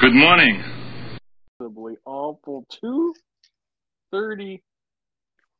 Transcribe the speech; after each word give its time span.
Good 0.00 0.12
morning. 0.12 0.62
Possibly 1.58 1.94
awful 2.04 2.66
two 2.68 3.14
thirty 4.10 4.62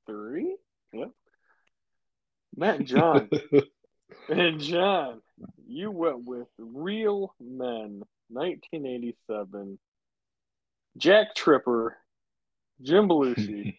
three. 0.06 0.56
Yep. 0.92 1.10
Matt 2.56 2.78
and 2.80 2.86
John 2.86 3.30
and 4.28 4.60
John, 4.60 5.20
you 5.66 5.90
went 5.90 6.24
with 6.24 6.48
Real 6.58 7.34
Men, 7.40 8.02
1987. 8.28 9.78
Jack 10.98 11.34
Tripper, 11.36 11.96
Jim 12.82 13.08
Belushi. 13.08 13.76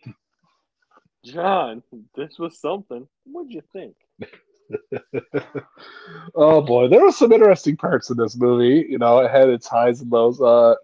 John, 1.26 1.84
this 2.16 2.40
was 2.40 2.60
something. 2.60 3.08
What'd 3.26 3.52
you 3.52 3.62
think? 3.74 3.96
oh 6.36 6.61
boy, 6.61 6.88
there 6.88 7.02
were 7.02 7.11
some 7.11 7.32
interesting 7.32 7.77
parts 7.77 8.09
in 8.09 8.18
this 8.18 8.36
movie. 8.36 8.86
You 8.89 8.97
know, 8.97 9.20
it 9.20 9.32
had 9.32 9.50
its 9.50 9.68
highs 9.68 10.02
and 10.02 10.11
lows. 10.11 10.41
Uh, 10.41 10.75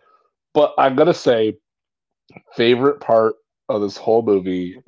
but 0.53 0.73
I'm 0.77 0.95
gonna 0.95 1.13
say, 1.13 1.57
favorite 2.55 2.99
part 2.99 3.35
of 3.69 3.81
this 3.81 3.97
whole 3.97 4.21
movie 4.21 4.81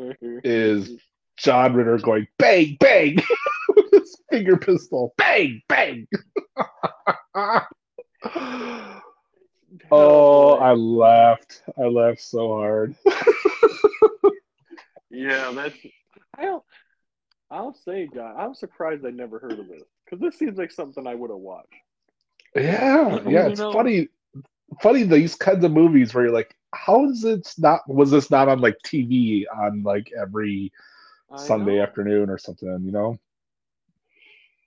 is 0.43 0.91
John 1.37 1.73
Ritter 1.73 1.97
going 1.97 2.27
bang 2.37 2.77
bang 2.79 3.17
with 3.75 3.91
his 3.91 4.17
finger 4.29 4.57
pistol, 4.57 5.13
bang 5.17 5.61
bang. 5.67 6.07
oh, 9.91 10.55
I 10.55 10.73
laughed. 10.73 11.63
I 11.77 11.83
laughed 11.83 12.21
so 12.21 12.47
hard. 12.49 12.95
yeah, 15.09 15.51
that's. 15.51 15.77
I'll, 16.37 16.65
I'll 17.53 17.75
say, 17.85 18.09
John, 18.13 18.35
I'm 18.35 18.55
surprised 18.55 19.05
I 19.05 19.11
never 19.11 19.37
heard 19.37 19.59
of 19.59 19.67
this 19.67 19.83
because 20.03 20.19
this 20.19 20.39
seems 20.39 20.57
like 20.57 20.71
something 20.71 21.05
I 21.05 21.13
would 21.13 21.29
have 21.29 21.39
watched. 21.39 21.67
Yeah, 22.55 23.19
yeah, 23.27 23.47
it's 23.47 23.59
know, 23.59 23.71
funny. 23.71 24.09
Funny 24.81 25.03
these 25.03 25.35
kinds 25.35 25.63
of 25.63 25.71
movies 25.71 26.13
where 26.13 26.25
you're 26.25 26.33
like, 26.33 26.55
how 26.73 27.07
is 27.07 27.23
it 27.23 27.53
not? 27.59 27.81
Was 27.87 28.09
this 28.09 28.31
not 28.31 28.49
on 28.49 28.59
like 28.59 28.77
TV 28.83 29.43
on 29.55 29.83
like 29.83 30.11
every 30.19 30.71
Sunday 31.37 31.77
know. 31.77 31.83
afternoon 31.83 32.29
or 32.31 32.39
something? 32.39 32.81
You 32.83 32.91
know? 32.91 33.19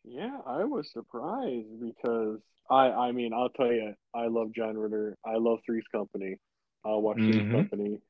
Yeah, 0.05 0.39
I 0.47 0.62
was 0.62 0.92
surprised 0.92 1.81
because 1.81 2.39
I, 2.70 2.87
I 2.91 3.12
mean, 3.12 3.33
I'll 3.33 3.48
tell 3.48 3.73
you, 3.73 3.95
I 4.14 4.29
love 4.29 4.53
John 4.55 4.79
Ritter. 4.79 5.17
I 5.25 5.37
love 5.39 5.59
Three's 5.67 5.87
Company. 5.91 6.39
I'll 6.84 7.03
watch 7.03 7.17
mm-hmm. 7.17 7.33
Three's 7.33 7.53
Company 7.53 8.01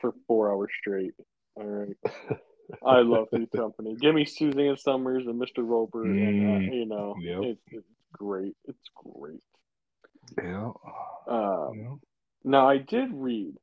for 0.00 0.14
four 0.28 0.52
hours 0.52 0.70
straight. 0.80 1.14
All 1.56 1.64
right. 1.64 1.96
I 2.84 3.00
love 3.00 3.28
Three's 3.30 3.48
Company. 3.54 3.96
Give 3.96 4.14
me 4.14 4.24
Suzanne 4.24 4.76
Somers 4.76 5.26
and 5.26 5.40
Mr. 5.40 5.58
Roper, 5.58 6.04
mm, 6.04 6.28
and 6.28 6.46
uh, 6.46 6.58
mm, 6.58 6.74
you 6.74 6.86
know, 6.86 7.16
yep. 7.20 7.38
it's, 7.42 7.60
it's 7.70 7.86
great. 8.12 8.56
It's 8.66 8.90
great. 8.94 9.42
Yeah. 10.42 10.72
Uh, 11.28 11.70
yeah. 11.74 11.94
Now 12.44 12.68
I 12.68 12.78
did 12.78 13.10
read 13.12 13.54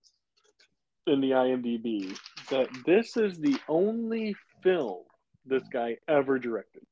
in 1.07 1.21
the 1.21 1.31
IMDb 1.31 2.17
that 2.49 2.67
this 2.85 3.17
is 3.17 3.37
the 3.39 3.57
only 3.67 4.35
film 4.61 5.03
this 5.45 5.63
guy 5.71 5.97
ever 6.07 6.39
directed. 6.39 6.83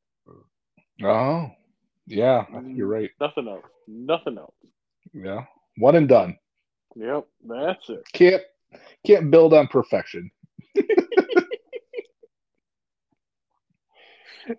Oh, 1.03 1.49
yeah, 2.05 2.45
you're 2.65 2.87
right. 2.87 3.09
Nothing 3.19 3.47
else. 3.47 3.65
Nothing 3.87 4.37
else. 4.37 4.53
Yeah, 5.13 5.45
one 5.77 5.95
and 5.95 6.07
done. 6.07 6.37
Yep, 6.95 7.25
that's 7.47 7.89
it. 7.89 8.03
Can't 8.13 8.41
can't 9.05 9.31
build 9.31 9.53
on 9.53 9.67
perfection. 9.67 10.29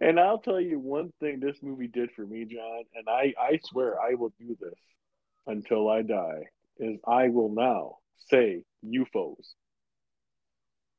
and 0.00 0.18
I'll 0.18 0.38
tell 0.38 0.60
you 0.60 0.78
one 0.78 1.12
thing 1.20 1.40
this 1.40 1.58
movie 1.62 1.88
did 1.88 2.10
for 2.12 2.26
me, 2.26 2.44
John, 2.44 2.84
and 2.94 3.08
I, 3.08 3.34
I 3.40 3.58
swear 3.64 4.00
I 4.00 4.14
will 4.14 4.32
do 4.38 4.56
this 4.60 4.78
until 5.46 5.88
I 5.88 6.02
die, 6.02 6.44
is 6.78 6.98
I 7.06 7.28
will 7.28 7.54
now 7.54 7.96
say 8.30 8.62
UFOs. 8.84 9.54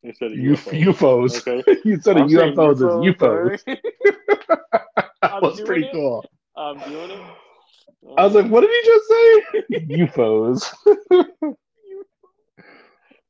Instead 0.03 0.33
of 0.33 0.37
UFOs. 0.37 0.83
UFOs. 0.83 1.47
Okay. 1.47 1.79
you 1.85 1.99
said 2.01 2.17
of 2.17 2.27
UFOs 2.27 2.75
as 2.75 3.15
UFOs. 3.15 3.63
that 5.21 5.41
was 5.41 5.61
pretty 5.61 5.85
it. 5.85 5.93
cool. 5.93 6.25
I'm 6.57 6.77
doing 6.79 7.11
it. 7.11 7.21
I 8.17 8.25
was 8.25 8.33
like, 8.33 8.47
what 8.47 8.61
did 8.61 8.69
he 8.69 8.81
just 8.85 9.07
say? 9.07 9.43
UFOs. 9.95 10.73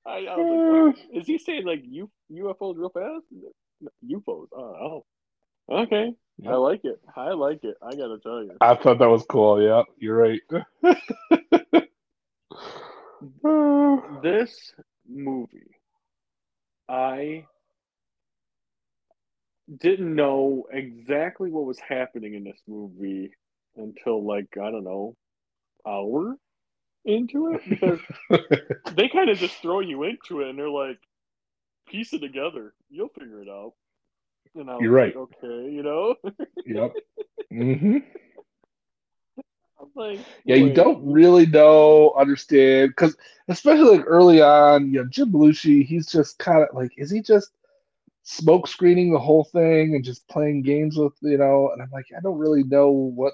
I, 0.05 0.25
I 0.25 0.35
was 0.35 0.95
like, 0.97 1.21
is 1.21 1.27
he 1.27 1.37
saying 1.37 1.65
like 1.65 1.81
U, 1.85 2.09
UFOs 2.31 2.75
real 2.75 2.89
fast? 2.89 3.25
UFOs. 4.03 4.47
Oh, 4.51 4.59
oh. 4.59 5.05
Okay. 5.69 6.13
Yep. 6.39 6.51
I 6.51 6.55
like 6.55 6.81
it. 6.83 6.99
I 7.15 7.33
like 7.33 7.63
it. 7.63 7.75
I 7.81 7.91
gotta 7.91 8.17
tell 8.19 8.43
you. 8.43 8.57
I 8.59 8.75
thought 8.75 8.99
that 8.99 9.09
was 9.09 9.25
cool. 9.29 9.61
Yeah, 9.61 9.83
you're 9.97 10.17
right. 10.17 10.41
this 14.23 14.73
movie, 15.07 15.77
I 16.89 17.45
didn't 19.77 20.15
know 20.15 20.65
exactly 20.71 21.49
what 21.49 21.65
was 21.65 21.79
happening 21.79 22.33
in 22.33 22.43
this 22.43 22.59
movie 22.67 23.31
until 23.77 24.23
like 24.23 24.57
I 24.57 24.71
don't 24.71 24.83
know, 24.83 25.15
hour 25.87 26.35
into 27.05 27.53
it 27.53 27.61
because 27.69 27.99
they 28.95 29.09
kind 29.09 29.29
of 29.29 29.37
just 29.37 29.61
throw 29.61 29.81
you 29.81 30.03
into 30.03 30.41
it 30.41 30.49
and 30.49 30.57
they're 30.57 30.69
like, 30.69 30.99
piece 31.87 32.13
it 32.13 32.19
together, 32.19 32.73
you'll 32.89 33.09
figure 33.09 33.41
it 33.41 33.49
out. 33.49 33.73
And 34.55 34.69
I 34.69 34.77
You're 34.79 34.91
right. 34.91 35.15
Like, 35.15 35.27
okay, 35.43 35.71
you 35.71 35.83
know. 35.83 36.15
yep. 36.65 36.93
Mm-hmm. 37.51 37.97
Like, 39.95 40.19
yeah, 40.45 40.55
you 40.55 40.73
don't 40.73 41.11
really 41.11 41.45
know, 41.45 42.13
understand, 42.17 42.89
because 42.89 43.15
especially 43.47 43.97
like 43.97 44.05
early 44.07 44.41
on, 44.41 44.91
you 44.91 45.03
know, 45.03 45.09
Jim 45.09 45.31
Belushi, 45.31 45.85
he's 45.85 46.07
just 46.07 46.39
kind 46.39 46.63
of 46.63 46.69
like, 46.73 46.91
is 46.97 47.11
he 47.11 47.21
just 47.21 47.51
smoke 48.23 48.67
screening 48.67 49.11
the 49.11 49.19
whole 49.19 49.43
thing 49.43 49.95
and 49.95 50.03
just 50.03 50.27
playing 50.29 50.63
games 50.63 50.97
with, 50.97 51.13
you 51.21 51.37
know? 51.37 51.69
And 51.71 51.81
I'm 51.81 51.89
like, 51.91 52.05
I 52.15 52.21
don't 52.21 52.39
really 52.39 52.63
know 52.63 52.89
what 52.91 53.33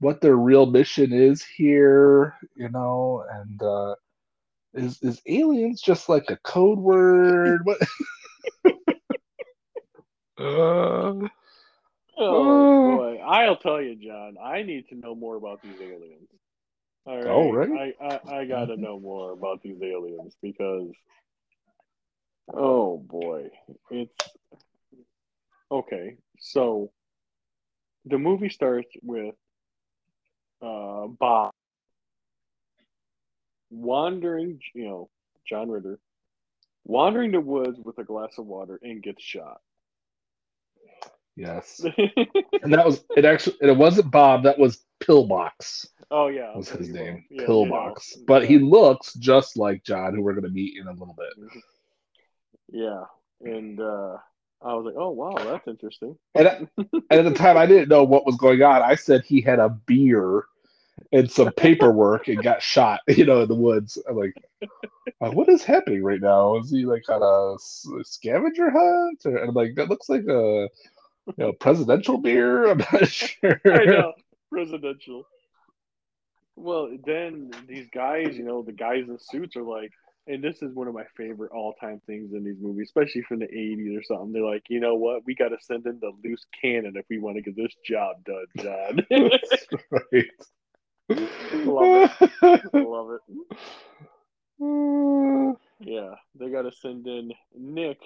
what 0.00 0.20
their 0.20 0.36
real 0.36 0.66
mission 0.66 1.12
is 1.12 1.44
here, 1.44 2.34
you 2.54 2.68
know, 2.70 3.24
and 3.30 3.62
uh 3.62 3.94
is 4.74 5.02
is 5.02 5.20
aliens 5.26 5.80
just 5.80 6.08
like 6.08 6.30
a 6.30 6.36
code 6.38 6.78
word? 6.78 7.64
What 7.64 7.78
uh, 10.38 11.28
oh 12.18 12.96
boy. 12.96 13.18
I'll 13.24 13.56
tell 13.56 13.80
you, 13.80 13.96
John, 13.96 14.36
I 14.42 14.62
need 14.62 14.88
to 14.88 14.94
know 14.94 15.14
more 15.14 15.36
about 15.36 15.62
these 15.62 15.80
aliens. 15.80 16.28
All 17.06 17.16
right. 17.16 17.26
Oh, 17.26 17.52
right. 17.52 17.94
I, 18.00 18.06
I, 18.06 18.40
I 18.40 18.44
gotta 18.44 18.76
know 18.76 19.00
more 19.00 19.32
about 19.32 19.62
these 19.62 19.80
aliens 19.82 20.36
because 20.42 20.90
oh 22.52 22.98
boy. 22.98 23.48
It's 23.90 24.30
okay. 25.70 26.16
So 26.38 26.90
the 28.04 28.18
movie 28.18 28.48
starts 28.48 28.90
with 29.02 29.34
uh, 30.62 31.06
Bob 31.06 31.52
wandering, 33.70 34.60
you 34.74 34.84
know, 34.84 35.10
John 35.48 35.70
Ritter 35.70 35.98
wandering 36.84 37.32
the 37.32 37.40
woods 37.40 37.78
with 37.82 37.98
a 37.98 38.04
glass 38.04 38.38
of 38.38 38.46
water 38.46 38.78
and 38.82 39.02
gets 39.02 39.22
shot. 39.22 39.60
Yes, 41.38 41.80
and 42.62 42.74
that 42.74 42.84
was 42.84 43.04
it. 43.16 43.24
Actually, 43.24 43.58
it 43.60 43.76
wasn't 43.76 44.10
Bob. 44.10 44.42
That 44.42 44.58
was 44.58 44.84
Pillbox. 44.98 45.88
Oh 46.10 46.26
yeah, 46.26 46.56
was 46.56 46.68
his 46.68 46.88
name, 46.88 47.24
yeah, 47.30 47.46
Pillbox. 47.46 48.16
You 48.16 48.20
know, 48.20 48.24
but 48.26 48.42
yeah. 48.42 48.48
he 48.48 48.58
looks 48.58 49.14
just 49.14 49.56
like 49.56 49.84
John, 49.84 50.16
who 50.16 50.22
we're 50.22 50.32
going 50.32 50.44
to 50.44 50.50
meet 50.50 50.76
in 50.76 50.88
a 50.88 50.92
little 50.92 51.16
bit. 51.16 51.62
Yeah, 52.72 53.04
and 53.40 53.78
uh, 53.78 54.16
I 54.60 54.74
was 54.74 54.86
like, 54.86 54.96
oh 54.98 55.10
wow, 55.10 55.36
that's 55.36 55.68
interesting. 55.68 56.18
And, 56.34 56.68
and 56.76 57.04
at 57.08 57.24
the 57.24 57.34
time, 57.34 57.56
I 57.56 57.66
didn't 57.66 57.88
know 57.88 58.02
what 58.02 58.26
was 58.26 58.36
going 58.36 58.60
on. 58.62 58.82
I 58.82 58.96
said 58.96 59.22
he 59.24 59.40
had 59.40 59.60
a 59.60 59.68
beer 59.68 60.44
and 61.12 61.30
some 61.30 61.52
paperwork 61.52 62.26
and 62.26 62.42
got 62.42 62.62
shot, 62.62 63.00
you 63.06 63.24
know, 63.24 63.42
in 63.42 63.48
the 63.48 63.54
woods. 63.54 63.96
I'm 64.08 64.16
like, 64.16 64.34
what 65.20 65.48
is 65.48 65.62
happening 65.62 66.02
right 66.02 66.20
now? 66.20 66.58
Is 66.58 66.70
he 66.72 66.84
like 66.84 67.08
on 67.08 67.22
a, 67.22 68.02
scavenger 68.02 68.70
hunt? 68.70 69.22
Or, 69.24 69.36
and 69.36 69.50
I'm 69.50 69.54
like, 69.54 69.76
that 69.76 69.88
looks 69.88 70.08
like 70.08 70.26
a 70.26 70.68
you 71.36 71.44
know 71.44 71.52
presidential 71.52 72.18
beer. 72.18 72.68
I'm 72.68 72.78
not 72.78 73.08
sure. 73.08 73.60
I 73.66 73.84
know 73.84 74.12
presidential. 74.50 75.24
Well, 76.56 76.90
then 77.06 77.52
these 77.68 77.86
guys, 77.94 78.36
you 78.36 78.44
know, 78.44 78.62
the 78.62 78.72
guys 78.72 79.04
in 79.08 79.16
suits 79.20 79.54
are 79.56 79.62
like, 79.62 79.92
and 80.26 80.42
this 80.42 80.60
is 80.60 80.74
one 80.74 80.88
of 80.88 80.94
my 80.94 81.04
favorite 81.16 81.52
all-time 81.52 82.02
things 82.06 82.32
in 82.32 82.42
these 82.44 82.60
movies, 82.60 82.88
especially 82.88 83.22
from 83.22 83.38
the 83.38 83.46
'80s 83.46 83.96
or 83.98 84.02
something. 84.02 84.32
They're 84.32 84.42
like, 84.42 84.64
you 84.68 84.80
know 84.80 84.96
what? 84.96 85.22
We 85.24 85.34
got 85.34 85.48
to 85.48 85.56
send 85.60 85.86
in 85.86 86.00
the 86.00 86.10
loose 86.24 86.44
cannon 86.60 86.94
if 86.96 87.06
we 87.08 87.18
want 87.18 87.36
to 87.36 87.42
get 87.42 87.56
this 87.56 87.74
job 87.84 88.16
done, 88.24 88.46
John. 88.58 89.06
right. 89.90 90.26
Love 91.64 92.10
it. 92.20 92.74
Love 92.74 93.18
it. 94.60 95.56
yeah, 95.80 96.14
they 96.34 96.50
got 96.50 96.62
to 96.62 96.72
send 96.72 97.06
in 97.06 97.32
Nick, 97.56 97.98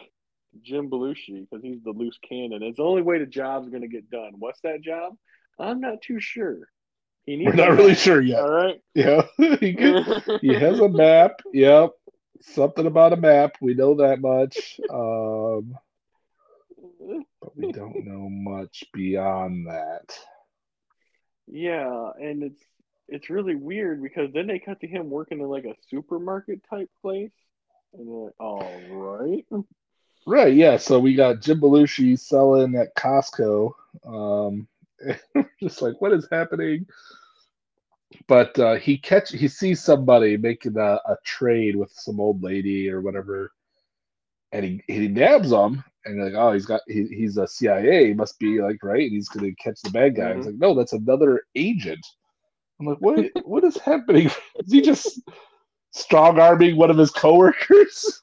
Jim 0.60 0.90
Belushi, 0.90 1.46
because 1.48 1.62
he's 1.62 1.82
the 1.82 1.90
loose 1.90 2.18
cannon. 2.28 2.62
It's 2.62 2.76
the 2.76 2.82
only 2.82 3.02
way 3.02 3.18
the 3.18 3.26
job's 3.26 3.68
going 3.68 3.82
to 3.82 3.88
get 3.88 4.10
done. 4.10 4.32
What's 4.38 4.60
that 4.62 4.82
job? 4.82 5.14
I'm 5.58 5.80
not 5.80 6.02
too 6.02 6.20
sure. 6.20 6.68
He 7.24 7.36
needs 7.36 7.50
We're 7.50 7.66
not 7.66 7.76
really 7.76 7.94
sure 7.94 8.20
yet. 8.20 8.40
All 8.40 8.50
right. 8.50 8.80
Yeah, 8.94 9.22
he, 9.60 9.74
can, 9.74 10.22
he 10.40 10.52
has 10.54 10.80
a 10.80 10.88
map. 10.88 11.40
Yep, 11.52 11.90
something 12.42 12.86
about 12.86 13.12
a 13.12 13.16
map. 13.16 13.56
We 13.60 13.74
know 13.74 13.94
that 13.96 14.20
much. 14.20 14.80
Um, 14.90 15.76
but 17.40 17.56
we 17.56 17.72
don't 17.72 18.04
know 18.04 18.28
much 18.28 18.84
beyond 18.92 19.68
that. 19.68 20.16
Yeah, 21.46 22.10
and 22.18 22.42
it's 22.42 22.62
it's 23.08 23.30
really 23.30 23.54
weird 23.54 24.02
because 24.02 24.32
then 24.32 24.46
they 24.46 24.58
cut 24.58 24.80
to 24.80 24.86
him 24.86 25.10
working 25.10 25.40
in 25.40 25.46
like 25.46 25.64
a 25.64 25.74
supermarket 25.90 26.60
type 26.68 26.90
place, 27.02 27.32
and 27.92 28.08
they're 28.08 28.24
like, 28.24 28.34
"All 28.40 28.80
right." 28.90 29.46
Right, 30.26 30.54
yeah. 30.54 30.76
So 30.76 30.98
we 30.98 31.14
got 31.14 31.40
Jim 31.40 31.60
Belushi 31.60 32.18
selling 32.18 32.76
at 32.76 32.94
Costco. 32.94 33.72
Um, 34.06 34.68
just 35.60 35.82
like, 35.82 36.00
what 36.00 36.12
is 36.12 36.28
happening? 36.30 36.86
But 38.28 38.58
uh, 38.58 38.74
he 38.74 38.98
catch 38.98 39.30
he 39.30 39.48
sees 39.48 39.82
somebody 39.82 40.36
making 40.36 40.76
a, 40.76 41.00
a 41.06 41.16
trade 41.24 41.76
with 41.76 41.90
some 41.92 42.20
old 42.20 42.42
lady 42.42 42.90
or 42.90 43.00
whatever, 43.00 43.52
and 44.52 44.64
he 44.64 44.82
he 44.86 45.08
nabs 45.08 45.50
them. 45.50 45.82
And 46.04 46.22
like, 46.22 46.34
oh, 46.34 46.52
he's 46.52 46.66
got 46.66 46.82
he, 46.88 47.06
he's 47.06 47.36
a 47.36 47.46
CIA, 47.46 48.08
he 48.08 48.14
must 48.14 48.38
be 48.38 48.60
like 48.60 48.82
right, 48.82 49.02
and 49.02 49.12
he's 49.12 49.28
gonna 49.28 49.52
catch 49.54 49.80
the 49.82 49.90
bad 49.90 50.16
guy. 50.16 50.32
Mhm. 50.32 50.36
It's 50.38 50.46
like, 50.46 50.56
no, 50.56 50.74
that's 50.74 50.92
another 50.92 51.42
agent. 51.54 52.04
I'm 52.80 52.86
like, 52.86 52.98
what 52.98 53.24
what 53.44 53.64
is 53.64 53.76
happening? 53.78 54.26
Is 54.58 54.72
he 54.72 54.82
just 54.82 55.20
strong 55.92 56.38
arming 56.38 56.76
one 56.76 56.90
of 56.90 56.98
his 56.98 57.10
coworkers? 57.10 58.20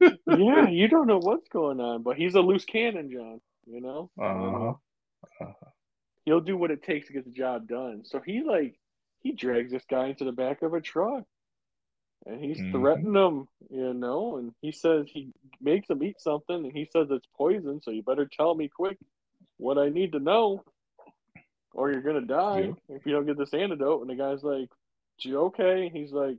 yeah, 0.36 0.68
you 0.68 0.88
don't 0.88 1.06
know 1.06 1.18
what's 1.18 1.48
going 1.48 1.80
on, 1.80 2.02
but 2.02 2.16
he's 2.16 2.34
a 2.34 2.40
loose 2.40 2.64
cannon, 2.64 3.10
John. 3.10 3.40
You 3.66 3.80
know, 3.80 4.10
uh-huh. 4.18 5.52
he'll 6.24 6.40
do 6.40 6.56
what 6.56 6.70
it 6.70 6.82
takes 6.82 7.06
to 7.06 7.12
get 7.12 7.24
the 7.24 7.30
job 7.30 7.68
done. 7.68 8.04
So 8.04 8.20
he 8.20 8.42
like 8.42 8.78
he 9.20 9.32
drags 9.32 9.72
this 9.72 9.84
guy 9.88 10.06
into 10.08 10.24
the 10.24 10.32
back 10.32 10.62
of 10.62 10.74
a 10.74 10.80
truck, 10.80 11.24
and 12.26 12.42
he's 12.42 12.60
Mhm. 12.60 12.72
threatening 12.72 13.14
him. 13.14 13.48
You 13.70 13.94
know, 13.94 14.36
and 14.38 14.54
he 14.62 14.72
says 14.72 15.08
he 15.10 15.32
makes 15.60 15.88
him 15.90 16.02
eat 16.02 16.20
something, 16.20 16.56
and 16.64 16.72
he 16.72 16.86
says 16.86 17.08
it's 17.10 17.26
poison. 17.36 17.80
So 17.82 17.90
you 17.90 18.02
better 18.02 18.26
tell 18.26 18.54
me 18.54 18.68
quick 18.68 18.98
what 19.58 19.78
I 19.78 19.88
need 19.88 20.12
to 20.12 20.20
know, 20.20 20.64
or 21.74 21.92
you're 21.92 22.02
gonna 22.02 22.22
die 22.22 22.72
if 22.88 23.04
you 23.06 23.12
don't 23.12 23.26
get 23.26 23.36
this 23.38 23.54
antidote. 23.54 24.00
And 24.00 24.10
the 24.10 24.14
guy's 24.14 24.42
like, 24.42 24.70
"Gee, 25.18 25.36
okay." 25.36 25.90
He's 25.90 26.12
like, 26.12 26.38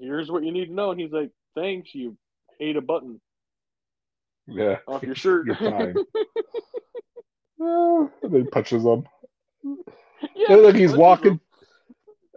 "Here's 0.00 0.30
what 0.30 0.44
you 0.44 0.52
need 0.52 0.66
to 0.66 0.74
know." 0.74 0.90
And 0.90 1.00
he's 1.00 1.12
like, 1.12 1.30
"Thanks, 1.54 1.94
you 1.94 2.16
ate 2.60 2.76
a 2.76 2.80
button 2.80 3.20
Yeah. 4.46 4.78
off 4.86 5.02
your 5.02 5.14
shirt." 5.14 5.46
You're 5.46 5.56
fine. 5.56 5.96
Uh, 7.60 8.08
and 8.22 8.32
then 8.32 8.46
punches 8.48 8.84
him. 8.84 9.04
yeah, 10.36 10.54
And 10.54 10.62
like 10.62 10.74
he's 10.76 10.92
walking, 10.92 11.40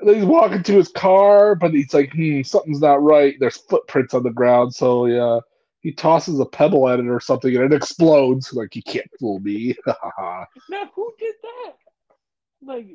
he's 0.03 0.25
walking 0.25 0.63
to 0.63 0.73
his 0.73 0.89
car, 0.89 1.55
but 1.55 1.73
he's 1.73 1.93
like, 1.93 2.11
hmm, 2.13 2.41
something's 2.41 2.81
not 2.81 3.01
right. 3.03 3.35
There's 3.39 3.57
footprints 3.57 4.13
on 4.13 4.23
the 4.23 4.31
ground, 4.31 4.73
so 4.73 5.05
yeah, 5.05 5.39
he 5.81 5.91
tosses 5.91 6.39
a 6.39 6.45
pebble 6.45 6.87
at 6.89 6.99
it 6.99 7.07
or 7.07 7.19
something, 7.19 7.55
and 7.55 7.65
it 7.65 7.75
explodes. 7.75 8.53
Like 8.53 8.75
you 8.75 8.83
can't 8.83 9.09
fool 9.19 9.39
me. 9.39 9.75
Now, 10.69 10.89
who 10.95 11.13
did 11.19 11.35
that? 11.43 11.73
Like, 12.63 12.87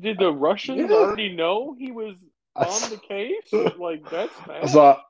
did 0.00 0.18
the 0.18 0.30
Russians 0.32 0.90
Yeah. 0.90 0.96
already 0.96 1.34
know 1.34 1.74
he 1.78 1.90
was 1.90 2.16
on 2.54 2.90
the 2.90 2.98
case? 2.98 3.48
Like, 3.78 4.08
that's 4.10 4.34
fast. 4.46 4.72
so 4.72 5.00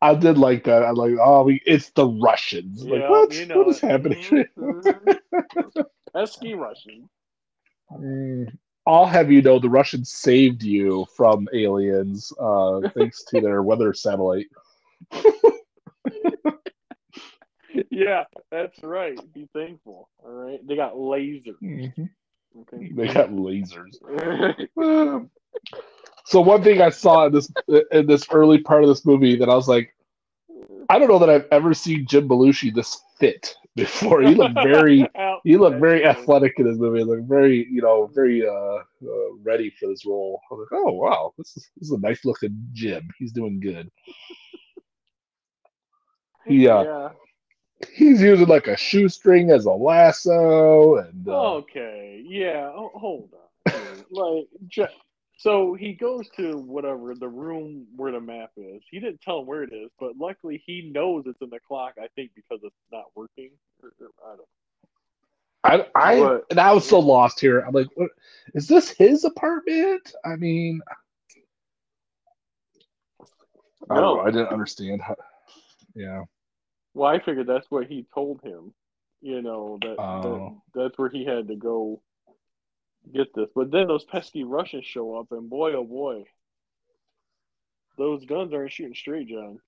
I 0.00 0.14
did 0.14 0.38
like 0.38 0.64
that. 0.64 0.84
I'm 0.84 0.94
like, 0.94 1.14
oh, 1.20 1.42
we, 1.44 1.60
it's 1.66 1.90
the 1.90 2.06
Russians. 2.06 2.84
Like, 2.84 3.00
Yeah, 3.00 3.10
what? 3.10 3.32
you 3.34 3.46
know 3.46 3.58
what 3.58 3.68
is 3.68 3.82
it. 3.82 3.86
happening? 3.86 4.44
Pesky 6.14 6.54
Russians. 6.54 7.08
Mm, 7.92 8.56
I'll 8.86 9.06
have 9.06 9.30
you 9.30 9.42
know 9.42 9.58
the 9.58 9.68
Russians 9.70 10.12
saved 10.12 10.62
you 10.62 11.06
from 11.16 11.48
aliens 11.52 12.32
uh, 12.40 12.80
thanks 12.94 13.24
to 13.24 13.40
their 13.40 13.62
weather 13.62 13.92
satellite. 13.92 14.46
Yeah, 17.90 18.24
that's 18.50 18.82
right. 18.82 19.18
Be 19.34 19.48
thankful. 19.52 20.08
All 20.24 20.30
right, 20.32 20.66
they 20.66 20.74
got 20.76 20.94
lasers. 20.94 21.60
Mhm. 21.62 22.08
Okay. 22.60 22.90
They 22.94 23.08
got 23.12 23.30
lasers. 23.30 23.98
Um, 24.78 25.30
so 26.28 26.42
one 26.42 26.62
thing 26.62 26.82
I 26.82 26.90
saw 26.90 27.26
in 27.26 27.32
this 27.32 27.50
in 27.90 28.06
this 28.06 28.26
early 28.30 28.58
part 28.58 28.82
of 28.82 28.88
this 28.88 29.06
movie 29.06 29.36
that 29.36 29.48
I 29.48 29.54
was 29.54 29.66
like, 29.66 29.94
I 30.90 30.98
don't 30.98 31.08
know 31.08 31.18
that 31.18 31.30
I've 31.30 31.46
ever 31.50 31.72
seen 31.72 32.06
Jim 32.06 32.28
Belushi 32.28 32.74
this 32.74 33.00
fit 33.18 33.54
before. 33.74 34.20
He 34.20 34.34
looked 34.34 34.54
very 34.62 35.08
Out- 35.16 35.40
he 35.44 35.56
looked 35.56 35.80
very 35.80 36.04
athletic 36.04 36.52
in 36.58 36.66
this 36.68 36.76
movie. 36.76 36.98
He 36.98 37.04
looked 37.04 37.26
very 37.28 37.66
you 37.70 37.80
know 37.80 38.10
very 38.14 38.46
uh, 38.46 38.50
uh 38.52 39.34
ready 39.42 39.70
for 39.80 39.88
this 39.88 40.04
role. 40.04 40.38
I 40.50 40.54
was 40.54 40.68
like, 40.70 40.80
oh 40.80 40.92
wow, 40.92 41.32
this 41.38 41.56
is 41.56 41.70
this 41.78 41.88
is 41.88 41.92
a 41.92 42.00
nice 42.00 42.22
looking 42.26 42.68
Jim. 42.74 43.08
He's 43.18 43.32
doing 43.32 43.58
good. 43.60 43.90
He 46.46 46.66
uh, 46.66 46.82
Yeah. 46.84 47.08
he's 47.94 48.22
using 48.22 48.48
like 48.48 48.68
a 48.68 48.76
shoestring 48.76 49.50
as 49.50 49.66
a 49.66 49.70
lasso 49.70 50.96
and 50.96 51.28
uh, 51.28 51.54
Okay. 51.56 52.22
Yeah. 52.26 52.70
Oh, 52.74 52.90
hold 52.94 53.34
on. 53.66 54.04
like, 54.10 54.48
ju- 54.66 54.86
so 55.38 55.72
he 55.74 55.92
goes 55.94 56.28
to 56.36 56.58
whatever 56.58 57.14
the 57.14 57.28
room 57.28 57.86
where 57.96 58.10
the 58.12 58.20
map 58.20 58.50
is. 58.56 58.82
He 58.90 58.98
didn't 58.98 59.20
tell 59.22 59.40
him 59.40 59.46
where 59.46 59.62
it 59.62 59.72
is, 59.72 59.88
but 59.98 60.16
luckily 60.18 60.60
he 60.66 60.90
knows 60.92 61.24
it's 61.26 61.40
in 61.40 61.48
the 61.48 61.60
clock. 61.60 61.94
I 61.96 62.08
think 62.16 62.32
because 62.34 62.58
it's 62.64 62.74
not 62.92 63.04
working. 63.14 63.50
Or- 63.82 63.92
or- 64.00 64.32
I 64.32 64.36
don't. 64.36 64.48
I, 65.64 65.86
I 65.94 66.20
What? 66.20 66.44
and 66.50 66.58
I 66.60 66.72
was 66.72 66.88
so 66.88 66.98
lost 66.98 67.40
here. 67.40 67.60
I'm 67.60 67.72
like, 67.72 67.86
what 67.94 68.10
is 68.54 68.66
this 68.68 68.90
his 68.90 69.24
apartment? 69.24 70.12
I 70.24 70.34
mean, 70.36 70.80
I, 73.90 73.94
don't 73.94 74.02
No. 74.02 74.14
know, 74.16 74.20
I 74.22 74.30
didn't 74.30 74.48
understand 74.48 75.02
how. 75.02 75.16
Yeah, 75.94 76.24
Well, 76.94 77.10
I 77.10 77.18
figured 77.18 77.46
that's 77.46 77.70
what 77.70 77.86
he 77.86 78.06
told 78.14 78.40
him. 78.42 78.72
You 79.20 79.42
know 79.42 79.78
that, 79.82 79.96
Oh. 79.98 80.62
that 80.74 80.80
that's 80.80 80.98
where 80.98 81.08
he 81.08 81.24
had 81.24 81.48
to 81.48 81.56
go 81.56 82.00
get 83.12 83.34
this. 83.34 83.48
But 83.54 83.70
then 83.70 83.86
those 83.88 84.04
pesky 84.04 84.44
Russians 84.44 84.84
show 84.84 85.16
up, 85.16 85.32
and 85.32 85.48
boy, 85.48 85.72
oh 85.74 85.84
boy, 85.84 86.24
those 87.96 88.24
guns 88.24 88.52
aren't 88.52 88.72
shooting 88.72 88.94
straight, 88.94 89.28
John. 89.28 89.58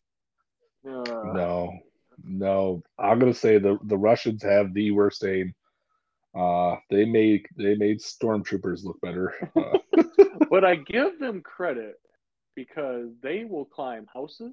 Uh, 0.87 1.35
no, 1.35 1.79
no. 2.25 2.83
I'm 2.99 3.19
gonna 3.19 3.35
say 3.35 3.59
the 3.59 3.79
the 3.85 3.99
Russians 3.99 4.43
have 4.43 4.73
the 4.75 4.91
worst 4.93 5.25
aim. 5.25 5.55
Uh, 6.35 6.77
they 6.91 7.05
made 7.05 7.47
they 7.57 7.75
made 7.75 8.01
stormtroopers 8.01 8.85
look 8.85 9.01
better. 9.01 9.35
Uh, 9.57 9.79
but 10.51 10.65
I 10.65 10.77
give 10.77 11.19
them 11.19 11.43
credit 11.43 11.97
because 12.55 13.09
they 13.23 13.45
will 13.45 13.65
climb 13.65 14.07
houses, 14.13 14.53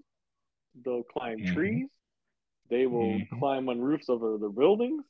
they'll 0.84 1.03
climb 1.03 1.39
Mhm. 1.39 1.53
trees, 1.53 1.89
they 2.69 2.88
will 2.88 3.19
Mhm. 3.19 3.39
climb 3.39 3.69
on 3.69 3.79
roofs 3.79 4.10
of 4.10 4.24
other 4.24 4.50
buildings. 4.50 5.03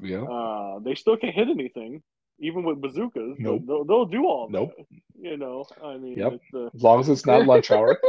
yeah, 0.00 0.22
Uh, 0.22 0.78
they 0.80 0.94
still 0.94 1.16
can't 1.16 1.34
hit 1.34 1.48
anything, 1.48 2.02
even 2.38 2.64
with 2.64 2.80
bazookas. 2.80 3.36
Nope. 3.38 3.62
They'll, 3.66 3.84
they'll 3.84 4.06
do 4.06 4.24
all 4.26 4.48
Nope. 4.50 4.72
that. 4.76 4.86
You 5.18 5.36
know, 5.36 5.64
I 5.82 5.96
mean, 5.96 6.18
Yep. 6.18 6.40
uh, 6.54 6.66
as 6.74 6.82
long 6.82 7.00
as 7.00 7.08
it's 7.08 7.26
not 7.26 7.46
lunch 7.46 7.70
hour. 7.70 7.98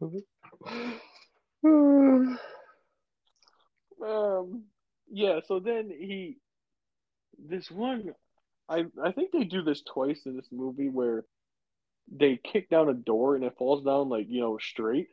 um, 4.04 4.64
yeah. 5.10 5.40
So 5.46 5.60
then 5.60 5.90
he, 5.90 6.36
this 7.38 7.70
one, 7.70 8.14
I 8.68 8.84
I 9.02 9.12
think 9.12 9.32
they 9.32 9.44
do 9.44 9.62
this 9.62 9.82
twice 9.82 10.22
in 10.26 10.36
this 10.36 10.48
movie 10.52 10.88
where 10.88 11.24
they 12.14 12.38
kick 12.42 12.68
down 12.68 12.88
a 12.90 12.94
door 12.94 13.34
and 13.34 13.44
it 13.44 13.54
falls 13.58 13.84
down 13.84 14.08
like 14.08 14.26
you 14.28 14.40
know 14.40 14.58
straight. 14.58 15.08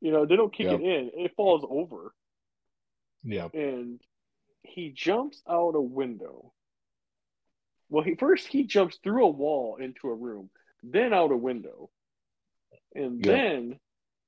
You 0.00 0.10
know, 0.10 0.26
they 0.26 0.36
don't 0.36 0.52
kick 0.52 0.66
Yep. 0.66 0.80
it 0.80 0.82
in; 0.82 1.10
it 1.14 1.32
falls 1.36 1.64
over, 1.68 2.12
yeah, 3.22 3.48
and 3.54 4.00
he 4.62 4.90
jumps 4.90 5.42
out 5.48 5.74
a 5.74 5.80
window. 5.80 6.52
Well, 7.88 8.04
he 8.04 8.14
first 8.14 8.46
he 8.46 8.64
jumps 8.64 8.98
through 9.02 9.24
a 9.26 9.30
wall 9.30 9.76
into 9.76 10.08
a 10.08 10.14
room, 10.14 10.50
then 10.82 11.12
out 11.12 11.30
a 11.30 11.36
window, 11.36 11.90
and 12.94 13.22
then 13.22 13.78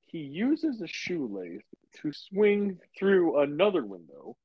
he 0.06 0.18
uses 0.18 0.80
a 0.80 0.86
shoelace 0.86 1.62
to 2.02 2.12
swing 2.12 2.78
through 2.98 3.40
another 3.40 3.84
window. 3.84 4.36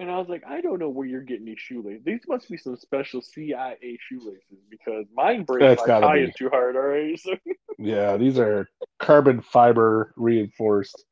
And 0.00 0.10
I 0.10 0.18
was 0.18 0.28
like, 0.28 0.44
I 0.46 0.60
don't 0.60 0.78
know 0.78 0.88
where 0.90 1.06
you're 1.06 1.22
getting 1.22 1.46
these 1.46 1.58
shoelaces. 1.58 2.04
These 2.04 2.20
must 2.28 2.48
be 2.48 2.56
some 2.56 2.76
special 2.76 3.20
CIA 3.20 3.98
shoelaces 4.08 4.58
because 4.70 5.06
mine 5.12 5.42
break 5.42 5.60
That's 5.60 5.82
by 5.82 5.86
gotta 5.86 6.06
tying 6.06 6.26
be. 6.26 6.32
too 6.36 6.48
hard. 6.50 6.76
All 6.76 6.82
right, 6.82 7.18
so 7.18 7.34
yeah. 7.78 8.16
These 8.16 8.38
are 8.38 8.68
carbon 9.00 9.40
fiber 9.42 10.12
reinforced. 10.16 11.04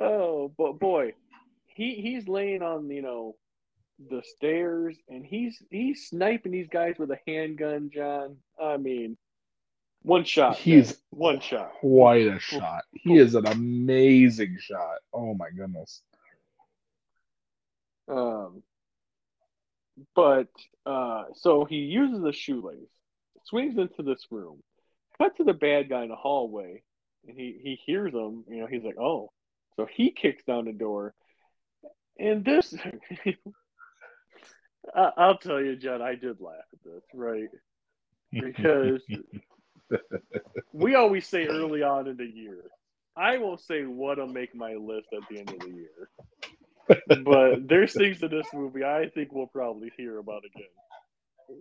Oh, 0.00 0.52
but 0.56 0.78
boy, 0.78 1.12
he 1.66 1.94
he's 1.94 2.28
laying 2.28 2.62
on 2.62 2.90
you 2.90 3.02
know 3.02 3.36
the 4.10 4.22
stairs 4.22 4.96
and 5.08 5.24
he's 5.24 5.62
he's 5.70 6.08
sniping 6.08 6.52
these 6.52 6.68
guys 6.68 6.94
with 6.98 7.10
a 7.10 7.18
handgun, 7.26 7.90
John. 7.92 8.36
I 8.62 8.76
mean, 8.76 9.16
one 10.02 10.24
shot. 10.24 10.56
He's 10.56 10.88
man. 10.88 10.96
one 11.10 11.40
shot. 11.40 11.72
quite 11.80 12.26
a 12.26 12.38
shot. 12.38 12.82
He 12.92 13.16
is 13.16 13.34
an 13.34 13.46
amazing 13.46 14.56
shot. 14.60 14.98
Oh 15.12 15.34
my 15.34 15.50
goodness. 15.50 16.02
Um, 18.08 18.62
but 20.14 20.48
uh, 20.84 21.24
so 21.34 21.64
he 21.64 21.76
uses 21.76 22.22
a 22.22 22.32
shoelace, 22.32 22.88
swings 23.44 23.78
into 23.78 24.02
this 24.02 24.26
room, 24.30 24.62
cut 25.18 25.36
to 25.38 25.44
the 25.44 25.54
bad 25.54 25.88
guy 25.88 26.02
in 26.02 26.10
the 26.10 26.16
hallway, 26.16 26.82
and 27.26 27.36
he 27.36 27.58
he 27.62 27.80
hears 27.86 28.12
him. 28.12 28.44
You 28.48 28.60
know, 28.60 28.66
he's 28.66 28.84
like, 28.84 28.98
"Oh," 28.98 29.32
so 29.76 29.86
he 29.86 30.10
kicks 30.10 30.42
down 30.44 30.64
the 30.64 30.72
door, 30.72 31.14
and 32.18 32.44
this. 32.44 32.74
I, 34.94 35.10
I'll 35.16 35.38
tell 35.38 35.60
you, 35.60 35.76
John, 35.76 36.00
I 36.00 36.14
did 36.14 36.40
laugh 36.40 36.54
at 36.72 36.78
this, 36.84 37.02
right? 37.12 37.48
Because 38.32 39.02
we 40.72 40.94
always 40.94 41.26
say 41.26 41.46
early 41.46 41.82
on 41.82 42.06
in 42.06 42.16
the 42.16 42.24
year, 42.24 42.62
I 43.16 43.38
won't 43.38 43.60
say 43.60 43.82
what'll 43.82 44.28
make 44.28 44.54
my 44.54 44.74
list 44.74 45.08
at 45.12 45.28
the 45.28 45.40
end 45.40 45.50
of 45.50 45.58
the 45.58 45.74
year 45.74 46.08
but 47.24 47.68
there's 47.68 47.92
things 47.92 48.22
in 48.22 48.30
this 48.30 48.46
movie 48.54 48.84
I 48.84 49.08
think 49.14 49.32
we'll 49.32 49.46
probably 49.46 49.90
hear 49.96 50.18
about 50.18 50.42
again. 50.44 50.66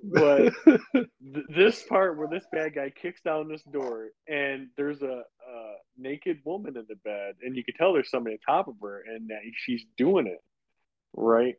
But 0.03 0.53
th- 0.65 1.45
this 1.49 1.83
part 1.83 2.17
where 2.17 2.27
this 2.27 2.45
bad 2.51 2.75
guy 2.75 2.89
kicks 2.89 3.21
down 3.21 3.47
this 3.47 3.63
door 3.63 4.09
and 4.27 4.69
there's 4.77 5.01
a, 5.01 5.23
a, 5.23 5.75
naked 5.97 6.39
woman 6.43 6.75
in 6.77 6.85
the 6.89 6.95
bed, 6.95 7.35
and 7.41 7.55
you 7.55 7.63
can 7.63 7.73
tell 7.75 7.93
there's 7.93 8.09
somebody 8.09 8.35
on 8.35 8.55
top 8.55 8.67
of 8.67 8.75
her, 8.81 9.01
and 9.07 9.29
she's 9.55 9.85
doing 9.97 10.27
it, 10.27 10.43
right? 11.13 11.55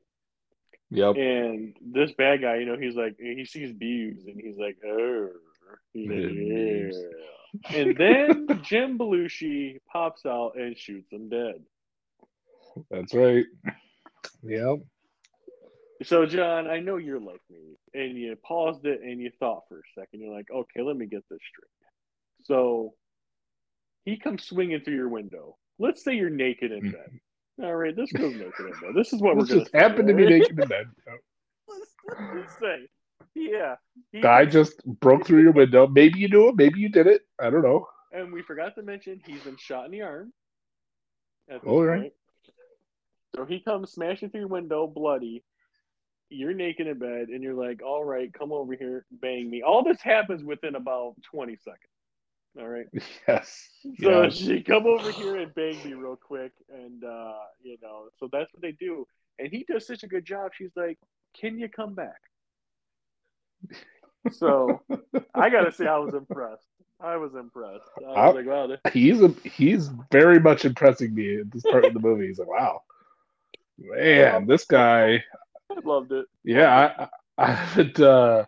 Yep. 0.90 1.16
And 1.16 1.74
this 1.80 2.12
bad 2.12 2.42
guy, 2.42 2.56
you 2.56 2.66
know, 2.66 2.76
he's 2.78 2.94
like, 2.94 3.16
he 3.18 3.44
sees 3.44 3.72
Beebs, 3.72 4.26
and 4.26 4.40
he's 4.40 4.56
like, 4.58 4.76
oh, 4.86 5.30
he's 5.92 6.08
like, 6.08 7.72
yeah. 7.72 7.78
and 7.80 7.96
then 7.96 8.60
Jim 8.62 8.98
Belushi 8.98 9.80
pops 9.90 10.26
out 10.26 10.52
and 10.56 10.76
shoots 10.76 11.10
him 11.10 11.28
dead. 11.28 11.62
That's 12.90 13.14
right. 13.14 13.46
Yep. 14.42 14.78
So, 16.04 16.26
John, 16.26 16.68
I 16.68 16.80
know 16.80 16.96
you're 16.96 17.20
like 17.20 17.40
me, 17.50 17.76
and 17.94 18.18
you 18.18 18.36
paused 18.36 18.84
it 18.84 19.00
and 19.02 19.20
you 19.20 19.30
thought 19.38 19.62
for 19.68 19.78
a 19.78 20.00
second. 20.00 20.20
You're 20.20 20.34
like, 20.34 20.48
okay, 20.54 20.82
let 20.82 20.96
me 20.96 21.06
get 21.06 21.24
this 21.30 21.38
straight. 21.48 21.70
So, 22.44 22.94
he 24.04 24.18
comes 24.18 24.44
swinging 24.44 24.80
through 24.80 24.96
your 24.96 25.08
window. 25.08 25.56
Let's 25.78 26.04
say 26.04 26.14
you're 26.14 26.30
naked 26.30 26.72
in 26.72 26.90
bed. 26.90 27.10
Mm-hmm. 27.10 27.64
All 27.64 27.74
right, 27.74 27.96
this 27.96 28.12
goes 28.12 28.34
naked 28.34 28.52
in 28.60 28.70
bed. 28.70 28.94
This 28.94 29.12
is 29.12 29.20
what 29.20 29.38
this 29.38 29.50
we're 29.50 29.60
just 29.60 29.74
happened 29.74 30.08
to 30.08 30.14
be 30.14 30.26
naked 30.26 30.58
in 30.58 30.68
bed. 30.68 30.86
let's, 32.34 32.58
say, 32.60 32.86
yeah. 33.34 33.76
Guy 34.22 34.44
just 34.44 34.84
broke 34.84 35.26
through 35.26 35.42
your 35.42 35.52
window. 35.52 35.86
Maybe 35.86 36.20
you 36.20 36.28
knew 36.28 36.48
it. 36.48 36.56
Maybe 36.56 36.80
you 36.80 36.88
did 36.88 37.06
it. 37.06 37.22
I 37.40 37.50
don't 37.50 37.62
know. 37.62 37.86
And 38.12 38.32
we 38.32 38.42
forgot 38.42 38.74
to 38.76 38.82
mention 38.82 39.20
he's 39.26 39.42
been 39.42 39.56
shot 39.58 39.86
in 39.86 39.90
the 39.90 40.02
arm. 40.02 40.32
oh, 41.66 41.82
right. 41.82 42.12
So 43.34 43.44
he 43.44 43.60
comes 43.60 43.92
smashing 43.92 44.30
through 44.30 44.40
your 44.40 44.48
window, 44.48 44.86
bloody. 44.86 45.42
You're 46.28 46.54
naked 46.54 46.86
in 46.86 46.98
bed, 46.98 47.28
and 47.28 47.42
you're 47.42 47.54
like, 47.54 47.82
"All 47.82 48.04
right, 48.04 48.32
come 48.32 48.52
over 48.52 48.74
here, 48.74 49.06
bang 49.10 49.48
me." 49.48 49.62
All 49.62 49.84
this 49.84 50.00
happens 50.00 50.42
within 50.42 50.74
about 50.74 51.14
20 51.30 51.56
seconds. 51.56 51.80
All 52.58 52.68
right. 52.68 52.86
Yes. 53.28 53.68
So 54.00 54.22
yes. 54.22 54.34
she 54.34 54.62
come 54.62 54.86
over 54.86 55.10
here 55.10 55.36
and 55.36 55.54
bang 55.54 55.76
me 55.84 55.94
real 55.94 56.16
quick, 56.16 56.52
and 56.72 57.02
uh, 57.04 57.34
you 57.62 57.76
know, 57.82 58.08
so 58.18 58.28
that's 58.32 58.52
what 58.52 58.62
they 58.62 58.72
do. 58.72 59.06
And 59.38 59.50
he 59.50 59.64
does 59.68 59.86
such 59.86 60.02
a 60.02 60.06
good 60.06 60.24
job. 60.24 60.52
She's 60.54 60.70
like, 60.76 60.98
"Can 61.38 61.58
you 61.58 61.68
come 61.68 61.94
back?" 61.94 62.20
So 64.32 64.80
I 65.36 65.50
gotta 65.50 65.70
say, 65.70 65.86
I 65.86 65.98
was 65.98 66.12
impressed. 66.12 66.66
I 67.00 67.16
was 67.16 67.36
impressed. 67.36 67.88
I 67.98 68.08
was 68.08 68.16
I, 68.16 68.30
like, 68.30 68.46
"Wow." 68.46 68.76
He's 68.92 69.22
a, 69.22 69.28
he's 69.44 69.90
very 70.10 70.40
much 70.40 70.64
impressing 70.64 71.14
me 71.14 71.40
at 71.40 71.52
this 71.52 71.62
part 71.62 71.84
of 71.84 71.94
the 71.94 72.00
movie. 72.00 72.26
He's 72.26 72.40
like, 72.40 72.48
"Wow." 72.48 72.82
Man, 73.78 74.46
this 74.46 74.64
guy. 74.64 75.22
I 75.70 75.80
loved 75.84 76.12
it. 76.12 76.26
Yeah, 76.44 76.94
I, 76.98 77.08
I 77.38 77.52
haven't 77.52 78.00
uh, 78.00 78.44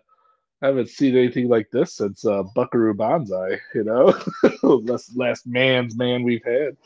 haven't 0.63 0.89
seen 0.89 1.17
anything 1.17 1.49
like 1.49 1.71
this 1.71 1.95
since 1.95 2.25
uh, 2.25 2.43
Buckaroo 2.55 2.95
Banzai. 2.95 3.61
You 3.75 3.85
know, 3.85 4.15
last 4.63 5.17
last 5.17 5.47
man's 5.47 5.97
man 5.97 6.23
we've 6.23 6.45
had. 6.45 6.77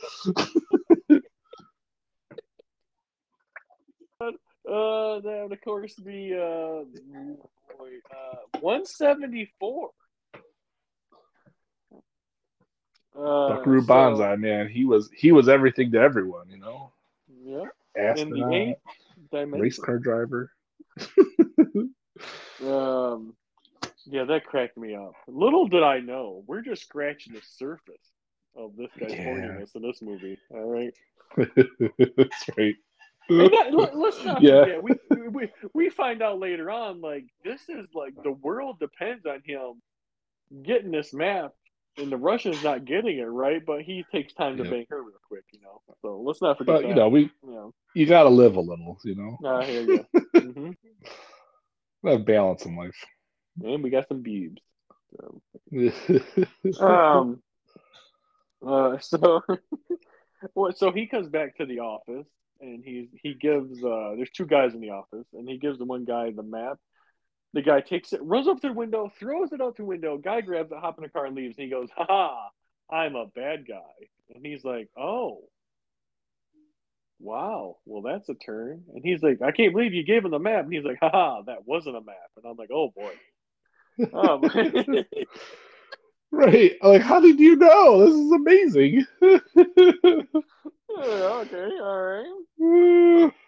uh, 4.20 5.20
that 5.20 5.40
would 5.42 5.52
of 5.52 5.60
course 5.62 5.94
be 5.94 6.34
uh, 6.34 6.82
uh 6.82 6.84
174. 8.60 9.90
Uh, 13.14 13.48
Buckaroo 13.48 13.82
so, 13.82 13.86
Banzai, 13.86 14.36
man, 14.36 14.68
he 14.68 14.84
was 14.84 15.10
he 15.14 15.32
was 15.32 15.48
everything 15.48 15.92
to 15.92 15.98
everyone, 15.98 16.48
you 16.48 16.58
know. 16.58 16.92
Yeah 17.44 17.66
astronaut, 17.96 18.76
race 19.32 19.78
car 19.78 19.98
driver. 19.98 20.50
um, 22.64 23.34
yeah, 24.06 24.24
that 24.24 24.44
cracked 24.46 24.76
me 24.76 24.94
up. 24.94 25.14
Little 25.26 25.68
did 25.68 25.82
I 25.82 26.00
know, 26.00 26.44
we're 26.46 26.62
just 26.62 26.82
scratching 26.82 27.34
the 27.34 27.40
surface 27.42 28.12
of 28.56 28.76
this 28.76 28.90
guy's 28.98 29.12
yeah. 29.12 29.24
horniness 29.24 29.74
in 29.74 29.82
this 29.82 30.02
movie. 30.02 30.38
All 30.50 30.70
right, 30.70 30.94
that's 31.36 32.50
right. 32.56 32.74
That, 33.28 33.90
let's 33.94 34.24
not 34.24 34.42
yeah. 34.42 34.64
forget. 34.64 34.82
We, 34.82 35.28
we 35.28 35.52
we 35.74 35.90
find 35.90 36.22
out 36.22 36.38
later 36.38 36.70
on, 36.70 37.00
like 37.00 37.24
this 37.44 37.62
is 37.68 37.86
like 37.94 38.14
the 38.22 38.32
world 38.32 38.78
depends 38.80 39.26
on 39.26 39.42
him 39.44 39.80
getting 40.62 40.90
this 40.90 41.14
map 41.14 41.52
and 41.98 42.10
the 42.10 42.16
Russian's 42.16 42.62
not 42.62 42.84
getting 42.84 43.18
it 43.18 43.24
right, 43.24 43.64
but 43.64 43.82
he 43.82 44.04
takes 44.10 44.32
time 44.32 44.56
to 44.56 44.64
bang 44.64 44.86
her 44.88 45.02
real 45.02 45.20
quick, 45.28 45.44
you 45.52 45.60
know. 45.60 45.82
So 46.00 46.20
let's 46.20 46.40
not 46.40 46.58
forget. 46.58 46.74
But 46.74 46.82
that. 46.82 46.88
you 46.88 46.94
know, 46.94 47.08
we 47.08 47.20
you, 47.22 47.30
know. 47.42 47.74
you 47.94 48.06
got 48.06 48.22
to 48.24 48.28
live 48.28 48.56
a 48.56 48.60
little, 48.60 48.98
you 49.04 49.14
know. 49.14 49.38
I 49.48 49.64
hear 49.64 49.82
you. 49.82 50.06
mm-hmm. 50.36 50.70
Have 52.08 52.24
balance 52.24 52.64
in 52.64 52.76
life. 52.76 52.96
And 53.62 53.82
we 53.82 53.90
got 53.90 54.08
some 54.08 54.22
beebs. 54.22 54.58
So. 55.16 55.42
um. 56.86 57.42
Uh. 58.66 58.98
So. 58.98 59.42
well, 60.54 60.72
so 60.72 60.92
he 60.92 61.06
comes 61.06 61.28
back 61.28 61.56
to 61.58 61.66
the 61.66 61.80
office 61.80 62.26
and 62.60 62.82
he 62.84 63.08
he 63.22 63.34
gives 63.34 63.82
uh 63.84 64.12
there's 64.16 64.30
two 64.30 64.46
guys 64.46 64.72
in 64.72 64.80
the 64.80 64.90
office 64.90 65.26
and 65.34 65.48
he 65.48 65.58
gives 65.58 65.78
the 65.78 65.84
one 65.84 66.04
guy 66.04 66.30
the 66.30 66.42
map 66.42 66.78
the 67.52 67.62
guy 67.62 67.80
takes 67.80 68.12
it, 68.12 68.22
runs 68.22 68.48
up 68.48 68.60
to 68.60 68.68
the 68.68 68.72
window, 68.72 69.12
throws 69.18 69.52
it 69.52 69.60
out 69.60 69.76
the 69.76 69.84
window. 69.84 70.16
Guy 70.16 70.40
grabs 70.40 70.72
it, 70.72 70.78
hop 70.78 70.98
in 70.98 71.02
the 71.02 71.08
car, 71.08 71.26
and 71.26 71.36
leaves. 71.36 71.56
And 71.58 71.64
he 71.64 71.70
goes, 71.70 71.88
"Ha 71.96 72.06
ha! 72.08 72.50
I'm 72.90 73.14
a 73.14 73.26
bad 73.26 73.66
guy." 73.66 74.08
And 74.34 74.44
he's 74.44 74.64
like, 74.64 74.88
"Oh, 74.96 75.42
wow. 77.20 77.76
Well, 77.84 78.02
that's 78.02 78.28
a 78.28 78.34
turn." 78.34 78.84
And 78.94 79.04
he's 79.04 79.22
like, 79.22 79.42
"I 79.42 79.52
can't 79.52 79.72
believe 79.72 79.92
you 79.92 80.04
gave 80.04 80.24
him 80.24 80.30
the 80.30 80.38
map." 80.38 80.64
And 80.64 80.72
he's 80.72 80.84
like, 80.84 80.98
"Ha 81.00 81.10
ha! 81.10 81.42
That 81.42 81.66
wasn't 81.66 81.96
a 81.96 82.00
map." 82.00 82.30
And 82.36 82.46
I'm 82.46 82.56
like, 82.56 82.70
"Oh 82.72 82.90
boy." 82.94 83.12
Um, 84.14 84.42
right. 86.30 86.72
Like, 86.82 87.02
how 87.02 87.20
did 87.20 87.38
you 87.38 87.56
know? 87.56 88.06
This 88.06 88.14
is 88.14 88.32
amazing. 88.32 89.06
okay. 90.98 91.68
All 91.82 92.22
right. 92.58 93.32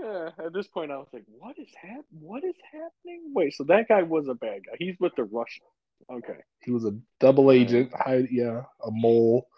Yeah, 0.00 0.30
at 0.44 0.52
this 0.52 0.66
point, 0.68 0.90
I 0.90 0.96
was 0.96 1.08
like, 1.12 1.24
"What 1.26 1.58
is 1.58 1.68
hap- 1.80 2.04
What 2.10 2.44
is 2.44 2.54
happening?" 2.70 3.32
Wait, 3.34 3.54
so 3.54 3.64
that 3.64 3.88
guy 3.88 4.02
was 4.02 4.28
a 4.28 4.34
bad 4.34 4.66
guy. 4.66 4.76
He's 4.78 4.98
with 5.00 5.12
the 5.16 5.24
Russians. 5.24 5.68
Okay. 6.10 6.38
He 6.60 6.70
was 6.70 6.84
a 6.84 6.96
double 7.20 7.50
agent. 7.50 7.92
yeah, 8.30 8.62
a 8.84 8.90
mole. 8.90 9.48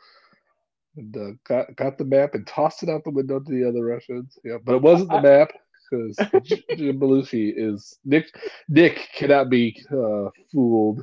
And, 0.97 1.17
uh, 1.17 1.31
got 1.45 1.77
got 1.77 1.99
the 1.99 2.05
map 2.05 2.35
and 2.35 2.47
tossed 2.47 2.83
it 2.83 2.89
out 2.89 3.05
the 3.05 3.11
window 3.11 3.39
to 3.39 3.51
the 3.51 3.69
other 3.69 3.85
Russians. 3.85 4.39
Yeah, 4.45 4.57
but 4.65 4.77
it 4.77 4.83
wasn't 4.83 5.11
the 5.11 5.17
I, 5.17 5.23
map 5.23 5.53
because 5.91 6.17
Jim 6.77 6.99
Belushi 6.99 7.53
is 7.57 7.99
Nick. 8.05 8.27
Nick 8.69 9.09
cannot 9.15 9.51
be 9.51 9.77
uh, 9.93 10.31
fooled. 10.53 11.03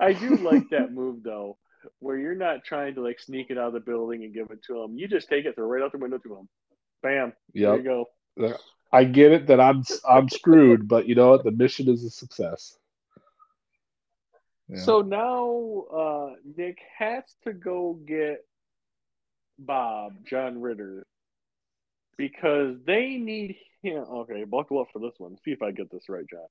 I 0.00 0.12
do 0.12 0.36
like 0.36 0.68
that 0.70 0.92
move 0.92 1.22
though, 1.22 1.58
where 1.98 2.18
you're 2.18 2.34
not 2.34 2.64
trying 2.64 2.94
to 2.94 3.02
like 3.02 3.20
sneak 3.20 3.50
it 3.50 3.58
out 3.58 3.68
of 3.68 3.72
the 3.74 3.80
building 3.80 4.24
and 4.24 4.32
give 4.32 4.50
it 4.50 4.62
to 4.64 4.82
him. 4.82 4.96
You 4.96 5.08
just 5.08 5.28
take 5.28 5.44
it, 5.44 5.54
throw 5.54 5.64
it 5.64 5.68
right 5.68 5.82
out 5.82 5.92
the 5.92 5.98
window 5.98 6.18
to 6.18 6.36
him. 6.36 6.48
Bam. 7.02 7.32
Yep. 7.52 7.68
There 7.68 7.76
you 7.76 7.82
go. 7.82 8.06
I 8.92 9.04
get 9.04 9.32
it 9.32 9.46
that 9.48 9.60
I'm 9.60 9.82
I'm 10.08 10.28
screwed, 10.28 10.88
but 10.88 11.08
you 11.08 11.14
know 11.14 11.30
what? 11.30 11.44
The 11.44 11.50
mission 11.50 11.88
is 11.88 12.04
a 12.04 12.10
success. 12.10 12.78
Yeah. 14.68 14.80
So 14.80 15.02
now 15.02 15.84
uh, 15.94 16.34
Nick 16.56 16.78
has 16.98 17.24
to 17.44 17.52
go 17.52 17.98
get 18.06 18.44
Bob 19.58 20.14
John 20.24 20.60
Ritter 20.60 21.06
because 22.16 22.76
they 22.86 23.16
need 23.16 23.56
him. 23.82 24.04
Okay, 24.04 24.44
buckle 24.44 24.80
up 24.80 24.88
for 24.92 25.00
this 25.00 25.14
one. 25.18 25.36
See 25.44 25.50
if 25.50 25.62
I 25.62 25.70
get 25.70 25.90
this 25.90 26.08
right, 26.08 26.24
John. 26.30 26.46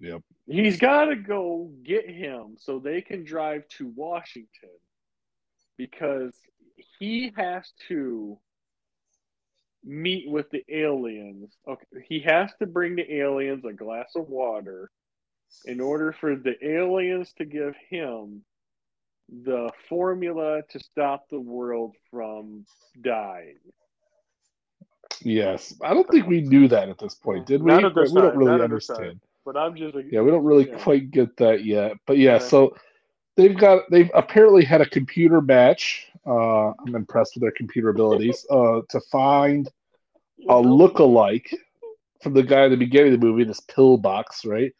Yep. 0.00 0.22
He's 0.46 0.78
got 0.78 1.06
to 1.06 1.16
go 1.16 1.70
get 1.82 2.08
him 2.08 2.56
so 2.58 2.78
they 2.78 3.00
can 3.00 3.24
drive 3.24 3.68
to 3.78 3.92
Washington 3.94 4.70
because 5.76 6.34
he 6.98 7.32
has 7.36 7.72
to 7.88 8.38
meet 9.84 10.28
with 10.30 10.50
the 10.50 10.64
aliens. 10.68 11.50
Okay, 11.68 11.86
he 12.08 12.20
has 12.20 12.50
to 12.60 12.66
bring 12.66 12.96
the 12.96 13.12
aliens 13.14 13.64
a 13.64 13.72
glass 13.72 14.12
of 14.14 14.28
water 14.28 14.90
in 15.66 15.80
order 15.80 16.12
for 16.12 16.36
the 16.36 16.54
aliens 16.66 17.32
to 17.38 17.44
give 17.44 17.74
him 17.90 18.42
the 19.44 19.70
formula 19.88 20.62
to 20.70 20.78
stop 20.80 21.28
the 21.30 21.40
world 21.40 21.94
from 22.10 22.64
dying. 23.02 23.56
Yes, 25.20 25.74
I 25.82 25.94
don't 25.94 26.08
think 26.10 26.26
we 26.26 26.40
knew 26.40 26.68
that 26.68 26.88
at 26.88 26.98
this 26.98 27.14
point, 27.14 27.46
did 27.46 27.62
we? 27.62 27.70
Not 27.70 27.84
at 27.84 27.94
this 27.94 28.12
we 28.12 28.20
don't 28.20 28.36
really 28.36 28.50
not 28.50 28.58
time. 28.58 28.64
understand. 28.64 29.20
But 29.44 29.56
I'm 29.56 29.74
just 29.76 29.94
like, 29.94 30.06
Yeah, 30.10 30.20
we 30.22 30.30
don't 30.30 30.44
really 30.44 30.68
Yeah. 30.68 30.78
quite 30.78 31.10
get 31.10 31.36
that 31.38 31.64
yet. 31.64 31.96
But 32.06 32.18
yeah, 32.18 32.34
Yeah. 32.34 32.38
so 32.38 32.76
they've 33.36 33.56
got 33.56 33.90
they've 33.90 34.10
apparently 34.14 34.64
had 34.64 34.80
a 34.80 34.88
computer 34.88 35.40
match. 35.40 36.08
Uh, 36.26 36.68
I'm 36.70 36.94
impressed 36.94 37.34
with 37.34 37.42
their 37.42 37.52
computer 37.52 37.88
abilities. 37.90 38.46
Uh, 38.50 38.80
to 38.90 39.00
find 39.10 39.68
a 40.48 40.58
look-alike 40.58 41.54
from 42.22 42.34
the 42.34 42.42
guy 42.42 42.64
at 42.64 42.68
the 42.70 42.76
beginning 42.76 43.12
of 43.14 43.20
the 43.20 43.26
movie, 43.26 43.44
this 43.44 43.60
pillbox, 43.60 44.44
right? 44.44 44.72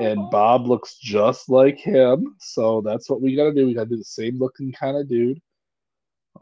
And 0.00 0.30
Bob 0.30 0.66
looks 0.66 0.96
just 0.98 1.48
like 1.48 1.78
him, 1.78 2.34
so 2.40 2.80
that's 2.80 3.08
what 3.08 3.20
we 3.20 3.36
got 3.36 3.44
to 3.44 3.54
do. 3.54 3.66
We 3.66 3.74
got 3.74 3.84
to 3.84 3.90
do 3.90 3.96
the 3.96 4.04
same 4.04 4.38
looking 4.38 4.72
kind 4.72 4.96
of 4.96 5.08
dude. 5.08 5.40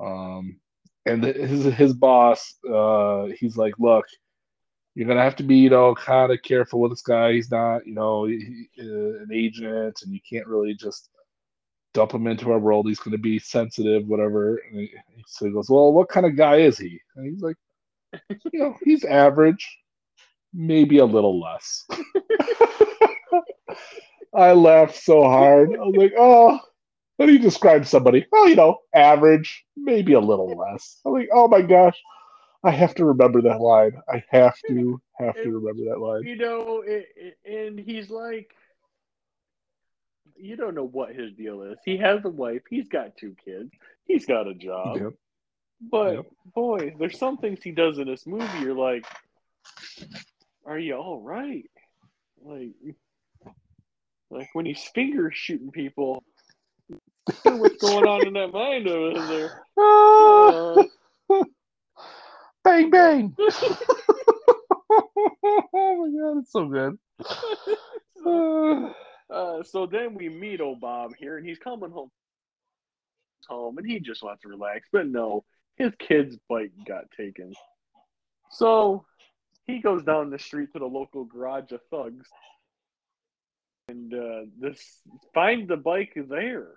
Um, 0.01 0.59
and 1.05 1.23
the- 1.23 1.33
his 1.33 1.65
his 1.65 1.93
boss, 1.93 2.55
uh, 2.71 3.27
he's 3.39 3.57
like, 3.57 3.75
look, 3.79 4.07
you're 4.95 5.09
gonna 5.09 5.23
have 5.23 5.37
to 5.37 5.43
be, 5.43 5.57
you 5.57 5.71
know, 5.71 5.95
kind 5.95 6.33
of 6.33 6.43
careful 6.43 6.81
with 6.81 6.93
this 6.93 7.03
guy. 7.03 7.33
He's 7.33 7.51
not, 7.51 7.87
you 7.87 7.95
know, 7.95 8.25
he, 8.25 8.69
uh, 8.79 9.23
an 9.23 9.29
agent, 9.33 10.01
and 10.03 10.13
you 10.13 10.21
can't 10.29 10.47
really 10.47 10.75
just 10.75 11.11
dump 11.95 12.13
him 12.15 12.27
into 12.27 12.51
our 12.51 12.59
world. 12.59 12.87
He's 12.89 12.99
gonna 13.01 13.19
be 13.19 13.39
sensitive, 13.39 14.07
whatever. 14.07 14.57
And 14.71 14.81
he, 14.81 14.91
so 15.27 15.47
he 15.47 15.53
goes, 15.53 15.71
well, 15.71 15.93
what 15.93 16.09
kind 16.09 16.27
of 16.27 16.37
guy 16.37 16.57
is 16.57 16.79
he? 16.79 17.01
And 17.17 17.27
he's 17.33 17.43
like, 17.43 17.57
you 18.53 18.61
know, 18.61 18.77
he's 18.85 19.05
average, 19.05 19.67
maybe 20.53 20.99
a 20.99 21.05
little 21.05 21.41
less. 21.41 21.87
I 24.35 24.53
laughed 24.53 24.97
so 24.97 25.23
hard. 25.23 25.71
I 25.75 25.79
was 25.79 25.97
like, 25.97 26.15
oh, 26.19 26.59
how 27.19 27.27
do 27.27 27.33
you 27.33 27.39
describe 27.39 27.87
somebody? 27.87 28.27
Well, 28.33 28.49
you 28.49 28.57
know, 28.57 28.79
average, 28.95 29.65
maybe 29.77 30.15
a 30.15 30.21
little 30.21 30.49
less. 30.57 31.01
I'm 31.05 31.13
like, 31.13 31.29
oh 31.33 31.49
my 31.49 31.63
gosh, 31.63 32.01
I 32.65 32.71
have 32.71 32.95
to 32.97 33.05
remember 33.05 33.43
that 33.43 33.61
line. 33.61 33.93
I 34.09 34.25
have 34.31 34.57
to, 34.69 35.01
have 35.19 35.35
to 35.43 35.51
remember 35.51 35.91
that 35.91 36.01
line. 36.01 36.23
you 36.25 36.37
know, 36.37 36.83
it, 36.87 37.09
it, 37.17 37.37
and 37.45 37.79
he's 37.79 38.11
like, 38.11 38.55
you 40.43 40.57
don't 40.57 40.75
know 40.75 40.85
what 40.87 41.15
his 41.15 41.33
deal 41.35 41.63
is. 41.63 41.79
He 41.85 41.97
has 41.99 42.25
a 42.25 42.29
wife. 42.29 42.63
He's 42.69 42.89
got 42.89 43.17
two 43.17 43.37
kids. 43.45 43.71
He's 44.05 44.27
got 44.27 44.49
a 44.49 44.55
job. 44.55 44.99
Yep. 44.99 45.13
But 45.91 46.15
Yep. 46.15 46.27
boy, 46.55 46.95
there's 46.99 47.19
some 47.19 47.39
things 47.39 47.63
he 47.63 47.71
does 47.71 47.99
in 47.99 48.09
this 48.09 48.27
movie. 48.27 48.59
You're 48.61 48.75
like, 48.75 49.05
are 50.67 50.79
you 50.79 50.97
all 50.97 51.21
right? 51.21 51.71
Like, 52.45 52.71
like 54.31 54.49
when 54.53 54.67
he's 54.67 54.83
finger 54.95 55.31
shooting 55.33 55.71
people. 55.71 56.25
What's 57.45 57.77
going 57.81 58.07
on 58.07 58.27
in 58.27 58.33
that 58.35 58.53
mind 58.53 58.89
over 58.89 59.27
there? 59.29 59.53
Uh, 59.79 60.83
bang 62.65 62.91
bang! 62.91 63.37
oh 63.39 65.09
my 65.73 66.11
god, 66.21 66.39
it's 66.39 66.53
so 66.53 66.67
good. 66.67 66.99
Ah, 68.27 68.95
Uh, 69.33 69.63
so 69.63 69.87
then 69.87 70.15
we 70.15 70.29
meet 70.29 70.61
old 70.61 70.81
Bob 70.81 71.13
here, 71.19 71.37
and 71.39 71.47
he's 71.47 71.59
coming 71.59 71.91
home, 71.91 72.11
home, 73.49 73.79
and 73.79 73.87
he 73.91 73.99
just 73.99 74.23
wants 74.23 74.43
to 74.43 74.49
relax. 74.49 74.89
But 74.93 75.07
no, 75.07 75.45
his 75.77 75.93
kid's 75.99 76.37
bike 76.49 76.73
got 76.87 77.05
taken. 77.17 77.55
So 78.51 79.07
he 79.67 79.81
goes 79.81 80.03
down 80.05 80.31
the 80.31 80.39
street 80.39 80.69
to 80.75 80.79
the 80.79 80.85
local 80.87 81.25
garage 81.25 81.73
of 81.73 81.81
thugs, 81.91 82.29
and 83.89 84.13
uh, 84.13 84.41
this 84.61 85.01
find 85.33 85.67
the 85.69 85.77
bike 85.77 86.13
there. 86.29 86.69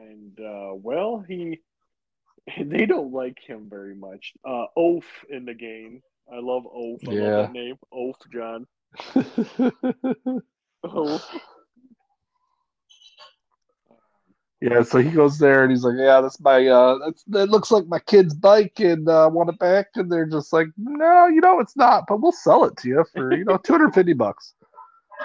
And 0.00 0.36
uh, 0.40 0.74
well, 0.74 1.24
he 1.26 1.60
they 2.60 2.84
don't 2.86 3.12
like 3.12 3.38
him 3.46 3.68
very 3.70 3.94
much. 3.94 4.32
Uh, 4.44 4.64
Oaf 4.76 5.04
in 5.28 5.44
the 5.44 5.54
game. 5.54 6.02
I 6.32 6.40
love 6.40 6.64
Oaf. 6.66 7.00
I 7.08 7.12
Yeah. 7.12 7.20
love 7.22 7.46
that 7.46 7.52
name, 7.52 7.76
Oaf 7.92 8.16
John. 8.32 8.66
Oaf. 10.84 11.22
yeah, 14.60 14.82
so 14.82 14.98
he 14.98 15.10
goes 15.10 15.38
there 15.38 15.62
and 15.62 15.70
he's 15.70 15.84
like, 15.84 15.96
"Yeah, 15.96 16.20
that's 16.20 16.40
my 16.40 16.66
uh, 16.66 16.98
that's 17.04 17.22
that 17.24 17.50
looks 17.50 17.70
like 17.70 17.86
my 17.86 17.98
kid's 17.98 18.34
bike, 18.34 18.78
and 18.80 19.08
uh, 19.08 19.28
want 19.32 19.50
it 19.50 19.58
back." 19.58 19.88
And 19.94 20.10
they're 20.10 20.26
just 20.26 20.52
like, 20.52 20.68
"No, 20.76 21.26
you 21.26 21.40
know 21.40 21.60
it's 21.60 21.76
not, 21.76 22.04
but 22.08 22.20
we'll 22.20 22.32
sell 22.32 22.64
it 22.64 22.76
to 22.78 22.88
you 22.88 23.04
for 23.12 23.32
you 23.32 23.44
know 23.44 23.56
two 23.56 23.72
hundred 23.72 23.94
fifty 23.94 24.12
bucks." 24.12 24.54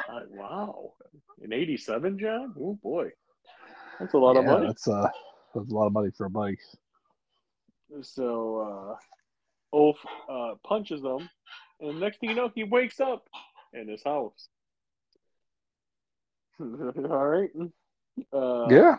Uh, 0.07 0.21
wow. 0.29 0.93
In 1.41 1.51
87, 1.51 2.19
John? 2.19 2.53
Oh, 2.59 2.77
boy. 2.81 3.09
That's 3.99 4.13
a 4.13 4.17
lot 4.17 4.37
of 4.37 4.45
money. 4.45 4.67
That's 4.67 4.87
uh, 4.87 5.09
that's 5.53 5.71
a 5.71 5.73
lot 5.73 5.87
of 5.87 5.93
money 5.93 6.09
for 6.15 6.25
a 6.25 6.29
bike. 6.29 6.59
So, 8.01 8.95
uh, 9.73 9.75
Ulf 9.75 9.97
uh, 10.29 10.55
punches 10.63 11.01
him, 11.03 11.29
and 11.79 11.99
next 11.99 12.19
thing 12.19 12.29
you 12.29 12.35
know, 12.35 12.51
he 12.53 12.63
wakes 12.63 12.99
up 12.99 13.27
in 13.73 13.87
his 13.87 14.03
house. 14.03 14.47
All 17.09 17.27
right. 17.27 17.49
Uh, 18.33 18.69
Yeah. 18.69 18.97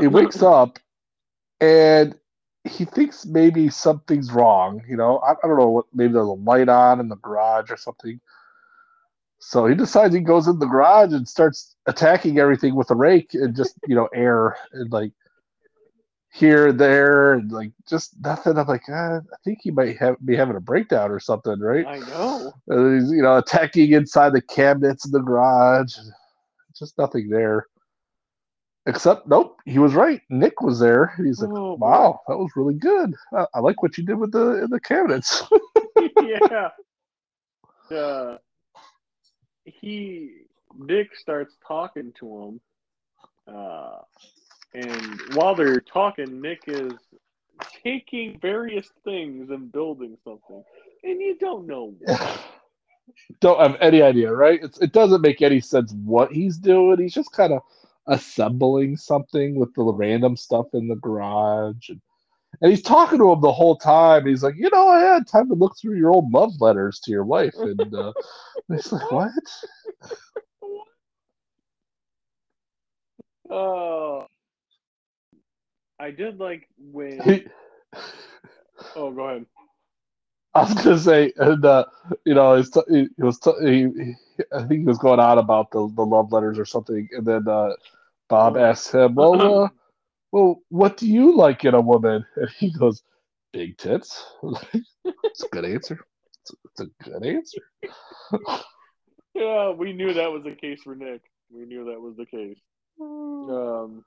he 0.00 0.06
wakes 0.08 0.42
up 0.42 0.78
and 1.60 2.14
he 2.64 2.84
thinks 2.84 3.26
maybe 3.26 3.68
something's 3.68 4.32
wrong. 4.32 4.82
You 4.88 4.96
know, 4.96 5.18
I, 5.18 5.32
I 5.32 5.48
don't 5.48 5.58
know 5.58 5.70
what. 5.70 5.86
Maybe 5.92 6.12
there's 6.12 6.26
a 6.26 6.30
light 6.32 6.68
on 6.68 7.00
in 7.00 7.08
the 7.08 7.16
garage 7.16 7.70
or 7.70 7.76
something. 7.76 8.20
So 9.38 9.66
he 9.66 9.74
decides 9.74 10.14
he 10.14 10.20
goes 10.20 10.48
in 10.48 10.58
the 10.58 10.66
garage 10.66 11.12
and 11.12 11.28
starts 11.28 11.76
attacking 11.86 12.38
everything 12.38 12.74
with 12.76 12.90
a 12.90 12.94
rake 12.94 13.34
and 13.34 13.54
just 13.56 13.76
you 13.86 13.94
know 13.96 14.08
air 14.14 14.56
and 14.72 14.90
like 14.92 15.12
here 16.32 16.72
there 16.72 17.34
and 17.34 17.52
like 17.52 17.72
just 17.88 18.14
nothing. 18.22 18.56
I'm 18.58 18.66
like, 18.66 18.84
ah, 18.88 19.18
I 19.18 19.36
think 19.44 19.58
he 19.62 19.70
might 19.70 19.98
have 19.98 20.16
be 20.24 20.34
having 20.34 20.56
a 20.56 20.60
breakdown 20.60 21.10
or 21.10 21.20
something, 21.20 21.60
right? 21.60 21.86
I 21.86 21.98
know. 21.98 22.52
Uh, 22.70 22.90
he's 22.94 23.10
you 23.12 23.22
know 23.22 23.36
attacking 23.36 23.92
inside 23.92 24.32
the 24.32 24.40
cabinets 24.40 25.04
in 25.04 25.12
the 25.12 25.20
garage. 25.20 25.94
Just 26.76 26.96
nothing 26.96 27.28
there. 27.28 27.66
Except, 28.86 29.28
nope, 29.28 29.60
he 29.64 29.78
was 29.78 29.94
right. 29.94 30.20
Nick 30.28 30.60
was 30.60 30.80
there. 30.80 31.14
He's 31.22 31.40
like, 31.40 31.50
Oh, 31.50 31.76
boy. 31.76 31.86
"Wow, 31.86 32.20
that 32.26 32.36
was 32.36 32.50
really 32.56 32.74
good. 32.74 33.14
I, 33.32 33.46
I 33.54 33.60
like 33.60 33.80
what 33.82 33.96
you 33.96 34.04
did 34.04 34.16
with 34.16 34.32
the 34.32 34.64
in 34.64 34.70
the 34.70 34.80
cabinets." 34.80 35.44
yeah. 36.22 36.70
Uh, 37.94 38.38
he 39.64 40.30
Nick 40.76 41.14
starts 41.14 41.56
talking 41.66 42.12
to 42.18 42.42
him, 42.42 42.60
uh, 43.54 43.98
and 44.74 45.20
while 45.34 45.54
they're 45.54 45.80
talking, 45.80 46.40
Nick 46.40 46.64
is 46.66 46.92
taking 47.84 48.38
various 48.40 48.88
things 49.04 49.50
and 49.50 49.70
building 49.72 50.16
something, 50.24 50.62
and 51.04 51.20
you 51.20 51.36
don't 51.38 51.66
know 51.66 51.94
what. 52.00 52.40
Don't 53.40 53.60
have 53.60 53.76
any 53.80 54.02
idea, 54.02 54.32
right? 54.32 54.62
It's, 54.62 54.80
it 54.80 54.92
doesn't 54.92 55.20
make 55.20 55.42
any 55.42 55.60
sense 55.60 55.92
what 56.04 56.32
he's 56.32 56.58
doing. 56.58 57.00
He's 57.00 57.14
just 57.14 57.32
kind 57.32 57.52
of 57.52 57.62
assembling 58.06 58.96
something 58.96 59.56
with 59.56 59.74
the 59.74 59.82
random 59.84 60.36
stuff 60.36 60.66
in 60.74 60.88
the 60.88 60.96
garage, 60.96 61.88
and, 61.88 62.00
and 62.60 62.70
he's 62.70 62.82
talking 62.82 63.18
to 63.18 63.32
him 63.32 63.40
the 63.40 63.52
whole 63.52 63.76
time. 63.76 64.26
He's 64.26 64.42
like, 64.42 64.56
"You 64.56 64.70
know, 64.72 64.88
I 64.88 65.00
had 65.00 65.26
time 65.26 65.48
to 65.48 65.54
look 65.54 65.76
through 65.78 65.96
your 65.96 66.10
old 66.12 66.32
love 66.32 66.52
letters 66.60 67.00
to 67.00 67.10
your 67.10 67.24
wife," 67.24 67.56
and 67.64 67.94
uh, 67.94 68.12
he's 68.68 68.92
like, 68.92 69.10
"What?" 69.10 69.32
Oh, 73.50 74.26
I 76.02 76.10
did 76.10 76.38
like 76.38 76.68
when. 76.78 77.48
Oh, 78.96 79.12
go 79.12 79.28
ahead. 79.28 79.46
I 80.54 80.62
was 80.62 80.74
gonna 80.74 80.98
say, 80.98 81.32
and 81.36 81.64
uh, 81.64 81.84
you 82.24 82.34
know, 82.34 82.56
he's 82.56 82.68
t- 82.70 82.80
he, 82.88 83.08
was 83.18 83.38
t- 83.38 83.52
he, 83.62 83.88
he- 84.02 84.44
I 84.52 84.64
think 84.64 84.80
he 84.80 84.86
was 84.86 84.98
going 84.98 85.20
on 85.20 85.38
about 85.38 85.70
the, 85.70 85.88
the 85.94 86.02
love 86.02 86.32
letters 86.32 86.58
or 86.58 86.64
something, 86.64 87.08
and 87.12 87.24
then 87.24 87.46
uh, 87.46 87.74
Bob 88.28 88.56
asks 88.56 88.92
him, 88.92 89.14
"Well, 89.14 89.40
uh, 89.64 89.68
well, 90.32 90.62
what 90.68 90.96
do 90.96 91.06
you 91.06 91.36
like 91.36 91.64
in 91.64 91.74
a 91.74 91.80
woman?" 91.80 92.26
And 92.36 92.50
he 92.50 92.72
goes, 92.72 93.02
"Big 93.52 93.78
tits." 93.78 94.26
it's 94.42 95.44
a 95.44 95.48
good 95.52 95.64
answer. 95.64 96.00
It's 96.40 96.50
a, 96.50 96.56
it's 96.64 96.80
a 96.80 97.10
good 97.10 97.24
answer. 97.24 97.62
Yeah, 99.34 99.70
we 99.70 99.94
knew 99.94 100.12
that 100.12 100.30
was 100.30 100.42
the 100.44 100.54
case 100.54 100.82
for 100.82 100.94
Nick. 100.94 101.22
We 101.50 101.64
knew 101.64 101.86
that 101.86 101.98
was 101.98 102.16
the 102.16 102.26
case. 102.26 102.58
Um, 103.00 104.04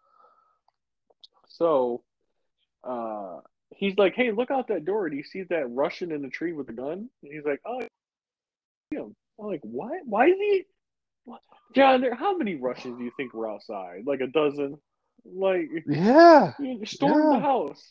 so, 1.57 2.03
uh, 2.83 3.39
he's 3.75 3.97
like, 3.97 4.13
"Hey, 4.15 4.31
look 4.31 4.51
out 4.51 4.67
that 4.67 4.85
door! 4.85 5.09
Do 5.09 5.15
you 5.15 5.23
see 5.23 5.43
that 5.43 5.69
Russian 5.69 6.11
in 6.11 6.21
the 6.21 6.29
tree 6.29 6.53
with 6.53 6.67
the 6.67 6.73
gun?" 6.73 7.09
And 7.23 7.33
he's 7.33 7.45
like, 7.45 7.61
"Oh, 7.65 7.79
I 7.81 7.87
see 8.91 8.99
him." 8.99 9.15
I'm 9.39 9.47
like, 9.47 9.61
"What? 9.63 10.01
Why 10.05 10.27
is 10.27 10.37
he?" 10.37 10.63
What? 11.25 11.41
John, 11.73 12.01
there, 12.01 12.13
how 12.15 12.37
many 12.37 12.55
Russians 12.55 12.97
do 12.97 13.03
you 13.03 13.11
think 13.17 13.33
were 13.33 13.49
outside? 13.49 14.03
Like 14.05 14.21
a 14.21 14.27
dozen? 14.27 14.77
Like, 15.25 15.69
Yeah, 15.87 16.53
you 16.59 16.85
storm 16.85 17.33
the 17.33 17.39
house, 17.39 17.83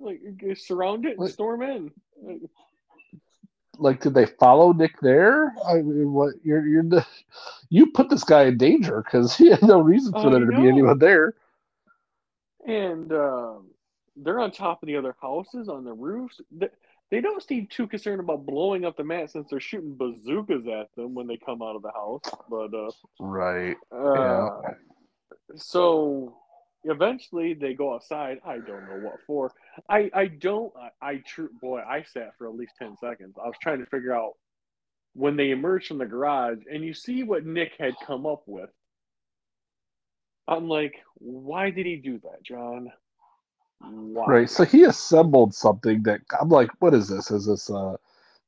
like 0.00 0.20
surround 0.56 1.04
it 1.04 1.12
and 1.12 1.20
Like- 1.20 1.32
storm 1.32 1.62
in. 1.62 1.90
Like, 2.22 2.40
like 3.76 4.00
did 4.00 4.14
they 4.14 4.26
follow 4.26 4.72
Nick 4.72 4.98
there? 5.00 5.54
I 5.66 5.74
mean, 5.74 6.12
what 6.12 6.34
you're 6.42 6.66
you're 6.66 6.82
the, 6.82 7.06
you 7.68 7.92
put 7.92 8.08
this 8.08 8.24
guy 8.24 8.44
in 8.44 8.56
danger 8.56 9.02
because 9.04 9.36
he 9.36 9.50
had 9.50 9.62
no 9.62 9.80
reason 9.80 10.12
for 10.12 10.30
there 10.30 10.40
to 10.40 10.46
be 10.46 10.66
anyone 10.68 10.98
there. 10.98 11.34
And 12.66 13.12
um, 13.12 13.66
they're 14.16 14.40
on 14.40 14.50
top 14.50 14.82
of 14.82 14.86
the 14.86 14.96
other 14.96 15.14
houses 15.20 15.68
on 15.68 15.84
the 15.84 15.92
roofs. 15.92 16.40
The, 16.56 16.70
they 17.10 17.20
don't 17.20 17.42
seem 17.42 17.66
too 17.68 17.86
concerned 17.86 18.20
about 18.20 18.44
blowing 18.44 18.84
up 18.84 18.96
the 18.96 19.04
mat 19.04 19.30
since 19.30 19.48
they're 19.50 19.60
shooting 19.60 19.96
bazookas 19.96 20.66
at 20.66 20.94
them 20.94 21.14
when 21.14 21.26
they 21.26 21.38
come 21.38 21.62
out 21.62 21.76
of 21.76 21.82
the 21.82 21.92
house. 21.92 22.22
But 22.50 22.74
uh, 22.74 22.90
right, 23.18 23.76
uh, 23.92 24.14
yeah. 24.14 24.48
So 25.56 26.36
eventually 26.84 27.54
they 27.54 27.72
go 27.72 27.94
outside. 27.94 28.40
I 28.44 28.58
don't 28.58 28.86
know 28.88 29.00
what 29.02 29.16
for. 29.26 29.52
I 29.88 30.10
I 30.12 30.26
don't. 30.26 30.72
I, 30.76 31.08
I 31.10 31.16
true 31.26 31.48
boy. 31.60 31.80
I 31.80 32.02
sat 32.02 32.32
for 32.36 32.46
at 32.46 32.54
least 32.54 32.72
ten 32.78 32.96
seconds. 32.98 33.36
I 33.42 33.46
was 33.46 33.56
trying 33.62 33.78
to 33.78 33.86
figure 33.86 34.14
out 34.14 34.34
when 35.14 35.36
they 35.36 35.50
emerge 35.50 35.88
from 35.88 35.98
the 35.98 36.06
garage 36.06 36.58
and 36.70 36.84
you 36.84 36.94
see 36.94 37.22
what 37.22 37.44
Nick 37.44 37.72
had 37.78 37.94
come 38.06 38.26
up 38.26 38.42
with. 38.46 38.70
I'm 40.48 40.68
like, 40.68 40.94
why 41.16 41.70
did 41.70 41.86
he 41.86 41.96
do 41.96 42.18
that, 42.20 42.42
John? 42.42 42.90
Why? 43.80 44.26
Right. 44.26 44.50
So 44.50 44.64
he 44.64 44.84
assembled 44.84 45.54
something 45.54 46.02
that 46.04 46.20
I'm 46.40 46.48
like, 46.48 46.70
what 46.80 46.94
is 46.94 47.08
this? 47.08 47.30
Is 47.30 47.46
this 47.46 47.70
uh 47.70 47.96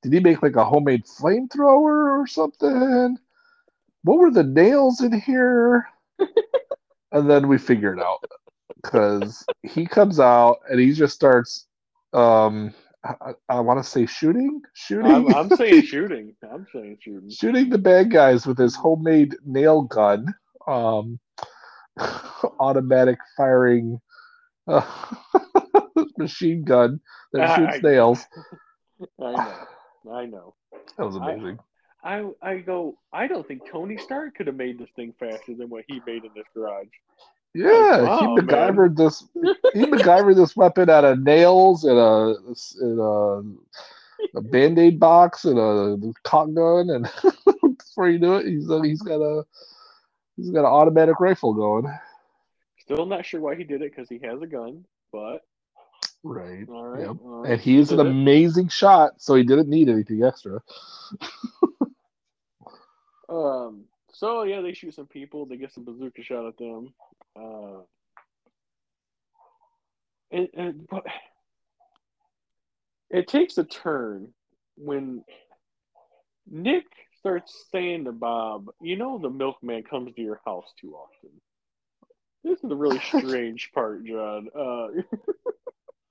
did 0.02 0.12
he 0.12 0.20
make 0.20 0.42
like 0.42 0.56
a 0.56 0.64
homemade 0.64 1.04
flamethrower 1.04 2.18
or 2.20 2.26
something? 2.26 3.18
What 4.02 4.18
were 4.18 4.30
the 4.30 4.42
nails 4.42 5.02
in 5.02 5.12
here? 5.12 5.86
and 7.12 7.30
then 7.30 7.48
we 7.48 7.58
figure 7.58 7.92
it 7.92 8.02
out 8.02 8.24
because 8.82 9.46
he 9.62 9.86
comes 9.86 10.18
out 10.18 10.60
and 10.68 10.80
he 10.80 10.92
just 10.92 11.14
starts 11.14 11.66
um 12.14 12.72
I, 13.04 13.32
I 13.48 13.60
want 13.60 13.82
to 13.82 13.88
say 13.88 14.06
shooting, 14.06 14.60
shooting. 14.74 15.10
I'm, 15.10 15.26
I'm 15.26 15.50
saying 15.50 15.82
shooting. 15.86 16.34
I'm 16.42 16.66
saying 16.72 16.98
shooting. 17.00 17.30
shooting 17.30 17.70
the 17.70 17.78
bad 17.78 18.10
guys 18.10 18.46
with 18.46 18.58
his 18.58 18.74
homemade 18.74 19.36
nail 19.44 19.82
gun, 19.82 20.34
um, 20.66 21.18
automatic 22.60 23.18
firing 23.36 24.00
uh, 24.66 24.82
machine 26.18 26.64
gun 26.64 27.00
that 27.32 27.56
shoots 27.56 27.84
I- 27.84 27.88
nails. 27.88 28.24
I 29.22 29.32
know. 29.32 30.12
I 30.12 30.26
know. 30.26 30.54
That 30.98 31.06
was 31.06 31.16
amazing. 31.16 31.58
I 32.02 32.24
I 32.42 32.58
go. 32.58 32.96
I 33.12 33.26
don't 33.26 33.46
think 33.46 33.68
Tony 33.70 33.98
Stark 33.98 34.34
could 34.34 34.46
have 34.46 34.56
made 34.56 34.78
this 34.78 34.88
thing 34.96 35.14
faster 35.18 35.54
than 35.54 35.68
what 35.68 35.84
he 35.86 36.00
made 36.06 36.24
in 36.24 36.30
this 36.34 36.46
garage. 36.54 36.86
yeah, 37.54 38.02
wow, 38.02 38.18
he 38.18 38.26
man. 38.26 38.46
MacGyvered 38.46 38.96
this. 38.96 39.24
He 39.74 39.84
MacGyvered 39.84 40.36
this 40.36 40.56
weapon 40.56 40.88
out 40.88 41.04
of 41.04 41.22
nails 41.22 41.84
and 41.84 41.98
a 41.98 42.34
in 42.80 42.98
a, 42.98 44.38
a 44.38 44.42
band 44.42 44.78
aid 44.78 44.98
box 44.98 45.44
and 45.44 45.58
a 45.58 45.98
cotton 46.24 46.54
gun, 46.54 46.90
and 46.90 47.10
before 47.78 48.08
you 48.08 48.18
do 48.18 48.36
it, 48.36 48.46
he's 48.46 48.70
uh, 48.70 48.80
he's 48.80 49.02
got 49.02 49.20
a 49.20 49.44
he's 50.40 50.50
got 50.50 50.60
an 50.60 50.66
automatic 50.66 51.20
rifle 51.20 51.54
going. 51.54 51.92
Still 52.78 53.06
not 53.06 53.24
sure 53.26 53.40
why 53.40 53.54
he 53.54 53.64
did 53.64 53.82
it 53.82 53.92
because 53.94 54.08
he 54.08 54.18
has 54.24 54.40
a 54.42 54.46
gun, 54.46 54.84
but 55.12 55.44
Right. 56.22 56.66
all 56.68 56.84
right. 56.84 57.06
Yep. 57.06 57.16
all 57.22 57.40
right. 57.42 57.52
And 57.52 57.60
he 57.60 57.76
is 57.78 57.92
an 57.92 57.98
Did 57.98 58.06
it. 58.06 58.10
amazing 58.10 58.68
shot, 58.68 59.20
so 59.22 59.34
he 59.34 59.42
didn't 59.44 59.68
need 59.68 59.88
anything 59.88 60.22
extra. 60.24 60.60
Um. 63.28 63.84
So 64.12 64.42
yeah, 64.42 64.60
they 64.60 64.72
shoot 64.72 64.94
some 64.94 65.06
people. 65.06 65.46
They 65.46 65.56
get 65.56 65.72
some 65.72 65.84
bazooka 65.84 66.22
shot 66.24 66.46
at 66.48 66.56
them. 66.58 66.92
Uh. 67.36 67.82
And, 70.32 70.48
and 70.54 70.86
but 70.90 71.04
it 73.10 73.28
takes 73.28 73.56
a 73.58 73.64
turn 73.64 74.28
when 74.76 75.24
Nick 76.50 76.86
starts 77.20 77.66
saying 77.72 78.04
to 78.04 78.12
Bob, 78.12 78.70
"You 78.80 78.96
know, 78.96 79.18
the 79.18 79.30
milkman 79.30 79.84
comes 79.84 80.14
to 80.14 80.22
your 80.22 80.40
house 80.44 80.72
too 80.80 80.94
often." 80.94 81.30
This 82.44 82.62
is 82.62 82.68
the 82.68 82.76
really 82.76 83.00
strange 83.04 83.70
part, 83.72 84.04
John. 84.04 84.48
Uh, 84.54 84.88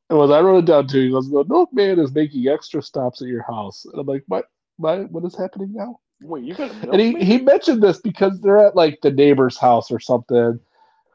And 0.09 0.17
when 0.17 0.31
I 0.31 0.39
wrote 0.39 0.59
it 0.59 0.65
down 0.65 0.87
too, 0.87 1.01
he 1.01 1.11
goes, 1.11 1.29
"The 1.29 1.45
milkman 1.47 1.99
is 1.99 2.13
making 2.13 2.47
extra 2.47 2.81
stops 2.81 3.21
at 3.21 3.27
your 3.27 3.43
house," 3.43 3.85
and 3.85 3.99
I'm 3.99 4.07
like, 4.07 4.23
"What? 4.27 4.45
What? 4.77 5.11
What 5.11 5.23
is 5.25 5.37
happening 5.37 5.71
now?" 5.73 5.99
wait, 6.21 6.43
you 6.43 6.55
got 6.55 6.71
And 6.71 6.99
he, 6.99 7.13
he 7.23 7.37
mentioned 7.39 7.81
this 7.81 7.99
because 8.01 8.39
they're 8.41 8.57
at 8.65 8.75
like 8.75 8.99
the 9.01 9.11
neighbor's 9.11 9.57
house 9.57 9.91
or 9.91 9.99
something, 9.99 10.59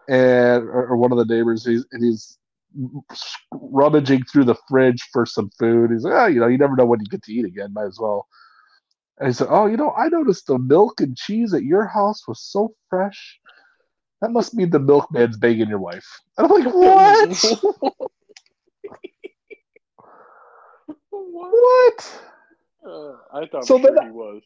and 0.08 0.64
or, 0.64 0.88
or 0.88 0.96
one 0.96 1.12
of 1.12 1.18
the 1.18 1.24
neighbors. 1.34 1.66
He's 1.66 1.84
and 1.92 2.04
he's 2.04 2.38
rummaging 3.52 4.24
through 4.24 4.44
the 4.44 4.56
fridge 4.68 5.02
for 5.12 5.26
some 5.26 5.50
food. 5.58 5.90
He's 5.90 6.04
like, 6.04 6.14
"Oh, 6.14 6.26
you 6.26 6.40
know, 6.40 6.46
you 6.48 6.58
never 6.58 6.76
know 6.76 6.86
when 6.86 7.00
you 7.00 7.06
get 7.06 7.22
to 7.24 7.32
eat 7.32 7.44
again. 7.44 7.72
Might 7.72 7.86
as 7.86 7.98
well." 8.00 8.28
And 9.18 9.28
he 9.28 9.32
said, 9.32 9.46
"Oh, 9.50 9.66
you 9.66 9.76
know, 9.76 9.92
I 9.92 10.08
noticed 10.08 10.46
the 10.46 10.58
milk 10.58 11.00
and 11.00 11.16
cheese 11.16 11.54
at 11.54 11.62
your 11.62 11.86
house 11.86 12.26
was 12.26 12.42
so 12.42 12.74
fresh. 12.90 13.38
That 14.20 14.32
must 14.32 14.54
mean 14.54 14.70
the 14.70 14.80
milkman's 14.80 15.36
banging 15.36 15.68
your 15.68 15.78
wife." 15.78 16.06
And 16.36 16.46
I'm 16.46 16.52
like, 16.64 16.74
"What? 16.74 17.28
what? 17.28 18.00
what?" 21.10 22.20
Uh, 22.86 23.12
I 23.32 23.46
thought 23.46 23.66
So 23.66 23.78
sure 23.78 23.90
then- 23.94 24.06
he 24.06 24.10
was. 24.10 24.42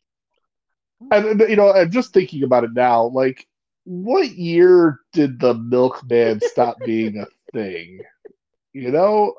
And 1.12 1.38
you 1.40 1.54
know, 1.54 1.72
I'm 1.72 1.92
just 1.92 2.12
thinking 2.12 2.42
about 2.42 2.64
it 2.64 2.72
now. 2.74 3.04
Like, 3.06 3.46
what 3.84 4.30
year 4.32 4.98
did 5.12 5.38
the 5.38 5.54
milkman 5.54 6.40
stop 6.40 6.76
being 6.84 7.18
a 7.18 7.26
thing? 7.52 8.00
You 8.72 8.90
know, 8.90 9.34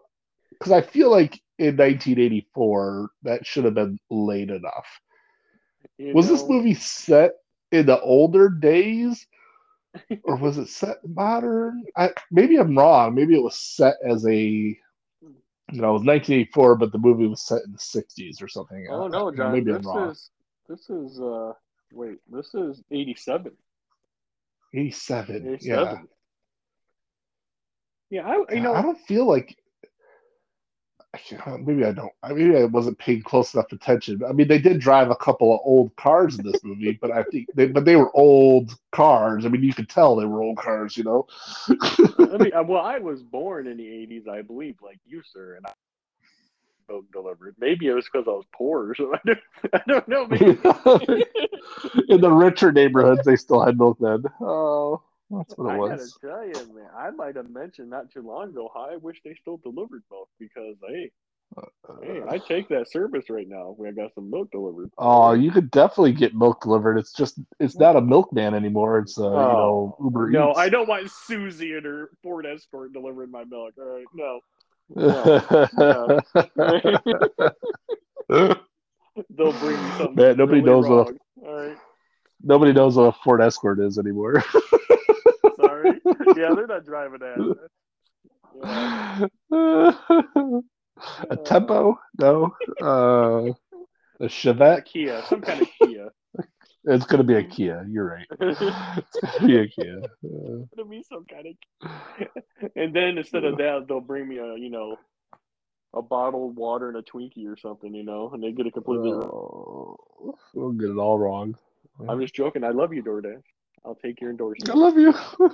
because 0.51 0.71
I 0.71 0.81
feel 0.81 1.11
like 1.11 1.33
in 1.57 1.75
1984 1.75 3.09
that 3.23 3.45
should 3.45 3.65
have 3.65 3.73
been 3.73 3.99
late 4.09 4.49
enough. 4.49 4.87
You 5.99 6.13
Was 6.13 6.29
this 6.29 6.47
movie 6.47 6.75
set 6.75 7.33
in 7.73 7.85
the 7.85 7.99
older 7.99 8.47
days, 8.49 9.27
or 10.23 10.37
was 10.37 10.57
it 10.57 10.69
set 10.69 10.97
modern? 11.05 11.83
I, 11.97 12.11
maybe 12.31 12.55
I'm 12.55 12.77
wrong. 12.77 13.13
Maybe 13.13 13.35
it 13.35 13.43
was 13.43 13.59
set 13.59 13.95
as 14.07 14.25
a, 14.25 14.37
you 14.39 14.77
know, 15.71 15.89
it 15.89 15.99
was 15.99 16.05
1984, 16.05 16.77
but 16.77 16.93
the 16.93 16.97
movie 16.97 17.27
was 17.27 17.41
set 17.41 17.63
in 17.65 17.73
the 17.73 17.77
60s 17.77 18.41
or 18.41 18.47
something. 18.47 18.87
Oh 18.89 19.07
no, 19.07 19.29
John. 19.29 19.51
Maybe 19.51 19.73
this 19.73 19.85
I'm 19.85 19.91
wrong. 19.91 20.11
is 20.11 20.29
this 20.69 20.89
is 20.89 21.19
uh 21.19 21.51
wait, 21.91 22.19
this 22.31 22.53
is 22.55 22.81
eighty 22.91 23.15
seven. 23.15 23.51
87. 24.73 25.47
Eighty 25.47 25.67
Yeah. 25.67 25.97
Yeah, 28.09 28.25
I 28.25 28.53
you 28.53 28.61
know 28.61 28.73
I 28.73 28.81
don't 28.81 28.99
feel 28.99 29.27
like 29.27 29.57
maybe 31.59 31.85
I 31.85 31.91
don't. 31.91 32.11
I 32.21 32.33
maybe 32.33 32.57
I 32.57 32.65
wasn't 32.65 32.99
paying 32.99 33.23
close 33.23 33.53
enough 33.53 33.71
attention. 33.71 34.21
I 34.27 34.31
mean, 34.31 34.47
they 34.47 34.59
did 34.59 34.79
drive 34.79 35.09
a 35.09 35.15
couple 35.15 35.53
of 35.53 35.61
old 35.63 35.95
cars 35.95 36.37
in 36.37 36.45
this 36.45 36.63
movie, 36.63 36.97
but 37.01 37.11
I 37.11 37.23
think 37.23 37.47
they 37.55 37.67
but 37.67 37.85
they 37.85 37.95
were 37.95 38.15
old 38.15 38.77
cars. 38.91 39.45
I 39.45 39.49
mean, 39.49 39.63
you 39.63 39.73
could 39.73 39.89
tell 39.89 40.15
they 40.15 40.25
were 40.25 40.41
old 40.41 40.57
cars. 40.57 40.97
You 40.97 41.03
know. 41.05 41.27
I 41.69 42.37
mean 42.37 42.53
uh, 42.55 42.63
well 42.63 42.83
I 42.83 42.99
was 42.99 43.23
born 43.23 43.67
in 43.67 43.77
the 43.77 43.87
eighties, 43.87 44.27
I 44.27 44.41
believe, 44.41 44.75
like 44.81 44.99
you, 45.05 45.21
sir, 45.33 45.55
and 45.55 45.65
I 45.65 45.71
milk 46.89 47.05
delivered. 47.11 47.55
Maybe 47.59 47.87
it 47.87 47.93
was 47.93 48.05
because 48.11 48.27
I 48.27 48.31
was 48.31 48.45
poor, 48.53 48.93
so 48.95 49.13
I 49.15 49.19
don't, 49.25 49.39
I 49.73 49.81
don't 49.87 50.07
know. 50.07 50.27
Maybe. 50.27 50.45
in 52.09 52.21
the 52.21 52.31
richer 52.31 52.71
neighborhoods, 52.71 53.25
they 53.25 53.35
still 53.35 53.63
had 53.63 53.77
milk 53.77 53.97
then. 53.99 54.23
Oh, 54.41 55.01
that's 55.31 55.57
what 55.57 55.75
it 55.75 55.75
I 55.75 55.77
gotta 55.77 56.07
tell 56.21 56.45
you, 56.45 56.53
man, 56.75 56.89
I 56.97 57.11
might 57.11 57.35
have 57.35 57.49
mentioned 57.49 57.89
not 57.89 58.11
too 58.11 58.21
long 58.21 58.49
ago 58.49 58.69
how 58.73 58.89
I 58.91 58.97
wish 58.97 59.21
they 59.23 59.35
still 59.41 59.57
delivered 59.57 60.03
milk 60.11 60.29
because 60.39 60.75
hey, 60.87 61.11
hey, 62.01 62.21
I 62.27 62.37
take 62.39 62.69
that 62.69 62.89
service 62.89 63.29
right 63.29 63.47
now. 63.47 63.75
We 63.77 63.91
got 63.91 64.13
some 64.15 64.29
milk 64.29 64.51
delivered. 64.51 64.91
Oh, 64.97 65.33
you 65.33 65.51
could 65.51 65.71
definitely 65.71 66.13
get 66.13 66.35
milk 66.35 66.61
delivered. 66.61 66.97
It's 66.97 67.13
just 67.13 67.39
it's 67.59 67.77
not 67.77 67.95
a 67.95 68.01
milkman 68.01 68.53
anymore. 68.53 68.99
It's 68.99 69.17
uh, 69.19 69.29
you 69.29 69.37
know 69.37 69.97
Uber 70.03 70.29
no, 70.29 70.51
Eats. 70.51 70.59
I 70.59 70.69
don't 70.69 70.87
want 70.87 71.09
Susie 71.11 71.73
and 71.73 71.85
her 71.85 72.09
Ford 72.23 72.45
Escort 72.45 72.93
delivering 72.93 73.31
my 73.31 73.43
milk. 73.43 73.73
All 73.77 73.85
right, 73.85 74.05
no. 74.13 74.39
They'll 79.29 79.53
bring 79.53 79.85
me 79.85 79.91
something. 79.97 80.15
Man, 80.15 80.37
nobody 80.37 80.61
really 80.61 80.61
knows 80.61 80.89
what 80.89 81.09
a- 81.09 81.47
All 81.47 81.67
right, 81.67 81.77
Nobody 82.41 82.73
knows 82.73 82.95
what 82.95 83.03
a 83.03 83.11
Ford 83.23 83.41
Escort 83.41 83.79
is 83.79 83.97
anymore. 83.99 84.43
sorry. 85.59 85.99
yeah, 86.37 86.53
they're 86.55 86.67
not 86.67 86.85
driving 86.85 87.19
that. 87.19 87.55
Yeah. 89.51 89.91
a 91.29 91.37
tempo? 91.37 91.99
No. 92.19 92.55
Uh, 92.81 93.51
a 94.19 94.25
A 94.25 94.27
Chevette? 94.27 94.85
Kia, 94.85 95.21
some 95.27 95.41
kind 95.41 95.61
of 95.61 95.67
Kia. 95.81 96.09
It's 96.85 97.05
gonna 97.05 97.23
be 97.23 97.35
a 97.35 97.43
Kia. 97.43 97.85
You're 97.89 98.05
right. 98.05 98.27
It's 98.39 99.19
gonna 99.21 99.47
be 99.47 99.57
a 99.57 99.67
Kia. 99.67 99.99
Uh, 100.23 100.65
It'll 100.73 100.85
be 100.89 101.03
some 101.03 101.25
kind 101.25 101.47
of. 101.47 101.55
and 102.75 102.95
then 102.95 103.17
instead 103.17 103.43
of 103.43 103.57
that, 103.57 103.85
they'll 103.87 103.99
bring 103.99 104.27
me 104.27 104.37
a 104.37 104.55
you 104.55 104.69
know, 104.69 104.97
a 105.93 106.01
bottled 106.01 106.55
water 106.55 106.87
and 106.87 106.97
a 106.97 107.01
Twinkie 107.01 107.47
or 107.47 107.57
something, 107.57 107.93
you 107.93 108.03
know, 108.03 108.31
and 108.33 108.41
they 108.41 108.51
get 108.53 108.65
it 108.65 108.73
completely. 108.73 109.11
wrong. 109.11 109.23
oh, 109.23 110.35
we'll 110.53 110.71
get 110.71 110.89
it 110.89 110.97
all 110.97 111.19
wrong. 111.19 111.55
I'm 112.07 112.21
just 112.21 112.33
joking. 112.35 112.63
I 112.63 112.69
love 112.69 112.93
you, 112.93 113.03
DoorDash. 113.03 113.41
I'll 113.85 113.95
take 113.95 114.21
your 114.21 114.29
endorsement. 114.29 114.69
I 114.69 114.73
love 114.79 114.97
you. 114.97 115.13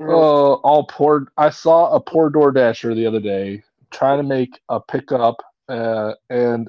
Oh, 0.00 0.54
all 0.64 0.84
poor. 0.86 1.28
I 1.36 1.50
saw 1.50 1.92
a 1.92 2.00
poor 2.00 2.30
DoorDasher 2.30 2.94
the 2.94 3.06
other 3.06 3.20
day 3.20 3.62
trying 3.90 4.18
to 4.18 4.24
make 4.24 4.60
a 4.68 4.80
pickup, 4.80 5.36
uh, 5.68 6.14
and 6.30 6.68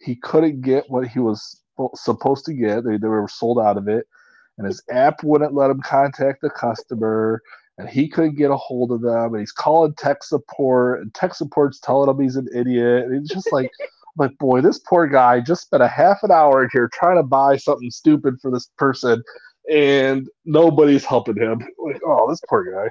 he 0.00 0.16
couldn't 0.16 0.62
get 0.62 0.88
what 0.88 1.06
he 1.08 1.18
was 1.18 1.60
supposed 1.94 2.44
to 2.46 2.54
get. 2.54 2.84
They, 2.84 2.96
they 2.96 3.08
were 3.08 3.28
sold 3.28 3.58
out 3.58 3.76
of 3.76 3.88
it, 3.88 4.06
and 4.58 4.66
his 4.66 4.82
app 4.90 5.22
wouldn't 5.24 5.54
let 5.54 5.70
him 5.70 5.80
contact 5.82 6.42
the 6.42 6.50
customer. 6.50 7.42
and 7.78 7.88
he 7.88 8.08
couldn't 8.08 8.36
get 8.36 8.50
a 8.52 8.56
hold 8.56 8.92
of 8.92 9.00
them, 9.00 9.34
and 9.34 9.40
he's 9.40 9.52
calling 9.52 9.94
tech 9.94 10.22
support, 10.22 11.00
and 11.00 11.12
tech 11.14 11.34
support's 11.34 11.80
telling 11.80 12.08
him 12.08 12.20
he's 12.22 12.36
an 12.36 12.48
idiot. 12.54 13.04
And 13.04 13.20
he's 13.20 13.30
just 13.30 13.52
like, 13.52 13.70
like, 14.16 14.36
boy, 14.38 14.60
this 14.60 14.78
poor 14.80 15.06
guy 15.06 15.40
just 15.40 15.62
spent 15.62 15.82
a 15.82 15.88
half 15.88 16.18
an 16.22 16.30
hour 16.30 16.62
in 16.62 16.70
here 16.72 16.88
trying 16.92 17.16
to 17.16 17.22
buy 17.22 17.56
something 17.56 17.90
stupid 17.90 18.34
for 18.40 18.50
this 18.50 18.70
person, 18.78 19.22
and 19.70 20.28
nobody's 20.44 21.04
helping 21.04 21.36
him. 21.36 21.60
Like, 21.78 22.00
oh, 22.06 22.28
this 22.28 22.40
poor 22.48 22.64
guy. 22.72 22.90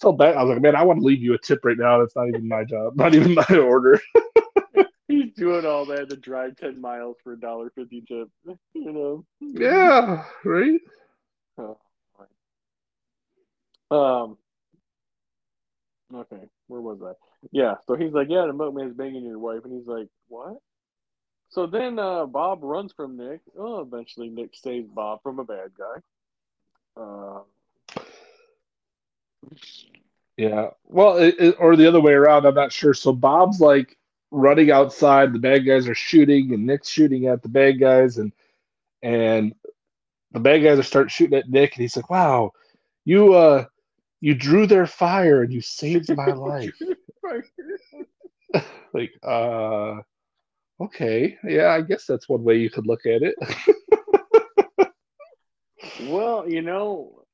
Felt 0.00 0.18
bad. 0.18 0.36
I 0.36 0.42
was 0.42 0.54
like, 0.54 0.62
man, 0.62 0.76
I 0.76 0.82
want 0.82 1.00
to 1.00 1.06
leave 1.06 1.22
you 1.22 1.34
a 1.34 1.38
tip 1.38 1.64
right 1.64 1.78
now. 1.78 1.98
That's 1.98 2.16
not 2.16 2.28
even 2.28 2.48
my 2.48 2.64
job, 2.64 2.96
not 2.96 3.14
even 3.14 3.34
my 3.34 3.56
order. 3.56 4.00
He's 5.08 5.32
doing 5.36 5.66
all 5.66 5.84
that 5.86 6.08
to 6.10 6.16
drive 6.16 6.56
ten 6.56 6.80
miles 6.80 7.16
for 7.22 7.34
a 7.34 7.40
dollar 7.40 7.70
fifty 7.74 8.02
tip. 8.06 8.28
You 8.74 8.92
know. 8.92 9.24
Yeah. 9.40 10.24
Right. 10.44 10.80
Oh, 11.56 11.78
um. 13.90 14.36
Okay, 16.14 16.48
where 16.66 16.80
was 16.80 17.00
I? 17.02 17.12
Yeah, 17.50 17.74
so 17.86 17.94
he's 17.94 18.12
like, 18.12 18.28
yeah, 18.30 18.46
the 18.46 18.52
milkman's 18.52 18.94
banging 18.94 19.24
your 19.24 19.38
wife, 19.38 19.60
and 19.64 19.72
he's 19.72 19.86
like, 19.86 20.08
what? 20.28 20.56
So 21.50 21.66
then 21.66 21.98
uh, 21.98 22.26
Bob 22.26 22.60
runs 22.62 22.92
from 22.92 23.16
Nick. 23.16 23.40
Oh, 23.56 23.80
eventually 23.80 24.28
Nick 24.28 24.54
saves 24.54 24.88
Bob 24.88 25.22
from 25.22 25.38
a 25.38 25.44
bad 25.44 25.70
guy. 25.78 27.00
Uh, 27.00 27.40
yeah. 30.36 30.70
Well, 30.84 31.18
it, 31.18 31.36
it, 31.38 31.56
or 31.58 31.76
the 31.76 31.86
other 31.86 32.00
way 32.00 32.12
around, 32.12 32.44
I'm 32.44 32.54
not 32.54 32.72
sure. 32.72 32.94
So 32.94 33.12
Bob's 33.12 33.60
like 33.60 33.96
running 34.32 34.70
outside, 34.70 35.32
the 35.32 35.38
bad 35.38 35.64
guys 35.64 35.88
are 35.88 35.94
shooting, 35.94 36.52
and 36.52 36.66
Nick's 36.66 36.88
shooting 36.88 37.26
at 37.26 37.42
the 37.42 37.48
bad 37.48 37.78
guys, 37.78 38.18
and 38.18 38.32
and 39.02 39.54
the 40.32 40.40
bad 40.40 40.58
guys 40.58 40.78
are 40.78 40.82
start 40.82 41.10
shooting 41.10 41.38
at 41.38 41.48
Nick, 41.48 41.76
and 41.76 41.82
he's 41.82 41.96
like, 41.96 42.10
"Wow, 42.10 42.52
you 43.04 43.34
uh, 43.34 43.66
you 44.20 44.34
drew 44.34 44.66
their 44.66 44.86
fire 44.86 45.42
and 45.42 45.52
you 45.52 45.60
saved 45.60 46.14
my 46.16 46.26
life." 46.32 46.74
like, 48.94 49.12
uh, 49.22 50.00
okay, 50.80 51.36
yeah, 51.44 51.70
I 51.70 51.80
guess 51.80 52.06
that's 52.06 52.28
one 52.28 52.44
way 52.44 52.56
you 52.56 52.70
could 52.70 52.86
look 52.86 53.06
at 53.06 53.22
it. 53.22 53.34
well, 56.08 56.48
you 56.48 56.62
know, 56.62 57.24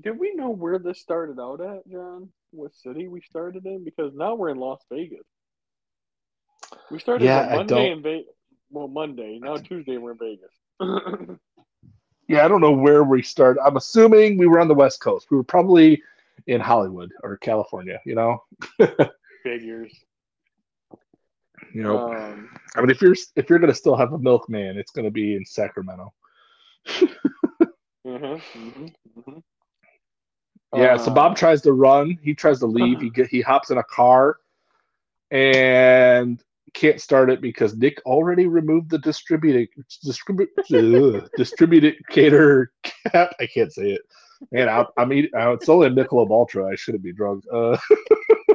did 0.00 0.18
we 0.18 0.34
know 0.34 0.50
where 0.50 0.78
this 0.78 1.00
started 1.00 1.40
out 1.40 1.60
at, 1.60 1.88
John? 1.90 2.30
What 2.52 2.74
city 2.74 3.08
we 3.08 3.20
started 3.20 3.66
in? 3.66 3.84
Because 3.84 4.12
now 4.14 4.34
we're 4.34 4.50
in 4.50 4.58
Las 4.58 4.80
Vegas. 4.92 5.26
We 6.90 6.98
started 6.98 7.24
yeah, 7.24 7.52
Monday 7.54 7.90
in 7.90 8.02
Vegas. 8.02 8.34
Well, 8.70 8.88
Monday. 8.88 9.38
Now 9.40 9.56
Tuesday 9.56 9.96
we're 9.96 10.12
in 10.12 10.18
Vegas. 10.18 11.38
yeah, 12.28 12.44
I 12.44 12.48
don't 12.48 12.60
know 12.60 12.72
where 12.72 13.04
we 13.04 13.22
started. 13.22 13.60
I'm 13.62 13.76
assuming 13.76 14.38
we 14.38 14.46
were 14.46 14.60
on 14.60 14.68
the 14.68 14.74
West 14.74 15.00
Coast. 15.00 15.28
We 15.30 15.36
were 15.36 15.44
probably 15.44 16.02
in 16.46 16.60
Hollywood 16.60 17.12
or 17.22 17.36
California. 17.36 18.00
You 18.04 18.14
know. 18.14 18.44
Figures. 19.42 19.92
You 21.74 21.82
know, 21.82 21.98
um, 21.98 22.50
I 22.74 22.80
mean, 22.80 22.90
if 22.90 23.00
you're 23.00 23.14
if 23.36 23.48
you're 23.48 23.58
gonna 23.58 23.74
still 23.74 23.96
have 23.96 24.12
a 24.12 24.18
milkman, 24.18 24.76
it's 24.78 24.90
gonna 24.90 25.10
be 25.10 25.36
in 25.36 25.44
Sacramento. 25.44 26.12
mm-hmm, 26.88 28.06
mm-hmm, 28.06 28.84
mm-hmm. 28.84 29.38
Yeah, 30.74 30.96
so 30.96 31.12
Bob 31.12 31.32
uh, 31.32 31.34
tries 31.34 31.62
to 31.62 31.72
run. 31.72 32.18
He 32.22 32.34
tries 32.34 32.60
to 32.60 32.66
leave. 32.66 33.00
He 33.00 33.10
get 33.14 33.28
he 33.28 33.40
hops 33.40 33.70
in 33.70 33.78
a 33.78 33.84
car, 33.84 34.36
and 35.30 36.42
can't 36.74 37.00
start 37.00 37.30
it 37.30 37.40
because 37.40 37.76
Nick 37.76 38.00
already 38.06 38.46
removed 38.46 38.90
the 38.90 38.98
distributing 38.98 39.66
distribu- 40.06 41.28
distributor 41.36 42.72
cap. 42.82 43.34
I 43.40 43.46
can't 43.46 43.72
say 43.72 43.92
it. 43.92 44.02
Man, 44.52 44.68
I, 44.68 44.86
I'm 44.96 45.12
eating. 45.12 45.30
Uh, 45.36 45.52
it's 45.52 45.68
only 45.68 45.88
a 45.88 45.90
nickel 45.90 46.24
Michelob 46.24 46.30
Ultra. 46.30 46.66
I 46.70 46.76
shouldn't 46.76 47.02
be 47.02 47.12
drunk. 47.12 47.44
Uh, 47.52 47.76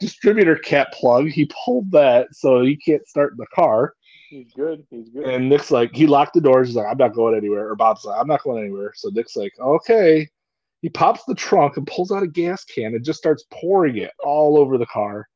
distributor 0.00 0.56
cap 0.56 0.92
plug. 0.92 1.28
He 1.28 1.50
pulled 1.64 1.90
that, 1.92 2.28
so 2.32 2.62
he 2.62 2.76
can't 2.76 3.06
start 3.06 3.34
the 3.36 3.46
car. 3.54 3.94
He's 4.30 4.52
good. 4.52 4.84
He's 4.90 5.08
good. 5.10 5.26
And 5.26 5.48
Nick's 5.48 5.70
like, 5.70 5.94
he 5.94 6.06
locked 6.06 6.34
the 6.34 6.40
doors. 6.40 6.68
He's 6.68 6.76
like, 6.76 6.86
I'm 6.86 6.98
not 6.98 7.14
going 7.14 7.36
anywhere. 7.36 7.68
Or 7.68 7.76
Bob's 7.76 8.04
like, 8.04 8.20
I'm 8.20 8.26
not 8.26 8.42
going 8.42 8.62
anywhere. 8.62 8.92
So 8.94 9.10
Nick's 9.10 9.36
like, 9.36 9.52
okay. 9.60 10.28
He 10.82 10.88
pops 10.88 11.24
the 11.24 11.34
trunk 11.34 11.76
and 11.76 11.86
pulls 11.86 12.10
out 12.10 12.22
a 12.22 12.26
gas 12.26 12.64
can 12.64 12.94
and 12.94 13.04
just 13.04 13.18
starts 13.18 13.44
pouring 13.52 13.96
it 13.98 14.10
all 14.22 14.58
over 14.58 14.76
the 14.76 14.86
car. 14.86 15.28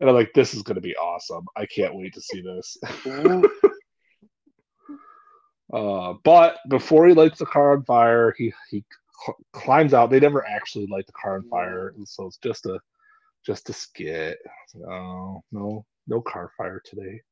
And 0.00 0.10
I'm 0.10 0.14
like, 0.14 0.32
this 0.34 0.54
is 0.54 0.62
going 0.62 0.74
to 0.74 0.82
be 0.82 0.94
awesome. 0.96 1.46
I 1.56 1.66
can't 1.66 1.94
wait 1.96 2.14
to 2.14 2.20
see 2.20 2.42
this. 2.42 2.76
uh, 5.72 6.14
but 6.22 6.58
before 6.68 7.06
he 7.08 7.14
lights 7.14 7.38
the 7.38 7.46
car 7.46 7.72
on 7.72 7.84
fire, 7.84 8.34
he 8.36 8.52
he 8.70 8.84
cl- 9.24 9.38
climbs 9.52 9.94
out. 9.94 10.10
They 10.10 10.20
never 10.20 10.46
actually 10.46 10.86
light 10.86 11.06
the 11.06 11.12
car 11.12 11.36
on 11.36 11.48
fire, 11.48 11.94
and 11.96 12.06
so 12.06 12.26
it's 12.26 12.38
just 12.38 12.66
a 12.66 12.78
just 13.46 13.70
a 13.70 13.72
skit. 13.72 14.38
No, 14.74 15.42
no, 15.52 15.86
no 16.08 16.20
car 16.20 16.50
fire 16.58 16.82
today. 16.84 17.22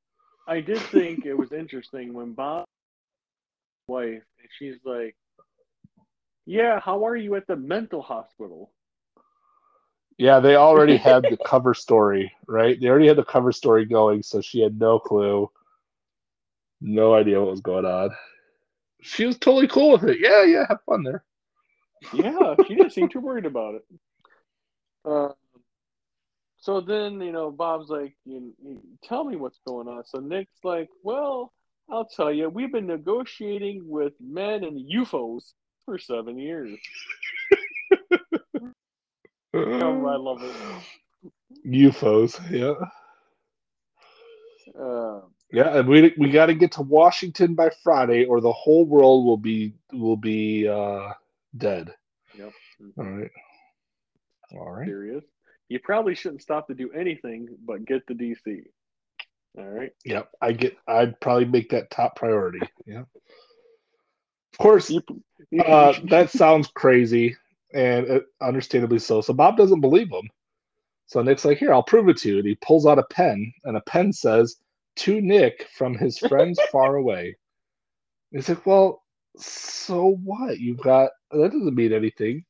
I 0.47 0.61
did 0.61 0.79
think 0.79 1.27
it 1.27 1.35
was 1.35 1.53
interesting 1.53 2.15
when 2.15 2.33
Bob 2.33 2.65
wife 3.89 4.23
and 4.39 4.49
she's 4.59 4.77
like, 4.85 5.17
yeah, 6.47 6.79
how 6.81 7.05
are 7.07 7.17
you 7.17 7.35
at 7.35 7.47
the 7.47 7.57
mental 7.57 8.01
hospital? 8.01 8.71
Yeah, 10.17 10.41
they 10.41 10.55
already 10.55 10.97
had 10.97 11.25
the 11.25 11.37
cover 11.47 11.75
story, 11.75 12.33
right? 12.47 12.79
They 12.81 12.87
already 12.87 13.09
had 13.09 13.17
the 13.17 13.25
cover 13.25 13.51
story 13.51 13.85
going, 13.85 14.23
so 14.23 14.41
she 14.41 14.61
had 14.61 14.79
no 14.79 14.99
clue, 14.99 15.51
no 16.81 17.15
idea 17.15 17.41
what 17.41 17.51
was 17.51 17.61
going 17.61 17.87
on. 17.87 18.11
She 19.03 19.27
was 19.27 19.39
totally 19.39 19.67
cool 19.67 19.93
with 19.93 20.05
it. 20.05 20.19
Yeah, 20.21 20.45
yeah, 20.45 20.67
have 20.69 20.83
fun 20.87 21.03
there. 21.03 21.25
Yeah, 22.13 22.55
she 22.67 22.75
didn't 22.75 22.93
seem 22.93 23.09
too 23.09 23.21
worried 23.21 23.47
about 23.47 23.77
it. 23.77 23.85
Uh, 25.05 25.29
so 26.65 26.81
then, 26.81 27.21
you 27.21 27.31
know, 27.31 27.51
Bob's 27.51 27.91
like, 27.91 28.17
you, 28.25 28.55
you, 28.65 28.81
tell 29.03 29.23
me 29.23 29.37
what's 29.37 29.59
going 29.67 29.87
on. 29.87 30.03
So 30.07 30.19
Nick's 30.19 30.65
like, 30.65 30.89
well, 31.03 31.53
I'll 31.91 32.07
tell 32.07 32.33
you, 32.33 32.49
we've 32.49 32.73
been 32.73 32.87
negotiating 32.87 33.83
with 33.87 34.15
men 34.19 34.65
and 34.65 34.81
UFOs 34.91 35.53
for 35.85 35.99
seven 35.99 36.39
years. 36.39 36.71
oh, 39.53 40.07
I 40.07 40.17
love 40.17 40.43
it. 40.43 40.55
UFOs, 41.67 42.41
yeah. 42.51 42.73
Uh, 44.83 45.21
yeah, 45.53 45.81
and 45.81 45.87
we 45.87 46.15
we 46.17 46.31
got 46.31 46.47
to 46.47 46.55
get 46.55 46.73
to 46.73 46.83
Washington 46.83 47.55
by 47.55 47.71
Friday, 47.83 48.25
or 48.25 48.41
the 48.41 48.51
whole 48.51 48.87
world 48.87 49.27
will 49.27 49.37
be 49.37 49.75
will 49.93 50.17
be 50.17 50.67
uh, 50.67 51.11
dead. 51.57 51.95
Yep. 52.37 52.53
All 52.97 53.05
right. 53.05 53.31
All 54.53 54.73
right. 54.73 54.89
Serious. 54.89 55.25
You 55.69 55.79
probably 55.81 56.15
shouldn't 56.15 56.43
stop 56.43 56.69
to 56.69 56.75
do 56.75 56.93
anything 56.93 57.49
but 57.65 57.85
get 57.85 58.07
to 58.09 58.15
DC. 58.15 58.65
All 59.59 59.65
right. 59.65 59.93
Yep. 60.05 60.31
I 60.41 60.53
get. 60.53 60.77
I'd 60.87 61.19
probably 61.21 61.47
make 61.47 61.71
that 61.71 61.91
top 61.91 62.17
priority. 62.17 62.61
Yeah. 62.87 63.05
Of 64.53 64.59
course, 64.59 64.89
uh, 64.93 65.95
that 66.11 66.31
sounds 66.31 66.69
crazy, 66.69 67.37
and 67.73 68.09
uh, 68.09 68.21
understandably 68.41 69.01
so. 69.01 69.21
So 69.21 69.33
Bob 69.33 69.57
doesn't 69.57 69.81
believe 69.81 70.09
him. 70.13 70.31
So 71.07 71.23
Nick's 71.23 71.45
like, 71.45 71.59
"Here, 71.59 71.73
I'll 71.73 71.83
prove 71.83 72.09
it 72.09 72.19
to 72.19 72.29
you." 72.29 72.39
And 72.39 72.47
he 72.47 72.55
pulls 72.57 72.87
out 72.87 73.01
a 73.01 73.05
pen, 73.11 73.53
and 73.65 73.77
a 73.77 73.81
pen 73.81 74.13
says, 74.13 74.57
"To 74.97 75.21
Nick 75.21 75.67
from 75.77 75.99
his 75.99 76.19
friends 76.19 76.61
far 76.71 76.97
away." 76.97 77.35
He's 78.31 78.49
like, 78.49 78.65
"Well, 78.65 79.03
so 79.37 80.21
what? 80.23 80.61
You've 80.61 80.81
got 80.81 81.11
that 81.33 81.51
doesn't 81.51 81.75
mean 81.75 81.93
anything." 81.93 82.45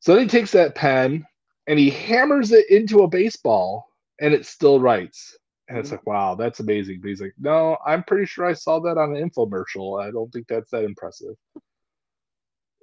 So 0.00 0.14
then 0.14 0.22
he 0.22 0.28
takes 0.28 0.52
that 0.52 0.74
pen 0.74 1.26
and 1.66 1.78
he 1.78 1.90
hammers 1.90 2.52
it 2.52 2.68
into 2.70 3.00
a 3.00 3.08
baseball, 3.08 3.86
and 4.20 4.34
it 4.34 4.46
still 4.46 4.80
writes. 4.80 5.36
And 5.68 5.78
it's 5.78 5.90
like, 5.90 6.06
wow, 6.06 6.34
that's 6.34 6.60
amazing. 6.60 7.00
But 7.00 7.08
he's 7.08 7.20
like, 7.20 7.34
no, 7.38 7.78
I'm 7.86 8.02
pretty 8.04 8.26
sure 8.26 8.44
I 8.44 8.52
saw 8.52 8.80
that 8.80 8.98
on 8.98 9.16
an 9.16 9.30
infomercial. 9.30 10.02
I 10.02 10.10
don't 10.10 10.30
think 10.32 10.46
that's 10.48 10.70
that 10.70 10.84
impressive. 10.84 11.34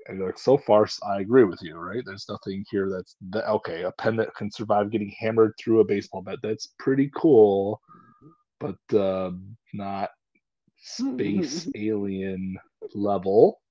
And 0.08 0.20
like, 0.20 0.39
so 0.39 0.58
far, 0.58 0.88
I 1.08 1.20
agree 1.20 1.44
with 1.44 1.62
you, 1.62 1.76
right? 1.76 2.02
There's 2.04 2.28
nothing 2.28 2.65
here 2.72 2.89
that's 2.89 3.15
the, 3.30 3.48
okay. 3.48 3.84
A 3.84 3.92
pen 3.92 4.15
that 4.15 4.34
can 4.34 4.50
survive 4.50 4.89
getting 4.89 5.13
hammered 5.20 5.54
through 5.60 5.82
a 5.82 5.86
baseball 5.86 6.22
bat. 6.22 6.39
That's 6.42 6.70
pretty 6.80 7.12
cool, 7.15 7.80
but 8.60 8.98
uh, 8.98 9.32
not 9.74 10.10
space 10.80 11.68
alien 11.76 12.58
level. 12.96 13.62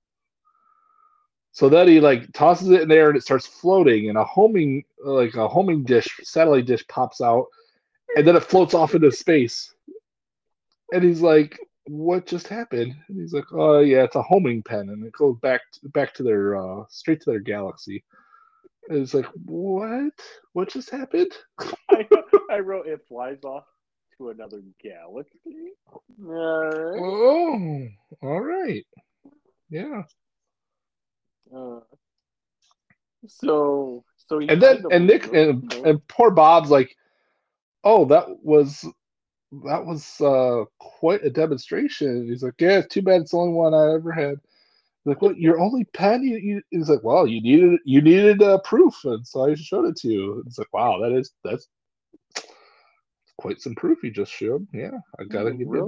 So 1.58 1.68
then 1.68 1.88
he 1.88 1.98
like 1.98 2.32
tosses 2.34 2.70
it 2.70 2.82
in 2.82 2.88
there 2.88 3.08
and 3.08 3.16
it 3.18 3.22
starts 3.22 3.44
floating, 3.44 4.08
and 4.10 4.16
a 4.16 4.22
homing 4.22 4.84
like 5.04 5.34
a 5.34 5.48
homing 5.48 5.82
dish, 5.82 6.06
satellite 6.22 6.66
dish 6.66 6.86
pops 6.86 7.20
out, 7.20 7.46
and 8.14 8.24
then 8.24 8.36
it 8.36 8.44
floats 8.44 8.74
off 8.74 8.94
into 8.94 9.10
space. 9.10 9.74
And 10.92 11.02
he's 11.02 11.20
like, 11.20 11.58
"What 11.88 12.26
just 12.26 12.46
happened?" 12.46 12.94
And 13.08 13.20
he's 13.20 13.32
like, 13.32 13.46
"Oh 13.50 13.80
yeah, 13.80 14.04
it's 14.04 14.14
a 14.14 14.22
homing 14.22 14.62
pen, 14.62 14.90
and 14.90 15.04
it 15.04 15.12
goes 15.14 15.36
back 15.42 15.62
to, 15.72 15.88
back 15.88 16.14
to 16.14 16.22
their 16.22 16.54
uh, 16.54 16.84
straight 16.90 17.22
to 17.22 17.30
their 17.30 17.40
galaxy." 17.40 18.04
And 18.88 19.02
it's 19.02 19.12
like, 19.12 19.26
"What? 19.44 20.14
What 20.52 20.68
just 20.68 20.90
happened?" 20.90 21.32
I, 21.90 22.06
I 22.52 22.60
wrote 22.60 22.86
it 22.86 23.00
flies 23.08 23.42
off 23.42 23.64
to 24.18 24.28
another 24.30 24.62
galaxy. 24.80 25.72
All 25.92 26.04
right. 26.24 27.00
Oh, 27.02 27.88
all 28.22 28.40
right. 28.42 28.86
Yeah. 29.70 30.04
Uh, 31.54 31.80
and 34.48 34.62
then 34.62 34.84
and 34.90 35.06
Nick 35.06 35.32
and, 35.32 35.72
and 35.84 36.06
poor 36.08 36.30
Bob's 36.30 36.70
like, 36.70 36.94
oh, 37.84 38.04
that 38.06 38.26
was 38.42 38.84
that 39.64 39.84
was 39.84 40.20
uh, 40.20 40.64
quite 40.78 41.24
a 41.24 41.30
demonstration. 41.30 42.28
He's 42.28 42.42
like, 42.42 42.54
yeah, 42.58 42.78
it's 42.78 42.94
too 42.94 43.02
bad 43.02 43.22
it's 43.22 43.30
the 43.30 43.38
only 43.38 43.54
one 43.54 43.74
I 43.74 43.94
ever 43.94 44.12
had. 44.12 44.36
Like, 45.04 45.22
what? 45.22 45.38
Your 45.38 45.58
only 45.58 45.84
pen? 45.94 46.22
You, 46.22 46.36
you, 46.36 46.62
he's 46.70 46.90
like, 46.90 47.02
well, 47.02 47.26
you 47.26 47.40
needed 47.40 47.80
you 47.84 48.02
needed 48.02 48.42
uh, 48.42 48.58
proof, 48.58 48.94
and 49.04 49.26
so 49.26 49.50
I 49.50 49.54
showed 49.54 49.86
it 49.86 49.96
to 49.98 50.08
you. 50.08 50.44
It's 50.46 50.58
like, 50.58 50.72
wow, 50.72 51.00
that 51.00 51.12
is 51.12 51.32
that's 51.44 51.68
quite 53.38 53.60
some 53.60 53.74
proof 53.74 54.02
you 54.02 54.10
just 54.10 54.32
showed. 54.32 54.66
Yeah, 54.72 54.98
I 55.18 55.24
gotta 55.24 55.52
give 55.52 55.68
you 55.68 55.86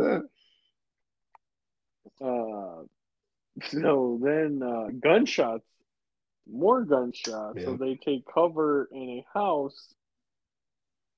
that. 2.20 2.24
Uh, 2.24 2.84
so 3.68 4.18
then 4.22 4.62
uh, 4.62 4.88
gunshots, 5.02 5.66
more 6.50 6.84
gunshots. 6.84 7.58
Yeah. 7.58 7.64
So 7.64 7.76
they 7.76 7.96
take 7.96 8.24
cover 8.32 8.88
in 8.92 9.22
a 9.22 9.38
house, 9.38 9.94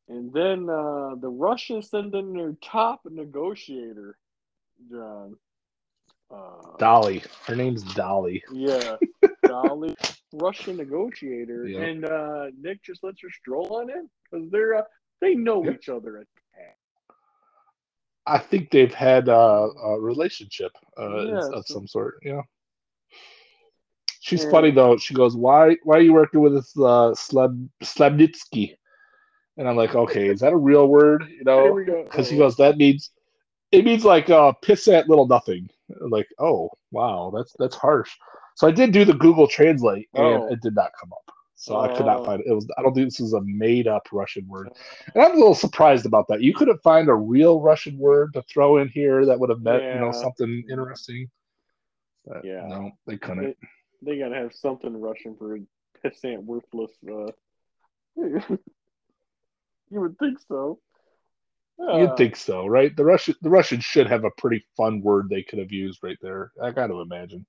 and 0.09 0.33
then 0.33 0.69
uh, 0.69 1.15
the 1.21 1.31
Russians 1.31 1.91
send 1.91 2.15
in 2.15 2.33
their 2.35 2.55
top 2.63 3.03
negotiator, 3.05 4.17
John. 4.91 5.37
Uh, 6.33 6.77
Dolly. 6.79 7.23
Her 7.47 7.55
name's 7.55 7.83
Dolly. 7.95 8.43
Yeah, 8.53 8.97
Dolly, 9.47 9.95
Russian 10.33 10.79
negotiator, 10.79 11.65
and 11.65 12.07
uh, 12.07 12.47
Nick 12.59 12.83
just 12.83 13.05
lets 13.05 13.21
her 13.21 13.29
stroll 13.31 13.77
on 13.77 13.91
in 13.91 14.09
because 14.31 14.51
they're 14.51 14.77
uh, 14.77 14.83
they 15.21 15.35
know 15.35 15.63
yep. 15.63 15.75
each 15.75 15.89
other 15.91 16.19
at 16.19 16.27
I 18.27 18.39
think 18.39 18.71
they've 18.71 18.95
had 18.95 19.29
uh, 19.29 19.69
a 19.83 20.01
relationship 20.01 20.73
uh, 20.99 21.25
yeah, 21.25 21.39
of 21.53 21.67
so. 21.67 21.75
some 21.75 21.87
sort. 21.87 22.19
Yeah. 22.23 22.43
She's 24.21 24.45
yeah. 24.45 24.51
funny 24.51 24.71
though. 24.71 24.97
She 24.97 25.15
goes, 25.15 25.37
"Why? 25.37 25.77
Why 25.83 25.97
are 25.97 26.03
you 26.03 26.13
working 26.13 26.41
with 26.41 26.55
this 26.55 26.77
uh, 26.79 27.15
Slab 27.15 27.69
Slabnitsky?" 27.83 28.77
And 29.57 29.69
I'm 29.69 29.77
like, 29.77 29.97
"Okay, 29.97 30.29
is 30.29 30.41
that 30.41 30.53
a 30.53 30.57
real 30.57 30.87
word? 30.87 31.25
You 31.29 31.45
know?" 31.45 31.75
Because 32.05 32.31
he 32.31 32.39
goes, 32.39 32.57
"That 32.57 32.77
means 32.77 33.11
it 33.73 33.85
means 33.85 34.05
like 34.05 34.31
uh, 34.31 34.53
piss 34.63 34.87
at 34.87 35.09
little 35.09 35.27
nothing." 35.27 35.69
Like, 36.01 36.29
oh 36.39 36.71
wow, 36.93 37.33
that's 37.35 37.53
that's 37.59 37.75
harsh. 37.75 38.13
So 38.55 38.69
I 38.69 38.71
did 38.71 38.93
do 38.93 39.05
the 39.05 39.15
Google 39.15 39.49
Translate, 39.49 40.09
and 40.15 40.25
oh. 40.25 40.49
it 40.53 40.61
did 40.61 40.77
not 40.77 40.93
come 41.01 41.13
up. 41.13 41.35
So 41.63 41.79
I 41.79 41.95
could 41.97 42.07
not 42.07 42.19
oh. 42.19 42.25
find 42.25 42.41
it. 42.41 42.49
It 42.49 42.53
was 42.55 42.67
I 42.77 42.83
don't 42.83 42.93
think 42.93 43.07
this 43.07 43.21
is 43.21 43.35
a 43.35 43.41
made 43.43 43.87
up 43.87 44.09
Russian 44.11 44.49
word. 44.49 44.71
And 45.15 45.23
I'm 45.23 45.31
a 45.31 45.37
little 45.37 45.55
surprised 45.55 46.07
about 46.07 46.27
that. 46.27 46.43
You 46.43 46.53
couldn't 46.53 46.83
find 46.83 47.09
a 47.09 47.15
real 47.15 47.61
Russian 47.61 47.97
word 47.99 48.33
to 48.33 48.43
throw 48.43 48.79
in 48.79 48.89
here 48.89 49.25
that 49.27 49.39
would 49.39 49.49
have 49.49 49.61
meant, 49.61 49.85
yeah. 49.85 49.95
you 49.95 50.01
know, 50.01 50.11
something 50.11 50.65
interesting. 50.69 51.31
But 52.27 52.45
yeah. 52.45 52.67
No, 52.67 52.91
they 53.07 53.17
couldn't. 53.17 53.57
They, 54.03 54.15
they 54.15 54.19
gotta 54.19 54.35
have 54.35 54.53
something 54.53 55.01
Russian 55.01 55.37
for 55.37 55.57
pissant 56.05 56.43
worthless 56.43 56.91
uh 57.09 57.31
you 58.17 58.59
would 60.01 60.19
think 60.19 60.41
so. 60.49 60.81
Uh, 61.81 61.99
You'd 61.99 62.17
think 62.17 62.35
so, 62.35 62.67
right? 62.67 62.95
The 62.97 63.05
Russian 63.05 63.37
the 63.41 63.51
Russians 63.51 63.85
should 63.85 64.09
have 64.09 64.25
a 64.25 64.33
pretty 64.37 64.67
fun 64.77 65.01
word 65.01 65.29
they 65.29 65.45
could 65.45 65.61
have 65.61 65.71
used 65.71 66.01
right 66.03 66.19
there. 66.21 66.51
I 66.61 66.73
gotta 66.73 66.99
imagine. 66.99 67.47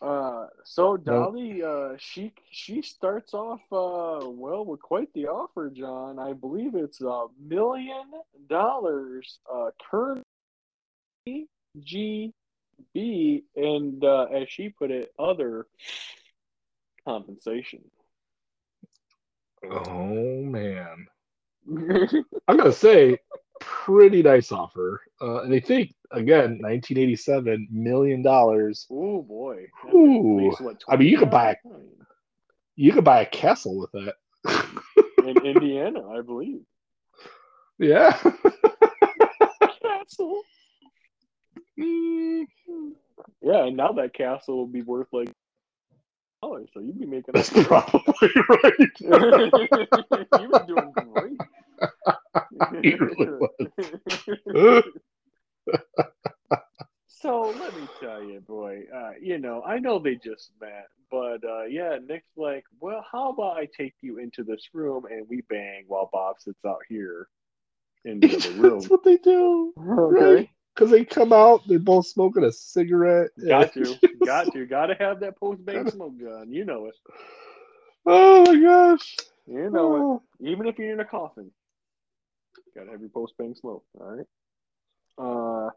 Uh, 0.00 0.46
so 0.64 0.96
Dolly, 0.96 1.62
uh, 1.62 1.94
she 1.98 2.32
she 2.50 2.82
starts 2.82 3.34
off 3.34 3.60
uh 3.72 4.28
well 4.28 4.64
with 4.64 4.80
quite 4.80 5.12
the 5.12 5.26
offer, 5.26 5.70
John. 5.70 6.20
I 6.20 6.34
believe 6.34 6.76
it's 6.76 7.00
a 7.00 7.26
million 7.44 8.04
dollars 8.48 9.40
uh 9.52 9.70
current 9.90 10.24
GB 11.80 12.32
and 13.56 14.04
uh, 14.04 14.26
as 14.32 14.48
she 14.48 14.68
put 14.68 14.92
it, 14.92 15.12
other 15.18 15.66
compensation. 17.04 17.82
Oh 19.68 20.42
man. 20.42 21.06
I'm 22.48 22.56
gonna 22.56 22.72
say 22.72 23.18
pretty 23.60 24.22
nice 24.22 24.52
offer. 24.52 25.00
Uh, 25.20 25.42
and 25.42 25.52
they 25.52 25.60
think 25.60 25.94
again, 26.10 26.58
1987 26.60 27.68
million 27.70 28.22
dollars. 28.22 28.86
Oh 28.90 29.22
boy! 29.22 29.66
Ooh. 29.92 30.54
What, 30.58 30.82
I 30.88 30.96
mean, 30.96 31.08
you 31.08 31.18
could 31.18 31.30
buy 31.30 31.52
a, 31.52 31.56
you 32.76 32.92
could 32.92 33.04
buy 33.04 33.22
a 33.22 33.26
castle 33.26 33.78
with 33.78 33.92
that. 33.92 34.14
In 35.24 35.44
Indiana, 35.44 36.08
I 36.08 36.22
believe. 36.22 36.60
Yeah. 37.78 38.12
castle. 39.82 40.42
Mm. 41.78 42.46
Yeah, 43.40 43.66
and 43.66 43.76
now 43.76 43.92
that 43.92 44.12
castle 44.12 44.56
will 44.56 44.66
be 44.66 44.82
worth 44.82 45.06
like 45.12 45.32
dollars, 46.42 46.68
so 46.72 46.80
you'd 46.80 46.98
be 46.98 47.06
making. 47.06 47.32
That's 47.34 47.50
probably 47.50 48.30
right. 48.48 48.72
you 49.00 50.48
were 50.48 50.64
doing 50.66 50.92
great. 51.12 51.40
he 52.82 52.94
really 52.94 53.28
was. 54.46 54.84
so 57.06 57.54
let 57.58 57.74
me 57.74 57.88
tell 58.00 58.22
you, 58.22 58.40
boy. 58.40 58.82
Uh, 58.94 59.12
you 59.20 59.38
know, 59.38 59.62
I 59.62 59.78
know 59.78 59.98
they 59.98 60.16
just 60.16 60.50
met, 60.60 60.88
but 61.10 61.44
uh, 61.44 61.64
yeah, 61.64 61.98
Nick's 62.06 62.36
like, 62.36 62.64
well, 62.80 63.04
how 63.10 63.30
about 63.30 63.56
I 63.56 63.66
take 63.76 63.94
you 64.00 64.18
into 64.18 64.44
this 64.44 64.68
room 64.72 65.04
and 65.10 65.26
we 65.28 65.42
bang 65.48 65.84
while 65.86 66.10
Bob 66.12 66.36
sits 66.40 66.64
out 66.66 66.80
here 66.88 67.28
in 68.04 68.20
the 68.20 68.36
other 68.36 68.50
room. 68.52 68.78
That's 68.78 68.90
what 68.90 69.04
they 69.04 69.16
do. 69.16 69.72
Okay. 69.78 70.50
Because 70.78 70.92
they 70.92 71.04
come 71.04 71.32
out, 71.32 71.62
they're 71.66 71.80
both 71.80 72.06
smoking 72.06 72.44
a 72.44 72.52
cigarette. 72.52 73.30
Got 73.44 73.72
to, 73.72 73.98
got 74.24 74.52
to, 74.52 74.64
got 74.64 74.86
to 74.86 74.94
have 74.94 75.18
that 75.20 75.36
post 75.36 75.64
bang 75.64 75.90
smoke 75.90 76.20
gun. 76.20 76.52
You 76.52 76.64
know 76.64 76.86
it. 76.86 76.94
Oh 78.06 78.44
my 78.44 78.60
gosh. 78.60 79.16
You 79.48 79.70
know 79.70 79.96
oh. 79.96 80.22
it. 80.38 80.50
Even 80.50 80.68
if 80.68 80.78
you're 80.78 80.92
in 80.92 81.00
a 81.00 81.04
coffin. 81.04 81.50
Gotta 82.76 82.92
have 82.92 83.00
your 83.00 83.08
post 83.08 83.34
bang 83.36 83.56
smoke. 83.56 83.82
All 83.98 84.06
right. 84.06 85.66
Uh, 85.66 85.70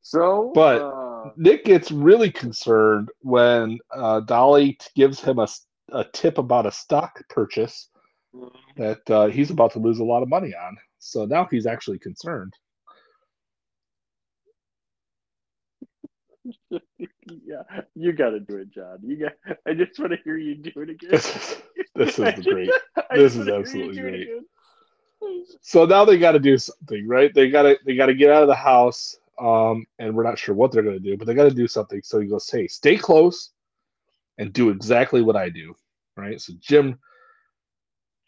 so, 0.00 0.50
but 0.54 0.80
uh, 0.80 1.32
Nick 1.36 1.66
gets 1.66 1.90
really 1.90 2.30
concerned 2.30 3.10
when 3.20 3.78
uh, 3.94 4.20
Dolly 4.20 4.78
gives 4.94 5.20
him 5.20 5.38
a, 5.40 5.48
a 5.92 6.04
tip 6.04 6.38
about 6.38 6.64
a 6.64 6.72
stock 6.72 7.22
purchase 7.28 7.90
mm-hmm. 8.34 8.82
that 8.82 9.10
uh, 9.10 9.26
he's 9.26 9.50
about 9.50 9.72
to 9.72 9.78
lose 9.78 9.98
a 9.98 10.04
lot 10.04 10.22
of 10.22 10.30
money 10.30 10.54
on. 10.54 10.78
So 11.00 11.26
now 11.26 11.46
he's 11.50 11.66
actually 11.66 11.98
concerned. 11.98 12.54
Yeah, 16.70 17.62
you 17.94 18.12
got 18.12 18.30
to 18.30 18.40
do 18.40 18.56
it, 18.56 18.70
John. 18.70 18.98
You 19.02 19.16
got. 19.16 19.56
I 19.66 19.74
just 19.74 19.98
want 19.98 20.12
to 20.12 20.18
hear 20.24 20.36
you 20.36 20.56
do 20.56 20.80
it 20.80 20.90
again. 20.90 21.10
This 21.10 21.36
is, 21.36 21.62
this 21.94 22.18
is 22.18 22.44
great. 22.46 22.70
This 23.14 23.36
is 23.36 23.48
absolutely 23.48 24.00
great 24.00 24.28
so 25.60 25.84
now 25.84 26.04
they 26.04 26.18
got 26.18 26.32
to 26.32 26.38
do 26.38 26.58
something, 26.58 27.06
right? 27.06 27.32
They 27.34 27.50
got 27.50 27.62
to 27.62 27.78
they 27.84 27.94
got 27.94 28.06
to 28.06 28.14
get 28.14 28.30
out 28.30 28.42
of 28.42 28.48
the 28.48 28.54
house, 28.54 29.16
um, 29.40 29.86
and 29.98 30.14
we're 30.14 30.22
not 30.22 30.38
sure 30.38 30.54
what 30.54 30.72
they're 30.72 30.82
going 30.82 30.96
to 30.96 31.00
do, 31.00 31.16
but 31.16 31.26
they 31.26 31.34
got 31.34 31.48
to 31.48 31.54
do 31.54 31.66
something. 31.68 32.00
So 32.02 32.20
he 32.20 32.28
goes, 32.28 32.48
"Hey, 32.50 32.66
stay 32.66 32.96
close, 32.96 33.50
and 34.38 34.52
do 34.52 34.70
exactly 34.70 35.22
what 35.22 35.36
I 35.36 35.48
do." 35.48 35.74
Right? 36.16 36.40
So 36.40 36.52
Jim 36.60 36.98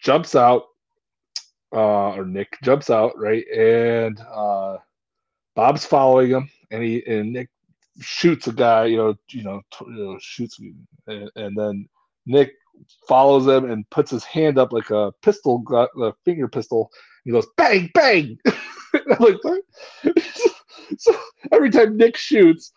jumps 0.01 0.35
out, 0.35 0.65
uh, 1.73 2.11
or 2.15 2.25
Nick 2.25 2.57
jumps 2.63 2.91
out, 2.91 3.19
right, 3.19 3.47
and 3.49 4.21
uh, 4.21 4.79
Bob's 5.55 5.85
following 5.85 6.31
him, 6.31 6.51
and 6.71 6.83
he 6.83 7.05
and 7.07 7.33
Nick 7.33 7.51
shoots 8.01 8.47
a 8.47 8.53
guy, 8.53 8.87
you 8.87 8.97
know, 8.97 9.15
you 9.31 9.43
know, 9.43 9.61
t- 9.71 9.85
you 9.87 10.05
know 10.05 10.19
shoots, 10.21 10.59
and, 11.07 11.31
and 11.37 11.57
then 11.57 11.89
Nick 12.27 12.53
follows 13.09 13.47
him 13.47 13.71
and 13.71 13.89
puts 13.91 14.11
his 14.11 14.25
hand 14.25 14.59
up 14.59 14.73
like 14.73 14.91
a 14.91 15.13
pistol, 15.23 15.63
a 16.01 16.13
finger 16.25 16.49
pistol. 16.49 16.91
He 17.25 17.33
goes 17.33 17.47
bang, 17.57 17.91
bang. 17.95 18.39
I'm 18.95 19.17
like, 19.19 19.43
what? 19.43 19.63
so 20.99 21.15
every 21.53 21.71
time 21.71 21.97
Nick 21.97 22.17
shoots, 22.17 22.73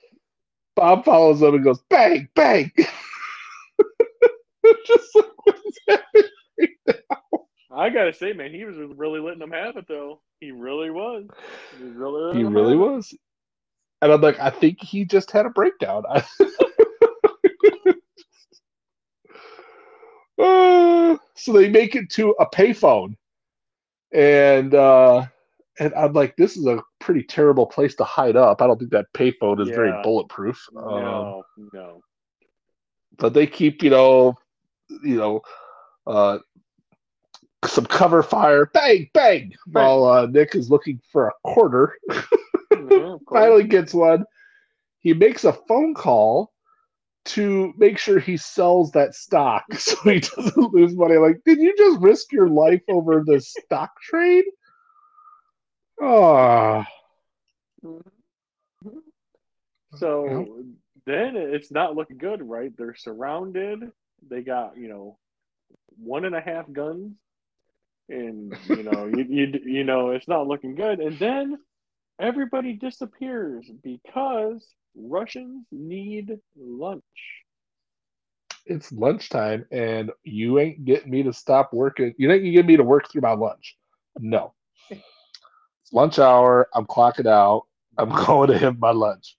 Bob 0.75 1.05
follows 1.05 1.41
him 1.41 1.55
and 1.55 1.63
goes 1.63 1.81
bang, 1.89 2.27
bang. 2.35 2.71
Just 4.85 5.15
like 5.15 5.25
what's 5.43 5.79
happening 5.87 6.75
now. 6.87 7.47
I 7.73 7.89
gotta 7.89 8.13
say, 8.13 8.33
man, 8.33 8.53
he 8.53 8.65
was 8.65 8.75
really 8.95 9.19
letting 9.19 9.39
them 9.39 9.51
have 9.51 9.77
it, 9.77 9.85
though. 9.87 10.21
He 10.39 10.51
really 10.51 10.89
was. 10.89 11.25
He, 11.77 11.85
really, 11.85 12.37
he 12.37 12.43
really 12.43 12.75
was. 12.75 13.13
And 14.01 14.11
I'm 14.11 14.21
like, 14.21 14.39
I 14.39 14.49
think 14.49 14.81
he 14.81 15.05
just 15.05 15.31
had 15.31 15.45
a 15.45 15.49
breakdown. 15.49 16.03
Uh, 20.41 21.17
so 21.35 21.53
they 21.53 21.69
make 21.69 21.95
it 21.95 22.09
to 22.09 22.31
a 22.39 22.49
payphone, 22.49 23.15
and 24.11 24.73
uh, 24.73 25.23
and 25.79 25.93
I'm 25.93 26.13
like, 26.13 26.35
this 26.35 26.57
is 26.57 26.65
a 26.65 26.81
pretty 26.99 27.23
terrible 27.23 27.67
place 27.67 27.95
to 27.95 28.03
hide 28.03 28.35
up. 28.35 28.61
I 28.61 28.67
don't 28.67 28.79
think 28.79 28.91
that 28.91 29.13
payphone 29.13 29.61
is 29.61 29.69
yeah. 29.69 29.75
very 29.75 30.03
bulletproof. 30.03 30.67
No, 30.73 31.43
um, 31.57 31.69
no. 31.73 32.01
But 33.17 33.33
they 33.33 33.45
keep, 33.45 33.83
you 33.83 33.91
know, 33.91 34.35
you 35.03 35.17
know, 35.17 35.41
uh, 36.07 36.39
some 37.65 37.85
cover 37.85 38.23
fire, 38.23 38.65
bang, 38.73 39.09
bang, 39.13 39.53
while 39.67 40.05
uh, 40.05 40.25
Nick 40.25 40.55
is 40.55 40.71
looking 40.71 40.99
for 41.11 41.27
a 41.27 41.33
quarter. 41.43 41.95
Finally 43.31 43.65
gets 43.65 43.93
one. 43.93 44.25
He 44.99 45.13
makes 45.13 45.43
a 45.45 45.53
phone 45.53 45.93
call 45.93 46.51
to 47.25 47.73
make 47.77 47.97
sure 47.97 48.19
he 48.19 48.37
sells 48.37 48.91
that 48.91 49.13
stock 49.13 49.63
so 49.73 49.95
he 50.03 50.19
doesn't 50.19 50.73
lose 50.73 50.95
money. 50.95 51.17
Like, 51.17 51.37
did 51.45 51.59
you 51.59 51.73
just 51.77 51.99
risk 52.01 52.31
your 52.31 52.49
life 52.49 52.81
over 52.89 53.23
the 53.25 53.39
stock 53.39 53.91
trade? 54.01 54.45
Oh. 56.01 56.83
So 59.95 60.63
then 61.05 61.35
it's 61.35 61.71
not 61.71 61.95
looking 61.95 62.17
good, 62.17 62.41
right? 62.41 62.71
They're 62.77 62.95
surrounded. 62.95 63.91
They 64.27 64.41
got, 64.41 64.77
you 64.77 64.87
know, 64.87 65.17
one 65.97 66.25
and 66.25 66.35
a 66.35 66.41
half 66.41 66.71
guns. 66.71 67.17
And, 68.09 68.55
you 68.67 68.83
know, 68.83 69.05
you, 69.07 69.23
you, 69.29 69.59
you 69.65 69.83
know, 69.83 70.11
it's 70.11 70.27
not 70.27 70.47
looking 70.47 70.75
good. 70.75 70.99
And 70.99 71.17
then 71.19 71.57
everybody 72.21 72.73
disappears 72.73 73.69
because 73.83 74.65
Russians 74.95 75.65
need 75.71 76.37
lunch. 76.55 77.03
It's 78.65 78.91
lunchtime, 78.91 79.65
and 79.71 80.11
you 80.23 80.59
ain't 80.59 80.85
getting 80.85 81.11
me 81.11 81.23
to 81.23 81.33
stop 81.33 81.73
working. 81.73 82.13
You 82.17 82.31
ain't 82.31 82.43
getting 82.43 82.67
me 82.67 82.77
to 82.77 82.83
work 82.83 83.11
through 83.11 83.21
my 83.21 83.33
lunch. 83.33 83.75
No. 84.19 84.53
It's 84.89 85.91
lunch 85.91 86.19
hour. 86.19 86.69
I'm 86.75 86.85
clocking 86.85 87.25
out. 87.25 87.63
I'm 87.97 88.09
going 88.25 88.49
to 88.49 88.57
have 88.59 88.77
my 88.79 88.91
lunch. 88.91 89.35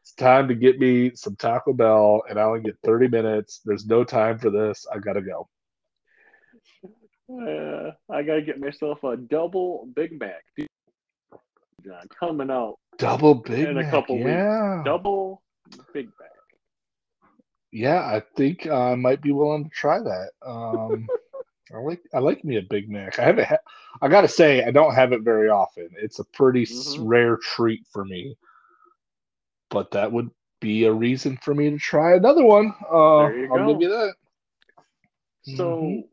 It's 0.00 0.14
time 0.14 0.48
to 0.48 0.54
get 0.54 0.78
me 0.78 1.12
some 1.14 1.36
Taco 1.36 1.74
Bell, 1.74 2.22
and 2.28 2.38
I 2.38 2.42
only 2.44 2.60
get 2.60 2.78
30 2.84 3.08
minutes. 3.08 3.60
There's 3.64 3.86
no 3.86 4.02
time 4.02 4.38
for 4.38 4.50
this. 4.50 4.86
I 4.92 4.98
gotta 4.98 5.22
go. 5.22 5.48
Uh, 7.30 7.92
I 8.10 8.22
gotta 8.22 8.42
get 8.42 8.60
myself 8.60 9.02
a 9.04 9.16
double 9.16 9.88
Big 9.94 10.18
Mac. 10.18 10.42
John, 11.84 12.06
coming 12.18 12.50
out 12.50 12.78
Double 12.98 13.34
Big 13.34 13.68
in 13.68 13.74
Mac. 13.74 13.86
a 13.86 13.90
couple 13.90 14.16
yeah. 14.18 14.76
weeks. 14.78 14.84
Double 14.86 15.42
Big 15.92 16.06
Mac. 16.20 16.30
Yeah, 17.72 18.00
I 18.00 18.22
think 18.36 18.66
I 18.68 18.94
might 18.94 19.20
be 19.20 19.32
willing 19.32 19.64
to 19.64 19.70
try 19.70 19.98
that. 19.98 20.30
Um, 20.46 21.08
I 21.74 21.78
like 21.78 22.00
I 22.14 22.18
like 22.18 22.44
me 22.44 22.56
a 22.58 22.62
Big 22.62 22.88
Mac. 22.88 23.18
I 23.18 23.24
haven't. 23.24 23.46
Ha- 23.48 23.56
I 24.00 24.08
gotta 24.08 24.28
say, 24.28 24.62
I 24.64 24.70
don't 24.70 24.94
have 24.94 25.12
it 25.12 25.22
very 25.22 25.48
often. 25.48 25.88
It's 26.00 26.18
a 26.20 26.24
pretty 26.24 26.62
s 26.62 26.96
Mhm. 26.96 27.08
rare 27.08 27.36
treat 27.38 27.84
for 27.92 28.04
me. 28.04 28.36
But 29.70 29.90
that 29.92 30.12
would 30.12 30.30
be 30.60 30.84
a 30.84 30.92
reason 30.92 31.36
for 31.38 31.54
me 31.54 31.70
to 31.70 31.78
try 31.78 32.14
another 32.14 32.44
one. 32.44 32.72
Uh, 32.90 33.18
There 33.28 33.38
you 33.38 33.54
I'll 33.54 33.72
give 33.72 33.82
you 33.82 33.88
that. 33.88 34.14
So 35.56 35.80
Mhm. 35.82 36.08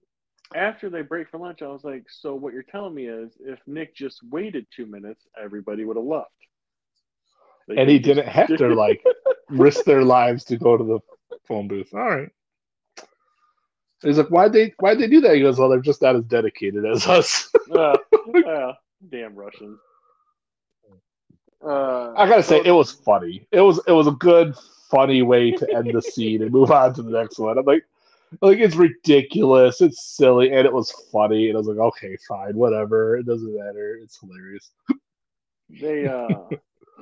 After 0.55 0.89
they 0.89 1.01
break 1.01 1.29
for 1.29 1.37
lunch, 1.37 1.61
I 1.61 1.67
was 1.67 1.83
like, 1.83 2.05
so 2.09 2.35
what 2.35 2.53
you're 2.53 2.63
telling 2.63 2.93
me 2.93 3.07
is 3.07 3.33
if 3.39 3.59
Nick 3.67 3.95
just 3.95 4.19
waited 4.29 4.67
two 4.75 4.85
minutes, 4.85 5.25
everybody 5.41 5.85
would 5.85 5.97
have 5.97 6.05
left. 6.05 6.29
They 7.67 7.77
And 7.77 7.89
he 7.89 7.99
didn't 7.99 8.27
have 8.27 8.55
to 8.57 8.73
like 8.73 9.03
risk 9.49 9.85
their 9.85 10.03
lives 10.03 10.43
to 10.45 10.57
go 10.57 10.77
to 10.77 10.83
the 10.83 10.99
phone 11.47 11.67
booth. 11.67 11.93
All 11.93 11.99
right. 11.99 12.29
He's 14.01 14.17
like, 14.17 14.29
why'd 14.29 14.51
they 14.51 14.73
why'd 14.79 14.99
they 14.99 15.07
do 15.07 15.21
that? 15.21 15.35
He 15.35 15.41
goes, 15.41 15.59
Well, 15.59 15.69
they're 15.69 15.79
just 15.79 16.01
not 16.01 16.15
as 16.15 16.23
dedicated 16.23 16.85
as 16.85 17.07
us. 17.07 17.51
uh, 17.75 17.95
uh, 18.47 18.73
damn 19.09 19.35
Russians. 19.35 19.79
Uh, 21.63 22.13
I 22.13 22.27
gotta 22.27 22.41
say, 22.41 22.61
it 22.65 22.71
was 22.71 22.91
funny. 22.91 23.45
It 23.51 23.61
was 23.61 23.79
it 23.87 23.91
was 23.91 24.07
a 24.07 24.11
good, 24.11 24.55
funny 24.91 25.21
way 25.21 25.51
to 25.51 25.75
end 25.75 25.91
the 25.93 26.01
scene 26.01 26.41
and 26.41 26.51
move 26.51 26.71
on 26.71 26.93
to 26.95 27.01
the 27.03 27.11
next 27.11 27.39
one. 27.39 27.57
I'm 27.57 27.65
like, 27.65 27.85
like 28.41 28.59
it's 28.59 28.75
ridiculous, 28.75 29.81
it's 29.81 30.15
silly, 30.15 30.51
and 30.51 30.65
it 30.65 30.73
was 30.73 30.91
funny. 31.11 31.49
And 31.49 31.57
I 31.57 31.59
was 31.59 31.67
like, 31.67 31.77
okay, 31.77 32.17
fine, 32.27 32.55
whatever. 32.55 33.17
It 33.17 33.25
doesn't 33.25 33.53
matter. 33.57 33.99
It's 34.01 34.19
hilarious. 34.19 34.71
they 35.69 36.07
uh 36.07 36.43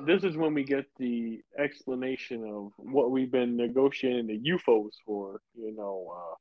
this 0.06 0.24
is 0.24 0.36
when 0.36 0.54
we 0.54 0.64
get 0.64 0.86
the 0.98 1.40
explanation 1.58 2.44
of 2.44 2.72
what 2.76 3.10
we've 3.10 3.30
been 3.30 3.56
negotiating 3.56 4.26
the 4.26 4.38
UFOs 4.50 4.92
for, 5.04 5.40
you 5.54 5.76
know, 5.76 6.12
uh 6.14 6.34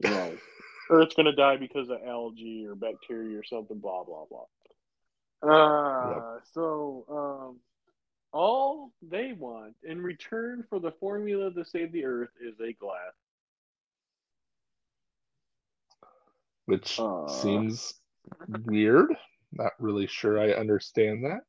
you 0.00 0.10
know, 0.10 0.32
Earth's 0.90 1.14
gonna 1.14 1.34
die 1.34 1.56
because 1.56 1.90
of 1.90 1.98
algae 2.06 2.66
or 2.66 2.74
bacteria 2.74 3.38
or 3.38 3.44
something, 3.44 3.78
blah 3.78 4.04
blah 4.04 4.24
blah. 4.28 4.46
Uh 5.48 6.38
so 6.52 7.04
um 7.08 7.60
all 8.32 8.92
they 9.00 9.32
want 9.32 9.74
in 9.84 10.02
return 10.02 10.64
for 10.68 10.80
the 10.80 10.90
formula 10.92 11.50
to 11.52 11.64
save 11.64 11.92
the 11.92 12.04
earth 12.04 12.30
is 12.40 12.54
a 12.60 12.72
glass. 12.74 13.14
Which 16.68 17.00
Uh. 17.00 17.26
seems 17.26 17.94
weird. 18.66 19.16
Not 19.52 19.72
really 19.80 20.06
sure 20.06 20.38
I 20.38 20.52
understand 20.52 21.24
that. 21.24 21.40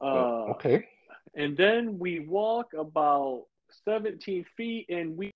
Uh 0.00 0.50
okay. 0.54 0.86
and 1.34 1.56
then 1.56 1.98
we 1.98 2.20
walk 2.20 2.74
about 2.74 3.46
17 3.84 4.44
feet 4.56 4.86
and 4.88 5.16
we 5.16 5.30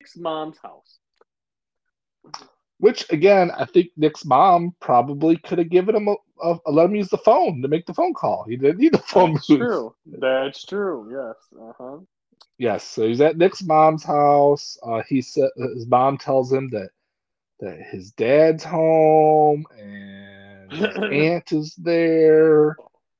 Nick's 0.00 0.16
mom's 0.16 0.58
house. 0.58 0.98
Which 2.78 3.10
again, 3.10 3.50
I 3.50 3.64
think 3.64 3.88
Nick's 3.96 4.24
mom 4.24 4.74
probably 4.80 5.36
could 5.36 5.58
have 5.58 5.70
given 5.70 5.94
him 5.94 6.08
a, 6.08 6.16
a, 6.42 6.58
a 6.66 6.70
let 6.72 6.86
him 6.86 6.96
use 6.96 7.08
the 7.08 7.18
phone 7.18 7.62
to 7.62 7.68
make 7.68 7.86
the 7.86 7.94
phone 7.94 8.12
call. 8.12 8.44
He 8.44 8.56
didn't 8.56 8.78
need 8.80 8.92
the 8.92 8.98
phone 8.98 9.34
That's 9.34 9.46
booth. 9.46 9.58
true. 9.58 9.94
That's 10.06 10.64
true. 10.64 11.08
Yes. 11.10 11.36
Uh 11.58 11.72
huh. 11.78 11.98
Yes, 12.58 12.84
so 12.84 13.06
he's 13.06 13.20
at 13.20 13.36
Nick's 13.38 13.62
mom's 13.62 14.04
house. 14.04 14.76
Uh, 14.82 15.02
he 15.08 15.22
said 15.22 15.48
his 15.74 15.86
mom 15.86 16.18
tells 16.18 16.52
him 16.52 16.68
that 16.70 16.90
that 17.62 17.80
his 17.80 18.10
dad's 18.12 18.64
home 18.64 19.64
and 19.78 20.72
his 20.72 20.96
aunt 21.12 21.52
is 21.52 21.74
there. 21.76 22.76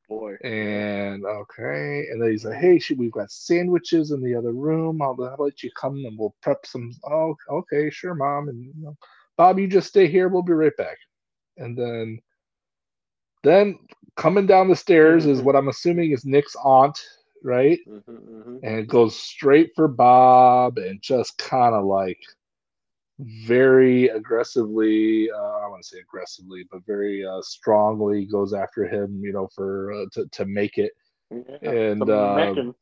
Boy. 0.09 0.35
And 0.45 1.25
okay, 1.25 2.07
and 2.11 2.21
then 2.21 2.31
he's 2.31 2.45
like, 2.45 2.59
"Hey, 2.59 2.79
should 2.79 2.99
we've 2.99 3.13
got 3.13 3.31
sandwiches 3.31 4.11
in 4.11 4.21
the 4.21 4.35
other 4.35 4.53
room? 4.53 5.01
I'll, 5.01 5.17
I'll 5.23 5.45
let 5.45 5.63
you 5.63 5.71
come 5.81 5.95
and 5.95 6.19
we'll 6.19 6.35
prep 6.43 6.67
some." 6.67 6.93
Oh, 7.05 7.35
okay, 7.49 7.89
sure, 7.89 8.15
mom. 8.15 8.49
And 8.49 8.65
you 8.65 8.73
know, 8.77 8.97
Bob, 9.39 9.59
you 9.59 9.69
just 9.69 9.89
stay 9.89 10.09
here. 10.09 10.29
We'll 10.29 10.43
be 10.43 10.53
right 10.53 10.77
back. 10.77 10.99
And 11.57 11.79
then, 11.79 12.19
then 13.45 13.79
coming 14.17 14.47
down 14.47 14.69
the 14.69 14.77
stairs 14.77 15.25
is 15.25 15.41
what 15.41 15.57
I'm 15.57 15.69
assuming 15.69 16.11
is 16.11 16.27
Nick's 16.27 16.57
aunt, 16.63 16.99
right? 17.43 17.79
hmm 17.87 17.99
hmm 17.99 18.57
and 18.63 18.79
it 18.79 18.89
goes 18.89 19.19
straight 19.19 19.73
for 19.75 19.89
Bob 19.89 20.79
and 20.79 21.01
just 21.03 21.37
kind 21.39 21.75
of 21.75 21.85
like 21.85 22.19
very 23.23 24.09
aggressively 24.09 25.31
uh, 25.31 25.59
I 25.65 25.69
want 25.69 25.83
to 25.83 25.89
say 25.89 26.01
aggressively 26.01 26.67
but 26.71 26.85
very 26.87 27.25
uh, 27.25 27.41
strongly 27.43 28.27
goes 28.27 28.53
after 28.53 28.87
him 28.87 29.21
you 29.23 29.33
know 29.33 29.49
for 29.55 29.93
uh, 29.93 30.05
to, 30.13 30.27
to 30.27 30.47
make 30.47 30.79
it. 30.79 30.93
Yeah. 31.31 31.71
and 31.71 32.11
uh, 32.11 32.55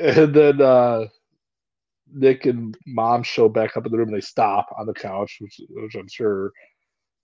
and 0.00 0.34
then 0.34 0.60
uh, 0.60 1.06
Nick 2.12 2.46
and 2.46 2.76
mom 2.86 3.22
show 3.22 3.48
back 3.48 3.76
up 3.76 3.86
in 3.86 3.92
the 3.92 3.98
room 3.98 4.08
and 4.08 4.16
they 4.16 4.20
stop 4.20 4.66
on 4.78 4.86
the 4.86 4.94
couch 4.94 5.36
which, 5.40 5.60
which 5.70 5.94
I'm 5.94 6.08
sure 6.08 6.52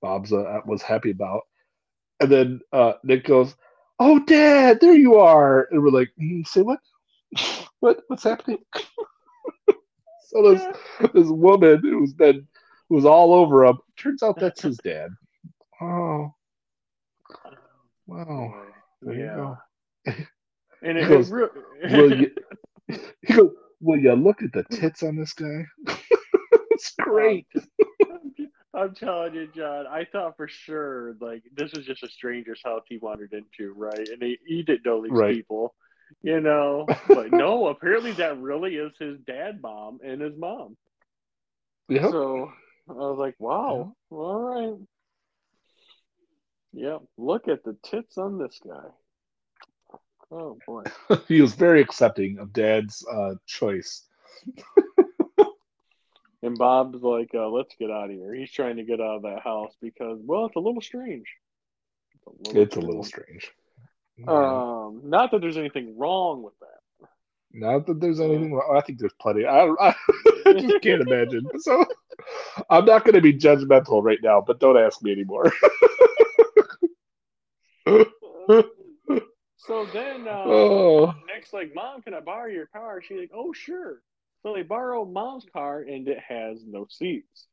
Bob's 0.02 0.32
uh, 0.32 0.60
was 0.66 0.82
happy 0.82 1.10
about. 1.10 1.42
And 2.20 2.30
then 2.30 2.60
uh, 2.72 2.94
Nick 3.04 3.24
goes 3.24 3.54
oh 3.98 4.18
dad 4.20 4.78
there 4.80 4.94
you 4.94 5.16
are. 5.16 5.68
And 5.70 5.82
we're 5.82 5.90
like 5.90 6.10
mm, 6.20 6.46
say 6.46 6.62
what? 6.62 6.80
What 7.80 8.02
what's 8.08 8.24
happening 8.24 8.58
so 10.30 10.54
this 10.54 10.64
this 11.14 11.28
woman 11.28 11.80
who's 11.82 12.14
been 12.14 12.46
who's 12.88 13.04
all 13.04 13.34
over 13.34 13.64
him 13.64 13.78
turns 13.96 14.22
out 14.22 14.38
that's 14.38 14.62
his 14.62 14.78
dad 14.78 15.10
oh 15.82 16.32
wow 18.06 18.52
Boy. 18.52 18.60
there 19.02 19.14
you 19.14 19.24
yeah. 19.24 19.34
go 19.34 19.56
And 20.82 20.98
He 20.98 21.04
it, 21.04 21.08
goes, 21.08 21.30
it 21.30 21.34
re- 21.34 21.48
will 21.82 22.12
you 22.20 22.30
he 23.22 23.34
goes 23.34 23.50
will 23.80 23.98
you 23.98 24.12
look 24.14 24.42
at 24.42 24.52
the 24.52 24.64
tits 24.64 25.02
on 25.02 25.16
this 25.16 25.32
guy 25.32 25.64
it's 26.70 26.94
great 27.00 27.46
I'm 28.72 28.94
telling 28.94 29.34
you, 29.34 29.48
John. 29.54 29.86
I 29.88 30.04
thought 30.12 30.36
for 30.36 30.46
sure 30.48 31.14
like 31.20 31.42
this 31.54 31.72
was 31.72 31.86
just 31.86 32.04
a 32.04 32.08
stranger's 32.08 32.62
house 32.64 32.82
he 32.88 32.98
wandered 32.98 33.32
into, 33.32 33.72
right? 33.72 34.08
And 34.08 34.22
he, 34.22 34.38
he 34.46 34.62
didn't 34.62 34.86
know 34.86 35.02
these 35.02 35.10
Right. 35.12 35.34
people, 35.34 35.74
you 36.22 36.40
know. 36.40 36.86
But 37.08 37.32
no, 37.32 37.66
apparently 37.68 38.12
that 38.12 38.38
really 38.38 38.76
is 38.76 38.92
his 38.98 39.18
dad, 39.26 39.60
mom, 39.62 40.00
and 40.04 40.20
his 40.20 40.36
mom. 40.36 40.76
yeah 41.88 42.10
So 42.10 42.52
I 42.88 42.92
was 42.92 43.18
like, 43.18 43.34
wow, 43.38 43.94
all 44.10 44.40
right. 44.40 44.78
Yep, 46.72 47.02
look 47.18 47.48
at 47.48 47.64
the 47.64 47.76
tits 47.82 48.16
on 48.16 48.38
this 48.38 48.58
guy. 48.64 48.88
Oh 50.30 50.56
boy. 50.66 50.84
he 51.28 51.40
was 51.40 51.54
very 51.54 51.80
accepting 51.80 52.38
of 52.38 52.52
dad's 52.52 53.04
uh 53.12 53.34
choice 53.46 54.04
And 56.42 56.56
Bob's 56.56 57.02
like, 57.02 57.30
uh, 57.34 57.48
let's 57.48 57.74
get 57.78 57.90
out 57.90 58.10
of 58.10 58.16
here. 58.16 58.32
He's 58.34 58.50
trying 58.50 58.76
to 58.76 58.84
get 58.84 59.00
out 59.00 59.16
of 59.16 59.22
that 59.22 59.40
house 59.44 59.74
because, 59.82 60.20
well, 60.22 60.46
it's 60.46 60.56
a 60.56 60.60
little 60.60 60.80
strange. 60.80 61.26
It's 62.40 62.54
it's 62.54 62.76
a 62.76 62.80
little 62.80 63.04
strange 63.04 63.52
Yeah. 64.26 64.84
Um, 64.86 65.02
not 65.04 65.30
that 65.30 65.40
there's 65.40 65.56
anything 65.56 65.96
wrong 65.98 66.42
with 66.42 66.54
that. 66.60 67.08
Not 67.52 67.86
that 67.86 68.00
there's 68.00 68.20
anything 68.20 68.52
wrong. 68.54 68.76
I 68.76 68.80
think 68.80 68.98
there's 68.98 69.14
plenty. 69.20 69.44
I, 69.46 69.66
I 69.80 69.94
just 70.58 70.80
can't 70.82 71.02
imagine. 71.02 71.48
So 71.58 71.84
I'm 72.68 72.84
not 72.84 73.04
going 73.04 73.14
to 73.14 73.20
be 73.20 73.32
judgmental 73.32 74.02
right 74.02 74.20
now, 74.22 74.40
but 74.46 74.60
don't 74.60 74.78
ask 74.78 75.02
me 75.02 75.12
anymore. 75.12 75.52
So 79.70 79.86
then 79.92 80.26
uh, 80.26 80.42
Oh, 80.46 81.14
Nick's 81.32 81.52
like, 81.52 81.72
Mom, 81.74 82.02
can 82.02 82.12
I 82.12 82.20
borrow 82.20 82.48
your 82.50 82.66
car? 82.66 83.00
She's 83.00 83.18
like, 83.18 83.30
Oh, 83.32 83.52
sure. 83.52 84.02
So 84.42 84.52
they 84.54 84.62
borrow 84.62 85.04
Mom's 85.04 85.44
car 85.52 85.82
and 85.82 86.08
it 86.08 86.18
has 86.18 86.64
no 86.66 86.86
seats. 86.88 87.46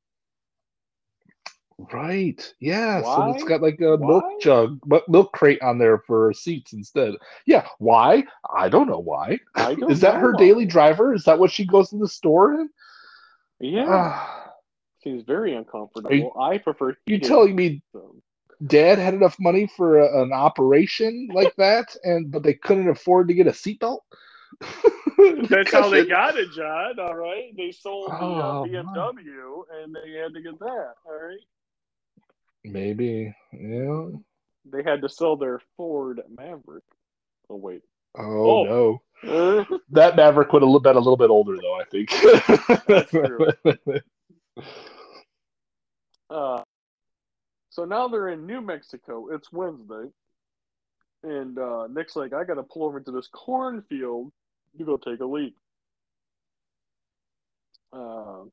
Right. 1.93 2.53
Yeah. 2.59 3.01
So 3.01 3.31
it's 3.31 3.43
Why? 3.43 3.49
got 3.49 3.61
like 3.61 3.79
a 3.81 3.97
milk 3.97 4.23
jug, 4.41 4.79
milk 5.07 5.31
crate 5.33 5.61
on 5.61 5.77
there 5.77 5.99
for 5.99 6.33
seats 6.33 6.73
instead. 6.73 7.13
Yeah. 7.45 7.67
Why? 7.79 8.23
I 8.55 8.69
don't 8.69 8.87
know 8.89 8.99
why. 8.99 9.39
Don't 9.55 9.91
Is 9.91 10.01
that 10.01 10.15
her 10.15 10.33
why. 10.33 10.39
daily 10.39 10.65
driver? 10.65 11.13
Is 11.13 11.23
that 11.25 11.39
what 11.39 11.51
she 11.51 11.65
goes 11.65 11.89
to 11.89 11.97
the 11.97 12.07
store 12.07 12.53
in? 12.55 12.69
Yeah. 13.59 13.85
Ah, 13.87 14.51
Seems 15.03 15.23
very 15.23 15.55
uncomfortable. 15.55 16.13
You- 16.13 16.31
I 16.39 16.57
prefer 16.57 16.95
you 17.05 17.19
telling 17.19 17.55
me 17.55 17.81
so- 17.93 18.15
dad 18.65 18.97
had 18.97 19.13
enough 19.13 19.35
money 19.39 19.67
for 19.77 19.99
a, 19.99 20.23
an 20.23 20.33
operation 20.33 21.29
like 21.33 21.55
that, 21.57 21.95
and 22.03 22.31
but 22.31 22.43
they 22.43 22.53
couldn't 22.55 22.89
afford 22.89 23.27
to 23.27 23.33
get 23.35 23.47
a 23.47 23.51
seatbelt? 23.51 23.99
That's 25.49 25.71
how 25.71 25.89
they 25.89 26.05
got 26.05 26.37
it, 26.37 26.51
John. 26.51 26.99
All 26.99 27.15
right. 27.15 27.55
They 27.55 27.71
sold 27.71 28.09
the 28.09 28.13
uh, 28.15 28.17
Oh. 28.19 28.65
BMW 28.67 29.63
and 29.83 29.95
they 29.95 30.17
had 30.19 30.33
to 30.33 30.41
get 30.41 30.57
that. 30.59 30.93
All 31.05 31.13
right. 31.21 31.37
Maybe. 32.71 33.33
Yeah. 33.53 34.07
They 34.65 34.83
had 34.83 35.01
to 35.01 35.09
sell 35.09 35.35
their 35.37 35.61
Ford 35.77 36.21
Maverick. 36.29 36.83
Oh, 37.49 37.55
wait. 37.55 37.81
Oh, 38.17 38.67
Oh. 38.67 38.99
no. 39.23 39.59
Uh, 39.61 39.77
That 39.91 40.15
Maverick 40.15 40.51
would 40.53 40.61
have 40.63 40.83
been 40.83 40.95
a 40.95 40.99
little 40.99 41.17
bit 41.17 41.29
older, 41.29 41.55
though. 41.61 41.75
I 41.79 41.83
think. 41.85 42.09
That's 42.87 43.09
true. 43.11 43.47
Uh, 46.29 46.61
so 47.69 47.85
now 47.85 48.09
they're 48.09 48.27
in 48.27 48.45
New 48.45 48.59
Mexico. 48.59 49.29
It's 49.33 49.49
Wednesday. 49.49 50.09
And 51.23 51.57
uh, 51.57 51.87
Nick's 51.87 52.17
like, 52.17 52.33
I 52.33 52.43
got 52.43 52.55
to 52.55 52.63
pull 52.63 52.83
over 52.83 52.97
into 52.97 53.11
this 53.11 53.29
cornfield 53.31 54.33
to 54.77 54.83
go 54.83 54.97
take 54.97 55.21
a 55.21 55.25
leak. 55.25 55.55
Um, 57.93 58.51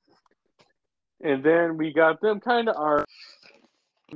and 1.21 1.43
then 1.43 1.77
we 1.77 1.93
got 1.93 2.21
them 2.21 2.39
kind 2.39 2.69
of 2.69 2.77
our. 2.77 3.05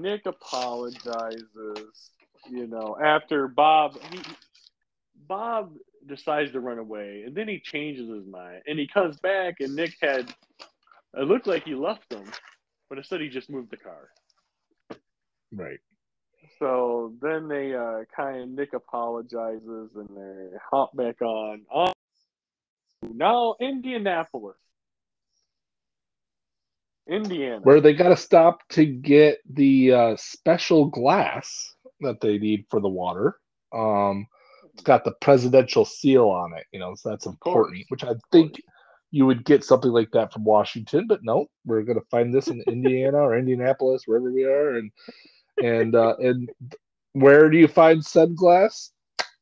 Nick 0.00 0.26
apologizes, 0.26 2.10
you 2.50 2.66
know, 2.66 2.96
after 3.02 3.48
Bob. 3.48 3.98
He, 4.10 4.20
Bob 5.26 5.72
decides 6.06 6.52
to 6.52 6.60
run 6.60 6.78
away, 6.78 7.22
and 7.26 7.34
then 7.34 7.48
he 7.48 7.60
changes 7.60 8.08
his 8.08 8.26
mind, 8.26 8.62
and 8.66 8.78
he 8.78 8.86
comes 8.86 9.18
back, 9.18 9.60
and 9.60 9.74
Nick 9.74 9.96
had. 10.00 10.32
It 11.14 11.26
looked 11.26 11.46
like 11.46 11.64
he 11.64 11.74
left 11.74 12.12
him, 12.12 12.24
but 12.88 12.98
instead 12.98 13.20
he 13.20 13.28
just 13.28 13.50
moved 13.50 13.70
the 13.70 13.76
car. 13.76 14.10
right. 15.52 15.78
So 16.58 17.14
then 17.20 17.48
they 17.48 17.74
uh, 17.74 18.04
kind 18.14 18.42
of 18.42 18.48
Nick 18.50 18.72
apologizes, 18.72 19.90
and 19.94 20.08
they 20.16 20.56
hop 20.70 20.96
back 20.96 21.20
on. 21.22 21.62
on 21.70 21.92
now 23.02 23.54
Indianapolis, 23.60 24.56
Indiana. 27.08 27.60
Where 27.62 27.80
they 27.80 27.94
got 27.94 28.08
to 28.08 28.16
stop 28.16 28.66
to 28.70 28.84
get 28.84 29.38
the 29.50 29.92
uh, 29.92 30.16
special 30.16 30.86
glass 30.86 31.74
that 32.00 32.20
they 32.20 32.38
need 32.38 32.66
for 32.70 32.80
the 32.80 32.88
water. 32.88 33.36
Um, 33.72 34.26
it's 34.74 34.82
got 34.82 35.04
the 35.04 35.14
presidential 35.20 35.84
seal 35.84 36.28
on 36.28 36.52
it, 36.54 36.64
you 36.72 36.78
know, 36.78 36.94
so 36.94 37.10
that's 37.10 37.26
important. 37.26 37.84
Which 37.88 38.04
I 38.04 38.12
think 38.30 38.60
you 39.10 39.26
would 39.26 39.44
get 39.44 39.64
something 39.64 39.90
like 39.90 40.10
that 40.12 40.32
from 40.32 40.44
Washington, 40.44 41.06
but 41.08 41.24
no, 41.24 41.46
we're 41.64 41.82
going 41.82 41.98
to 41.98 42.06
find 42.10 42.32
this 42.32 42.48
in 42.48 42.62
Indiana 42.68 43.18
or 43.18 43.36
Indianapolis, 43.36 44.02
wherever 44.06 44.30
we 44.30 44.44
are, 44.44 44.76
and 44.76 44.92
and 45.62 45.94
uh, 45.94 46.14
and 46.18 46.50
where 47.12 47.50
do 47.50 47.58
you 47.58 47.68
find 47.68 48.04
said 48.04 48.36
glass? 48.36 48.92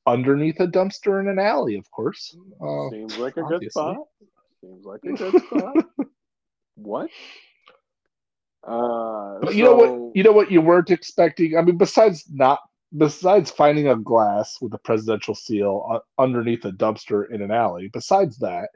Underneath 0.06 0.60
a 0.60 0.68
dumpster 0.68 1.20
in 1.20 1.26
an 1.26 1.40
alley, 1.40 1.76
of 1.76 1.90
course. 1.90 2.36
Uh, 2.62 2.88
Seems 2.90 3.18
like 3.18 3.36
a 3.36 3.42
good 3.42 3.68
spot. 3.70 3.96
Seems 4.60 4.84
like 4.84 5.00
a 5.04 5.12
good 5.12 5.42
spot. 5.42 5.76
what? 6.76 7.10
Uh, 8.66 9.38
But 9.40 9.54
you 9.54 9.64
know 9.64 9.74
what? 9.74 10.16
You 10.16 10.22
know 10.22 10.32
what 10.32 10.50
you 10.50 10.60
weren't 10.60 10.90
expecting. 10.90 11.56
I 11.56 11.62
mean, 11.62 11.76
besides 11.78 12.24
not 12.30 12.60
besides 12.96 13.50
finding 13.50 13.88
a 13.88 13.96
glass 13.96 14.58
with 14.60 14.72
a 14.74 14.78
presidential 14.78 15.34
seal 15.34 15.86
uh, 15.92 15.98
underneath 16.22 16.64
a 16.64 16.72
dumpster 16.72 17.30
in 17.30 17.42
an 17.42 17.50
alley. 17.50 17.90
Besides 17.92 18.38
that, 18.38 18.70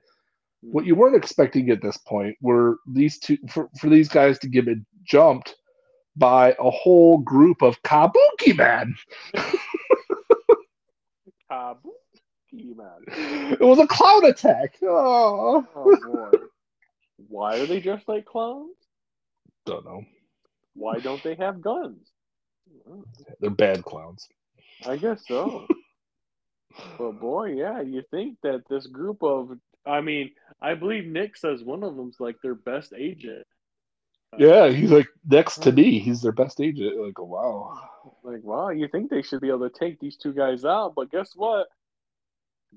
what 0.62 0.84
you 0.84 0.94
weren't 0.94 1.16
expecting 1.16 1.70
at 1.70 1.80
this 1.82 1.96
point 1.96 2.36
were 2.40 2.76
these 2.86 3.18
two 3.18 3.38
for, 3.48 3.68
for 3.80 3.88
these 3.88 4.08
guys 4.08 4.38
to 4.40 4.48
get 4.48 4.68
it 4.68 4.78
jumped 5.04 5.56
by 6.16 6.54
a 6.58 6.70
whole 6.70 7.18
group 7.18 7.62
of 7.62 7.80
kabuki 7.82 8.56
men. 8.56 8.94
Kabuki 11.50 12.76
man. 12.76 13.52
It 13.52 13.60
was 13.60 13.78
a 13.78 13.86
clown 13.86 14.26
attack. 14.26 14.76
Oh, 14.82 15.66
Oh 15.74 15.96
boy. 16.06 16.38
Why 17.28 17.58
are 17.60 17.66
they 17.66 17.80
dressed 17.80 18.08
like 18.08 18.24
clowns? 18.24 18.74
Don't 19.66 19.84
know. 19.84 20.02
Why 20.74 20.98
don't 20.98 21.22
they 21.22 21.34
have 21.34 21.60
guns? 21.60 22.10
They're 23.40 23.50
bad 23.50 23.84
clowns. 23.84 24.28
I 24.86 24.96
guess 24.96 25.22
so. 25.26 25.66
but 26.98 27.12
boy, 27.20 27.52
yeah, 27.52 27.80
you 27.80 28.02
think 28.10 28.38
that 28.42 28.62
this 28.68 28.86
group 28.86 29.22
of 29.22 29.58
I 29.86 30.00
mean, 30.00 30.30
I 30.60 30.74
believe 30.74 31.06
Nick 31.06 31.36
says 31.36 31.62
one 31.62 31.82
of 31.82 31.96
them's 31.96 32.20
like 32.20 32.36
their 32.42 32.54
best 32.54 32.92
agent. 32.96 33.46
Yeah, 34.38 34.68
he's 34.68 34.90
like 34.90 35.08
next 35.28 35.62
to 35.62 35.72
me. 35.72 35.98
He's 35.98 36.22
their 36.22 36.32
best 36.32 36.60
agent. 36.60 37.00
Like, 37.00 37.18
oh, 37.18 37.24
wow. 37.24 37.80
Like, 38.22 38.44
wow, 38.44 38.68
you 38.68 38.86
think 38.86 39.10
they 39.10 39.22
should 39.22 39.40
be 39.40 39.48
able 39.48 39.68
to 39.68 39.78
take 39.78 39.98
these 39.98 40.16
two 40.16 40.32
guys 40.32 40.64
out, 40.64 40.94
but 40.94 41.10
guess 41.10 41.32
what? 41.34 41.66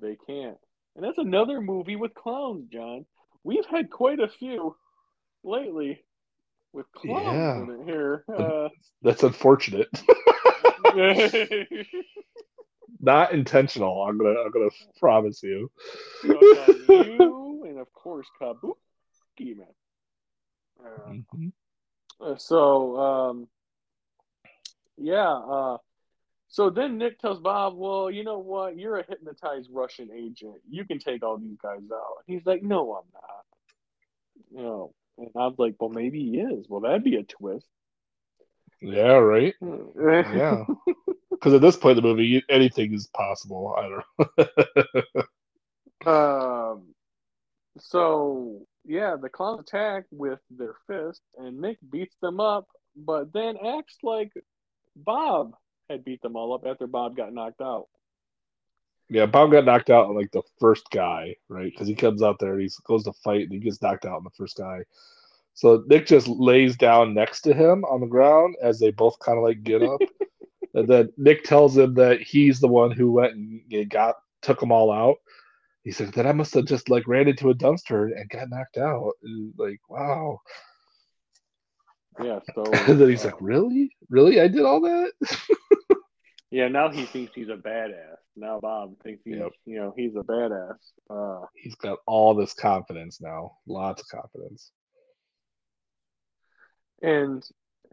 They 0.02 0.18
can't. 0.26 0.58
And 0.96 1.06
that's 1.06 1.20
another 1.20 1.62
movie 1.62 1.96
with 1.96 2.16
clowns, 2.16 2.68
John. 2.72 3.06
We've 3.44 3.66
had 3.66 3.92
quite 3.92 4.20
a 4.20 4.28
few 4.28 4.76
lately 5.44 6.04
with 6.74 6.92
clowns 6.94 7.26
Yeah. 7.26 7.62
in 7.64 7.70
it 7.70 7.86
here. 7.86 8.24
Uh, 8.36 8.70
That's 9.02 9.24
unfortunate. 9.24 9.90
Not 13.00 13.34
intentional. 13.34 14.04
I'm 14.04 14.18
gonna. 14.18 14.40
I'm 14.40 14.52
gonna 14.52 14.70
promise 15.00 15.42
you. 15.44 15.70
you 16.24 17.64
and 17.68 17.80
of 17.80 17.92
course 17.94 18.28
Kabuki 18.42 19.58
man. 19.58 19.68
Uh, 20.84 21.12
Mhm. 21.12 21.52
Uh, 22.22 22.36
so 22.38 22.98
um 23.00 23.48
yeah 24.98 25.32
uh 25.34 25.78
so 26.48 26.70
then 26.70 26.98
nick 26.98 27.20
tells 27.20 27.40
bob 27.40 27.76
well 27.76 28.10
you 28.12 28.24
know 28.24 28.38
what 28.40 28.78
you're 28.78 28.98
a 29.00 29.06
hypnotized 29.08 29.70
russian 29.72 30.10
agent 30.12 30.56
you 30.70 30.86
can 30.86 31.00
take 31.00 31.24
all 31.24 31.38
these 31.38 31.58
guys 31.62 31.82
out 31.92 32.24
he's 32.28 32.46
like 32.46 32.62
no 32.62 32.94
i'm 32.94 33.06
not 33.14 33.46
you 34.56 34.62
know 34.64 34.94
and 35.18 35.30
i'm 35.36 35.54
like 35.58 35.76
well 35.80 35.90
maybe 35.90 36.20
he 36.24 36.40
is 36.40 36.66
well 36.70 36.82
that'd 36.82 37.04
be 37.04 37.16
a 37.18 37.24
twist 37.24 37.68
Yeah. 38.82 39.14
Right. 39.14 39.56
yeah 39.62 40.34
Yeah. 40.34 40.64
Because 41.32 41.54
at 41.54 41.62
this 41.62 41.76
point 41.78 41.98
in 41.98 42.04
the 42.04 42.10
movie, 42.10 42.44
anything 42.50 42.94
is 42.94 43.08
possible. 43.08 43.76
I 43.78 43.90
don't 43.90 45.08
know. 46.06 46.12
um 46.76 46.84
so 47.80 48.66
yeah 48.86 49.16
the 49.22 49.30
clowns 49.30 49.62
attack 49.62 50.04
with 50.12 50.40
their 50.50 50.76
fists, 50.88 51.22
and 51.38 51.60
nick 51.60 51.78
beats 51.90 52.16
them 52.22 52.40
up 52.40 52.68
but 52.96 53.32
then 53.34 53.56
acts 53.66 53.98
like 54.04 54.32
bob 54.96 55.54
had 55.90 56.04
beat 56.04 56.22
them 56.22 56.36
all 56.36 56.54
up 56.54 56.66
after 56.66 56.88
bob 56.88 57.16
got 57.16 57.34
knocked 57.34 57.62
out 57.62 57.88
yeah, 59.14 59.28
Bob 59.28 59.52
got 59.52 59.66
knocked 59.66 59.92
out 59.92 60.08
on 60.08 60.16
like 60.16 60.32
the 60.32 60.42
first 60.60 60.90
guy, 60.90 61.36
right? 61.48 61.72
Because 61.72 61.88
he 61.88 61.96
comes 61.96 62.24
out 62.24 62.40
there, 62.40 62.54
and 62.54 62.62
he 62.62 62.70
goes 62.86 63.04
to 63.04 63.14
fight, 63.14 63.44
and 63.44 63.52
he 63.52 63.60
gets 63.60 63.82
knocked 63.82 64.06
out 64.06 64.18
on 64.18 64.24
the 64.24 64.30
first 64.32 64.58
guy. 64.58 64.84
So 65.54 65.84
Nick 65.88 66.08
just 66.08 66.28
lays 66.28 66.76
down 66.76 67.14
next 67.14 67.42
to 67.42 67.54
him 67.54 67.86
on 67.86 68.02
the 68.02 68.08
ground 68.08 68.56
as 68.62 68.80
they 68.80 68.90
both 68.90 69.20
kind 69.20 69.38
of 69.38 69.44
like 69.44 69.64
get 69.64 69.84
up. 69.84 70.02
and 70.74 70.88
then 70.88 71.14
Nick 71.16 71.44
tells 71.44 71.78
him 71.78 71.94
that 71.94 72.22
he's 72.22 72.60
the 72.60 72.68
one 72.68 72.90
who 72.90 73.12
went 73.12 73.36
and 73.36 73.90
got 73.90 74.16
took 74.42 74.60
them 74.60 74.72
all 74.72 74.92
out. 74.92 75.18
He 75.84 75.92
said 75.92 76.14
that 76.14 76.26
I 76.26 76.32
must 76.32 76.56
have 76.56 76.66
just 76.66 76.90
like 76.90 77.08
ran 77.08 77.28
into 77.28 77.52
a 77.52 77.56
dumpster 77.56 78.06
and 78.06 78.30
got 78.30 78.50
knocked 78.50 78.78
out. 78.78 79.14
And, 79.22 79.54
like 79.58 79.80
wow. 79.90 80.40
yeah 82.22 82.40
so 82.56 82.64
And 82.88 83.00
then 83.00 83.10
he's 83.10 83.24
uh, 83.24 83.28
like, 83.28 83.42
really, 83.42 83.96
really, 84.10 84.42
I 84.42 84.48
did 84.48 84.66
all 84.66 84.82
that. 84.82 85.12
Yeah, 86.54 86.68
now 86.68 86.90
he 86.90 87.06
thinks 87.06 87.34
he's 87.34 87.50
a 87.50 87.56
badass. 87.58 88.18
Now 88.36 88.60
Bob 88.60 88.94
thinks 89.02 89.24
he's, 89.26 89.38
Yep. 89.38 89.52
you 89.66 89.78
know, 89.80 89.92
he's 89.98 90.16
a 90.16 90.20
badass. 90.20 90.78
Uh, 91.10 91.46
he's 91.56 91.74
got 91.74 91.98
all 92.06 92.36
this 92.36 92.54
confidence 92.54 93.20
now, 93.20 93.58
lots 93.66 94.04
of 94.04 94.08
confidence. 94.20 94.72
and 97.02 97.44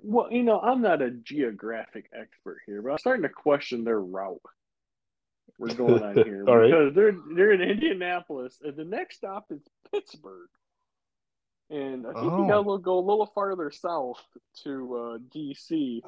well, 0.03 0.31
you 0.31 0.43
know, 0.43 0.61
I'm 0.61 0.83
not 0.83 1.01
a 1.03 1.11
geographic 1.11 2.11
expert 2.19 2.59
here, 2.67 2.83
but 2.83 2.93
I'm 2.93 2.99
starting 2.99 3.23
to 3.23 3.29
question 3.31 3.83
their 3.85 4.01
route. 4.01 4.41
We're 5.59 5.75
going 5.75 6.03
on 6.03 6.15
here 6.25 6.45
All 6.49 6.57
right. 6.59 6.71
because 6.71 6.95
they're 6.95 7.15
they're 7.35 7.53
in 7.53 7.63
Indianapolis, 7.63 8.61
and 8.63 8.77
the 8.77 8.85
next 8.85 9.17
stop 9.17 9.47
is 9.51 9.61
Pittsburgh, 9.91 10.49
and 11.71 12.07
I 12.07 12.13
think 12.13 12.33
Oh. 12.33 12.43
you 12.43 12.49
got 12.49 12.63
to 12.65 12.79
go 12.79 12.99
a 12.99 13.01
little 13.01 13.27
farther 13.35 13.71
south 13.71 14.23
to 14.65 14.97
uh, 14.97 15.19
DC. 15.35 16.03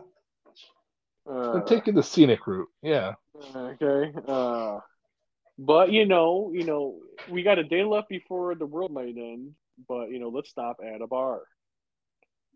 Uh, 1.28 1.52
They're 1.52 1.62
taking 1.62 1.94
the 1.94 2.02
scenic 2.02 2.46
route. 2.46 2.68
Yeah. 2.82 3.14
Okay. 3.54 4.12
Uh, 4.26 4.78
but 5.58 5.92
you 5.92 6.06
know, 6.06 6.50
you 6.52 6.64
know, 6.64 6.98
we 7.30 7.42
got 7.42 7.58
a 7.58 7.64
day 7.64 7.84
left 7.84 8.08
before 8.08 8.54
the 8.54 8.66
world 8.66 8.92
might 8.92 9.16
end. 9.16 9.54
But 9.88 10.10
you 10.10 10.18
know, 10.18 10.28
let's 10.28 10.50
stop 10.50 10.78
at 10.84 11.00
a 11.00 11.06
bar. 11.06 11.42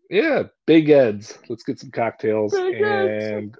Yeah, 0.09 0.43
Big 0.65 0.89
Ed's. 0.89 1.37
Let's 1.49 1.63
get 1.63 1.79
some 1.79 1.91
cocktails 1.91 2.53
Big 2.53 2.81
Ed's. 2.81 3.25
and 3.25 3.57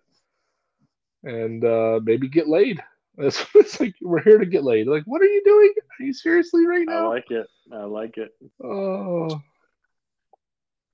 and 1.24 1.66
uh, 1.66 2.00
maybe 2.04 2.28
get 2.28 2.48
laid. 2.48 2.82
It's, 3.20 3.44
it's 3.56 3.80
like 3.80 3.96
we're 4.00 4.22
here 4.22 4.38
to 4.38 4.46
get 4.46 4.64
laid. 4.64 4.86
Like, 4.86 5.02
what 5.08 5.24
are 5.24 5.26
you 5.26 5.42
doing? 5.44 5.74
Are 6.00 6.04
you 6.06 6.14
seriously 6.14 6.68
right 6.68 6.86
now? 6.88 7.06
I 7.06 7.16
like 7.16 7.32
it. 7.32 7.48
I 7.74 7.84
like 7.86 8.16
it. 8.18 8.30
oh, 8.64 9.42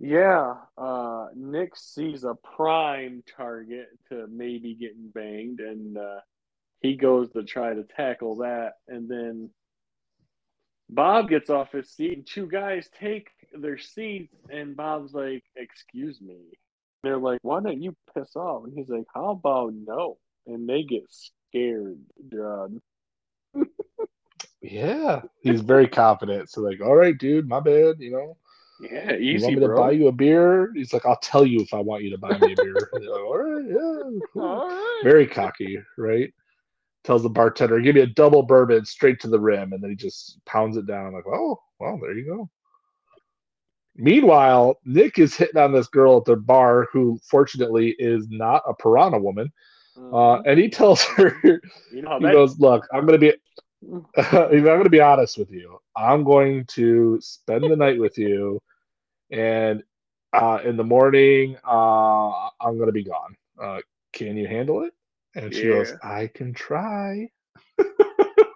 Yeah. 0.04 0.56
Uh, 0.78 1.28
Nick 1.34 1.78
sees 1.78 2.26
a 2.26 2.36
prime 2.36 3.24
target 3.38 3.88
to 4.10 4.28
maybe 4.28 4.76
getting 4.76 5.08
banged, 5.16 5.62
and 5.62 5.97
uh, 5.97 6.20
he 6.82 6.97
goes 6.97 7.32
to 7.32 7.43
try 7.43 7.74
to 7.74 7.86
tackle 7.86 8.36
that, 8.38 8.74
and 8.89 9.08
then 9.08 9.49
Bob 10.89 11.30
gets 11.30 11.49
off 11.49 11.72
his 11.72 11.89
seat, 11.89 12.18
and 12.18 12.28
two 12.28 12.47
guys 12.47 12.89
take 12.99 13.30
their 13.54 13.78
seats, 13.78 14.36
and 14.49 14.76
Bob's 14.76 15.14
like, 15.14 15.45
"Excuse 15.56 16.20
me." 16.20 16.38
They're 17.01 17.18
like, 17.18 17.39
"Why 17.41 17.62
don't 17.62 17.82
you 17.82 17.95
piss 18.14 18.36
off?" 18.36 18.66
And 18.66 18.74
he's 18.78 18.89
like, 18.89 19.06
"How 19.16 19.30
about 19.30 19.74
no?" 19.74 20.18
And 20.45 20.68
they 20.68 20.84
get 20.84 21.04
scared, 21.10 22.01
John. 22.30 22.82
yeah. 24.62 25.22
He's 25.39 25.62
very 25.62 25.88
confident. 25.88 26.49
So 26.49 26.60
like, 26.60 26.82
all 26.82 26.95
right, 26.95 27.18
dude, 27.18 27.47
my 27.47 27.62
bad. 27.62 27.95
You 27.99 28.12
know, 28.12 28.38
Yeah, 28.92 29.14
you 29.14 29.36
easy, 29.36 29.44
want 29.44 29.56
me 29.56 29.62
to 29.62 29.68
bro. 29.68 29.78
buy 29.78 29.92
you 29.92 30.08
a 30.08 30.12
beer? 30.12 30.72
He's 30.76 30.94
like, 30.94 31.06
I'll 31.06 31.20
tell 31.22 31.46
you 31.46 31.62
if 31.62 31.74
I 31.74 31.80
want 31.80 32.04
you 32.04 32.10
to 32.12 32.18
buy 32.18 32.38
me 32.38 32.54
a 32.54 32.56
beer. 32.58 32.90
Like, 32.94 33.10
all 33.10 33.38
right, 33.38 33.66
yeah, 33.68 34.20
cool. 34.34 34.44
All 34.44 34.68
right. 34.68 35.00
very 35.04 35.28
cocky, 35.28 35.80
right? 35.98 36.34
Tells 37.04 37.24
the 37.24 37.30
bartender, 37.30 37.80
"Give 37.82 37.96
me 37.96 38.02
a 38.02 38.08
double 38.08 38.44
bourbon 38.44 38.86
straight 38.86 39.20
to 39.22 39.28
the 39.28 39.40
rim," 39.40 39.74
and 39.74 39.82
then 39.84 39.90
he 39.90 39.96
just 39.96 40.40
pounds 40.46 40.78
it 40.78 40.86
down. 40.88 41.14
Like, 41.14 41.28
oh, 41.28 41.60
well, 41.80 41.98
there 42.02 42.14
you 42.14 42.26
go. 42.26 42.50
Meanwhile, 43.96 44.80
Nick 44.86 45.20
is 45.20 45.36
hitting 45.36 45.62
on 45.62 45.72
this 45.72 45.88
girl 45.88 46.18
at 46.18 46.26
the 46.26 46.36
bar, 46.36 46.88
who 46.92 47.20
fortunately 47.30 47.96
is 48.00 48.28
not 48.30 48.64
a 48.68 48.74
piranha 48.74 49.20
woman, 49.20 49.52
uh, 50.12 50.42
Mhm. 50.42 50.44
and 50.48 50.60
he 50.60 50.70
tells 50.70 51.04
her, 51.04 51.62
you 51.92 52.02
know 52.02 52.18
he 52.20 52.26
that 52.26 52.34
goes, 52.34 52.60
"Look, 52.60 52.88
I'm 52.94 53.06
gonna 53.06 53.18
be, 53.18 53.34
I'm 54.18 54.64
gonna 54.64 54.90
be 54.90 55.02
honest 55.02 55.38
with 55.38 55.52
you. 55.52 55.78
I'm 55.96 56.24
going 56.24 56.66
to 56.68 57.20
spend 57.22 57.70
the 57.70 57.76
night 57.76 58.00
with 58.00 58.18
you, 58.18 58.60
and 59.34 59.84
uh, 60.32 60.60
in 60.64 60.78
the 60.78 60.84
morning, 60.84 61.58
uh, 61.68 62.50
I'm 62.62 62.78
gonna 62.78 62.92
be 62.92 63.04
gone. 63.04 63.36
Uh, 63.62 63.80
can 64.14 64.38
you 64.38 64.48
handle 64.48 64.84
it?" 64.84 64.94
And 65.36 65.54
she 65.54 65.68
goes, 65.68 65.94
"I 66.04 66.28
can 66.28 66.54
try." 66.54 67.30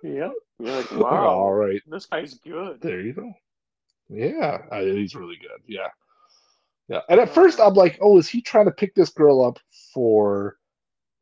Yeah. 0.03 0.29
You're 0.59 0.75
like, 0.75 0.91
wow, 0.91 1.49
right, 1.51 1.81
this 1.87 2.05
guy's 2.05 2.35
good. 2.35 2.81
there 2.81 3.01
you 3.01 3.13
go. 3.13 3.33
Yeah, 4.09 4.59
uh, 4.71 4.81
he's 4.81 5.15
really 5.15 5.37
good. 5.37 5.61
Yeah, 5.67 5.89
yeah. 6.87 7.01
And 7.09 7.19
at 7.19 7.29
first, 7.29 7.59
I'm 7.59 7.73
like, 7.73 7.97
"Oh, 8.01 8.17
is 8.17 8.29
he 8.29 8.41
trying 8.41 8.65
to 8.65 8.71
pick 8.71 8.95
this 8.95 9.09
girl 9.09 9.43
up 9.43 9.59
for?" 9.93 10.57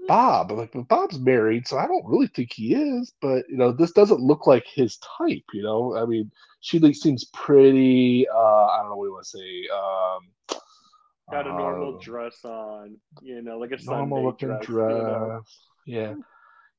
Bob, 0.08 0.51
like 0.51 0.72
but 0.74 0.88
Bob's 0.88 1.20
married, 1.20 1.68
so 1.68 1.78
I 1.78 1.88
don't 1.88 2.06
really 2.06 2.28
think 2.28 2.51
he 2.53 2.74
is. 2.74 3.14
But 3.22 3.45
you 3.49 3.58
know, 3.58 3.72
this 3.72 3.91
doesn't 3.91 4.20
look 4.20 4.47
like 4.47 4.66
his 4.68 4.97
type. 4.97 5.43
You 5.53 5.64
know, 5.64 5.97
I 5.97 6.06
mean, 6.06 6.32
she 6.60 6.80
like, 6.80 6.95
seems 6.95 7.26
pretty. 7.26 8.28
Uh, 8.28 8.66
I 8.66 8.80
don't 8.82 8.89
know 8.89 8.95
what 8.97 9.06
you 9.06 9.14
want 9.14 9.26
to 9.26 9.30
say. 9.30 9.68
Um, 9.74 10.60
Got 11.32 11.47
a 11.47 11.49
normal 11.49 11.95
uh, 11.95 11.99
dress 12.03 12.38
on, 12.43 12.97
you 13.22 13.41
know, 13.41 13.58
like 13.58 13.72
a 13.72 13.84
normal 13.84 14.18
Sunday 14.18 14.26
looking 14.26 14.47
dress. 14.49 14.66
dress. 14.66 14.91
You 14.91 14.97
know? 14.97 15.41
Yeah, 15.88 16.14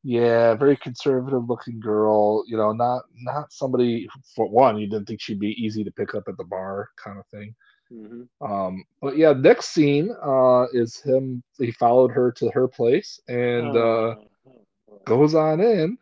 yeah, 0.05 0.55
very 0.55 0.77
conservative 0.77 1.49
looking 1.49 1.81
girl. 1.81 2.45
You 2.47 2.57
know, 2.57 2.73
not 2.73 3.03
not 3.17 3.53
somebody. 3.53 4.09
For 4.37 4.49
one, 4.49 4.79
you 4.79 4.89
didn't 4.89 5.07
think 5.07 5.21
she'd 5.21 5.41
be 5.41 5.57
easy 5.61 5.83
to 5.83 5.91
pick 5.91 6.15
up 6.15 6.25
at 6.29 6.37
the 6.37 6.45
bar, 6.45 6.91
kind 7.03 7.19
of 7.19 7.27
thing. 7.27 7.57
Hmm 7.91 8.23
Um, 8.41 8.85
but 9.01 9.17
yeah, 9.17 9.33
next 9.33 9.71
scene 9.71 10.11
uh, 10.23 10.67
is 10.73 11.01
him. 11.01 11.43
He 11.59 11.73
followed 11.73 12.11
her 12.13 12.33
to 12.33 12.51
her 12.51 12.69
place 12.69 13.21
and 13.29 13.77
uh, 13.77 14.15
goes 15.05 15.35
on 15.35 15.61
in, 15.61 15.99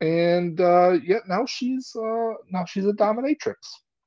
and 0.00 0.60
uh, 0.60 0.98
yeah, 1.04 1.18
now 1.28 1.44
she's 1.46 1.94
uh, 1.96 2.34
now 2.50 2.64
she's 2.64 2.86
a 2.86 2.92
dominatrix. 2.92 3.56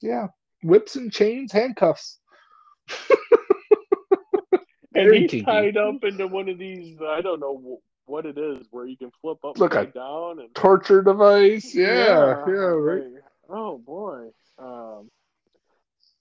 Yeah, 0.02 0.28
whips 0.64 0.96
and 0.96 1.12
chains, 1.12 1.52
handcuffs. 1.52 2.20
and 4.52 4.62
very 4.94 5.22
he's 5.22 5.30
kinky. 5.32 5.46
tied 5.46 5.78
up 5.78 6.04
into 6.04 6.28
one 6.28 6.50
of 6.50 6.58
these. 6.58 6.98
I 7.02 7.22
don't 7.22 7.40
know 7.40 7.80
what 8.06 8.26
it 8.26 8.38
is, 8.38 8.68
where 8.72 8.86
you 8.86 8.98
can 8.98 9.12
flip 9.22 9.38
up, 9.44 9.58
Look, 9.58 9.76
and 9.76 9.94
down, 9.94 10.40
and 10.40 10.54
Torture 10.56 11.02
device. 11.02 11.74
Yeah, 11.74 12.36
yeah, 12.48 12.54
right. 12.54 13.04
like, 13.04 13.24
oh 13.50 13.78
boy. 13.78 14.30
Um, 14.58 15.10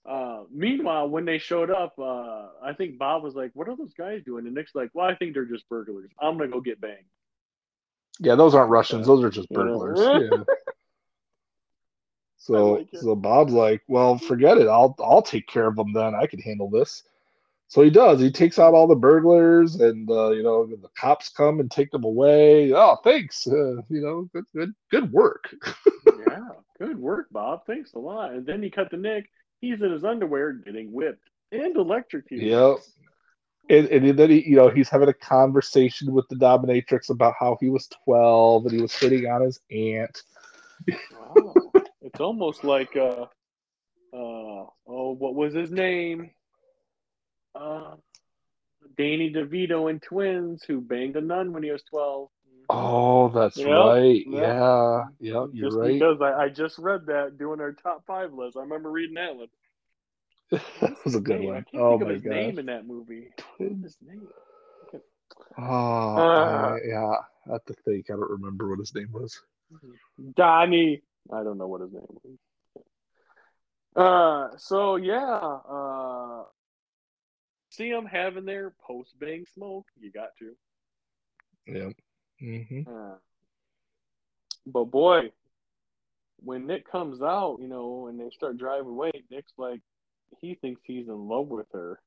uh, 0.07 0.43
meanwhile, 0.51 1.09
when 1.09 1.25
they 1.25 1.37
showed 1.37 1.71
up, 1.71 1.97
uh, 1.97 2.47
I 2.63 2.73
think 2.77 2.97
Bob 2.97 3.23
was 3.23 3.35
like, 3.35 3.51
"What 3.53 3.67
are 3.67 3.75
those 3.75 3.93
guys 3.93 4.21
doing?" 4.23 4.45
And 4.45 4.53
Nick's 4.53 4.75
like, 4.75 4.89
"Well, 4.93 5.07
I 5.07 5.15
think 5.15 5.33
they're 5.33 5.45
just 5.45 5.67
burglars. 5.69 6.11
I'm 6.21 6.37
gonna 6.37 6.51
go 6.51 6.61
get 6.61 6.79
banged." 6.79 7.05
Yeah, 8.19 8.35
those 8.35 8.55
aren't 8.55 8.69
Russians. 8.69 9.07
Those 9.07 9.23
are 9.23 9.29
just 9.29 9.49
burglars. 9.49 9.99
Yeah. 10.31 10.43
So, 12.37 12.73
like 12.73 12.89
so 12.93 13.15
Bob's 13.15 13.53
like, 13.53 13.81
well, 13.87 14.19
forget 14.19 14.59
it. 14.59 14.67
I'll 14.67 14.95
I'll 14.99 15.23
take 15.23 15.47
care 15.47 15.65
of 15.65 15.75
them 15.75 15.93
then. 15.93 16.13
I 16.13 16.27
can 16.27 16.39
handle 16.39 16.69
this. 16.69 17.01
So 17.69 17.81
he 17.81 17.89
does. 17.89 18.21
He 18.21 18.29
takes 18.29 18.59
out 18.59 18.75
all 18.75 18.85
the 18.85 18.95
burglars, 18.95 19.75
and 19.75 20.07
uh, 20.11 20.29
you 20.29 20.43
know 20.43 20.67
the 20.67 20.87
cops 20.95 21.29
come 21.29 21.59
and 21.59 21.71
take 21.71 21.89
them 21.89 22.03
away. 22.03 22.71
Oh, 22.71 22.97
thanks. 23.03 23.47
Uh, 23.47 23.81
you 23.89 24.01
know, 24.01 24.29
good 24.31 24.45
good 24.53 24.73
good 24.91 25.11
work. 25.11 25.55
yeah, 26.05 26.49
good 26.77 26.99
work, 26.99 27.29
Bob. 27.31 27.65
Thanks 27.65 27.93
a 27.93 27.99
lot. 27.99 28.33
And 28.33 28.45
then 28.45 28.61
he 28.61 28.69
cut 28.69 28.91
the 28.91 28.97
Nick. 28.97 29.27
He's 29.65 29.81
in 29.81 29.91
his 29.91 30.03
underwear 30.03 30.53
getting 30.53 30.91
whipped 30.91 31.27
and 31.51 31.75
electrocuted. 31.75 32.47
Yep. 32.47 32.77
And, 33.67 33.87
and 33.87 34.19
then 34.19 34.29
he, 34.29 34.47
you 34.47 34.55
know, 34.55 34.69
he's 34.69 34.89
having 34.89 35.09
a 35.09 35.13
conversation 35.13 36.11
with 36.13 36.27
the 36.29 36.35
dominatrix 36.35 37.09
about 37.09 37.33
how 37.39 37.57
he 37.59 37.69
was 37.69 37.87
12 38.05 38.65
and 38.65 38.75
he 38.75 38.81
was 38.81 38.93
hitting 38.93 39.25
on 39.25 39.41
his 39.41 39.59
aunt. 39.71 40.21
Wow. 41.11 41.53
it's 42.01 42.19
almost 42.19 42.63
like 42.63 42.95
uh 42.95 43.25
uh 44.13 44.65
oh 44.87 45.15
what 45.17 45.33
was 45.33 45.53
his 45.53 45.71
name? 45.71 46.29
Uh 47.59 47.95
Danny 48.97 49.33
DeVito 49.33 49.89
in 49.89 49.99
Twins 49.99 50.63
who 50.67 50.79
banged 50.79 51.15
a 51.15 51.21
nun 51.21 51.51
when 51.51 51.63
he 51.63 51.71
was 51.71 51.83
twelve. 51.83 52.29
Oh, 52.69 53.29
that's 53.29 53.57
Yep, 53.57 53.67
right. 53.67 54.23
yep. 54.25 54.25
Yeah. 54.25 55.03
Yep, 55.19 55.49
you're 55.53 55.69
Just 55.69 55.77
right. 55.77 55.93
because 55.93 56.21
I, 56.21 56.33
I 56.43 56.49
just 56.49 56.77
read 56.77 57.05
that 57.07 57.37
doing 57.37 57.61
our 57.61 57.73
top 57.73 58.05
five 58.05 58.33
list. 58.33 58.57
I 58.57 58.61
remember 58.61 58.91
reading 58.91 59.15
that 59.15 59.35
one. 59.35 59.47
that 60.81 60.95
was 61.03 61.15
a 61.15 61.19
good 61.19 61.39
Name, 61.39 61.47
one. 61.53 61.65
can't 61.71 61.83
Oh 61.83 61.91
think 61.91 62.01
of 62.01 62.07
my 62.07 62.13
his 62.13 62.23
gosh. 62.23 62.31
name 62.33 62.59
in 62.59 62.65
that 62.67 62.87
movie. 62.87 63.29
His 63.59 63.97
name? 64.01 64.27
Oh, 65.57 66.17
Uh. 66.17 66.77
Yeah. 66.85 67.13
I 67.47 67.51
have 67.53 67.65
to 67.65 67.73
think. 67.73 68.09
I 68.09 68.13
don't 68.13 68.29
remember 68.29 68.69
what 68.69 68.79
his 68.79 68.93
name 68.95 69.09
was. 69.11 69.39
Donnie. 70.35 71.03
I 71.31 71.43
don't 71.43 71.57
know 71.57 71.67
what 71.67 71.81
his 71.81 71.91
name 71.93 72.05
was. 72.23 72.37
Uh, 73.95 74.57
so 74.57 74.97
yeah, 74.97 75.39
uh, 75.69 76.43
see 77.69 77.89
him 77.89 78.05
having 78.05 78.45
their 78.45 78.73
post 78.85 79.17
bang 79.19 79.45
smoke. 79.53 79.87
You 79.99 80.11
got 80.11 80.29
to. 80.39 80.55
Yeah. 81.67 81.89
Hmm 82.39 82.81
Uh, 82.87 83.15
but 84.67 84.85
boy, 84.85 85.31
when 86.43 86.67
Nick 86.67 86.89
comes 86.89 87.21
out, 87.21 87.57
you 87.61 87.67
know, 87.67 88.07
and 88.07 88.19
they 88.19 88.29
start 88.31 88.57
driving 88.57 88.89
away, 88.89 89.11
Nick's 89.31 89.53
like, 89.57 89.81
he 90.41 90.55
thinks 90.55 90.81
he's 90.83 91.07
in 91.07 91.27
love 91.27 91.47
with 91.47 91.67
her. 91.73 91.99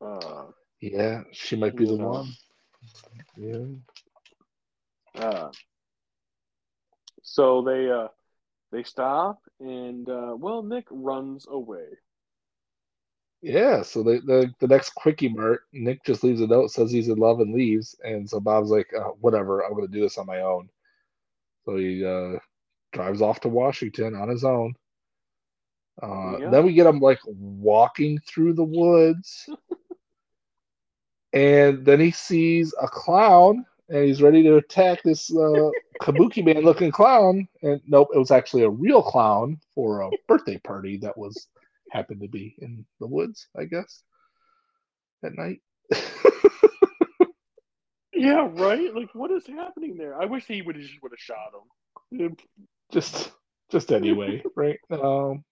Uh, 0.00 0.44
Yeah, 0.80 1.22
she 1.32 1.56
might 1.56 1.76
be 1.76 1.84
the 1.86 1.96
know. 1.96 2.08
one. 2.08 2.32
Yeah. 3.36 5.22
uh, 5.22 5.50
so 7.22 7.62
they 7.62 7.90
uh, 7.90 8.08
they 8.72 8.82
stop, 8.82 9.40
and 9.60 10.08
uh, 10.08 10.34
well, 10.36 10.62
Nick 10.62 10.86
runs 10.90 11.46
away. 11.48 11.86
Yeah, 13.42 13.82
so 13.82 14.04
the, 14.04 14.20
the 14.24 14.54
the 14.60 14.68
next 14.68 14.94
quickie 14.94 15.28
mart, 15.28 15.62
Nick 15.72 16.04
just 16.04 16.22
leaves 16.22 16.40
a 16.40 16.46
note, 16.46 16.70
says 16.70 16.92
he's 16.92 17.08
in 17.08 17.18
love 17.18 17.40
and 17.40 17.52
leaves, 17.52 17.96
and 18.04 18.28
so 18.28 18.38
Bob's 18.38 18.70
like, 18.70 18.88
uh, 18.96 19.10
whatever, 19.20 19.62
I'm 19.64 19.74
gonna 19.74 19.88
do 19.88 20.00
this 20.00 20.16
on 20.16 20.26
my 20.26 20.42
own. 20.42 20.68
So 21.64 21.76
he 21.76 22.04
uh, 22.04 22.38
drives 22.92 23.20
off 23.20 23.40
to 23.40 23.48
Washington 23.48 24.14
on 24.14 24.28
his 24.28 24.44
own. 24.44 24.74
Uh, 26.00 26.38
Yeah. 26.38 26.50
Then 26.50 26.64
we 26.64 26.72
get 26.72 26.86
him 26.86 27.00
like 27.00 27.18
walking 27.26 28.18
through 28.28 28.52
the 28.54 28.64
woods, 28.64 29.48
and 31.32 31.84
then 31.84 31.98
he 31.98 32.12
sees 32.12 32.72
a 32.80 32.86
clown, 32.86 33.64
and 33.88 34.04
he's 34.04 34.22
ready 34.22 34.42
to 34.44 34.56
attack 34.56 35.02
this 35.02 35.34
uh, 35.34 35.70
Kabuki 36.00 36.44
man 36.44 36.62
looking 36.62 36.92
clown. 36.92 37.48
And 37.62 37.80
nope, 37.88 38.08
it 38.14 38.18
was 38.18 38.30
actually 38.30 38.62
a 38.62 38.70
real 38.70 39.02
clown 39.02 39.58
for 39.74 40.02
a 40.02 40.10
birthday 40.28 40.58
party 40.58 40.96
that 40.98 41.16
was 41.16 41.48
happened 41.92 42.22
to 42.22 42.28
be 42.28 42.54
in 42.58 42.84
the 43.00 43.06
woods, 43.06 43.46
I 43.56 43.64
guess, 43.64 44.02
at 45.24 45.36
night. 45.36 45.60
Yeah, 48.14 48.48
right. 48.52 48.94
Like, 48.94 49.12
what 49.14 49.32
is 49.32 49.46
happening 49.46 49.96
there? 49.96 50.20
I 50.20 50.26
wish 50.26 50.44
he 50.46 50.62
would 50.62 50.76
have 50.76 50.84
just 50.84 51.02
would 51.02 51.12
have 51.12 51.18
shot 51.18 51.52
him. 52.12 52.36
Just, 52.92 53.32
just 53.70 53.90
anyway, 53.90 54.42
right? 54.56 54.78
Um. 54.90 55.44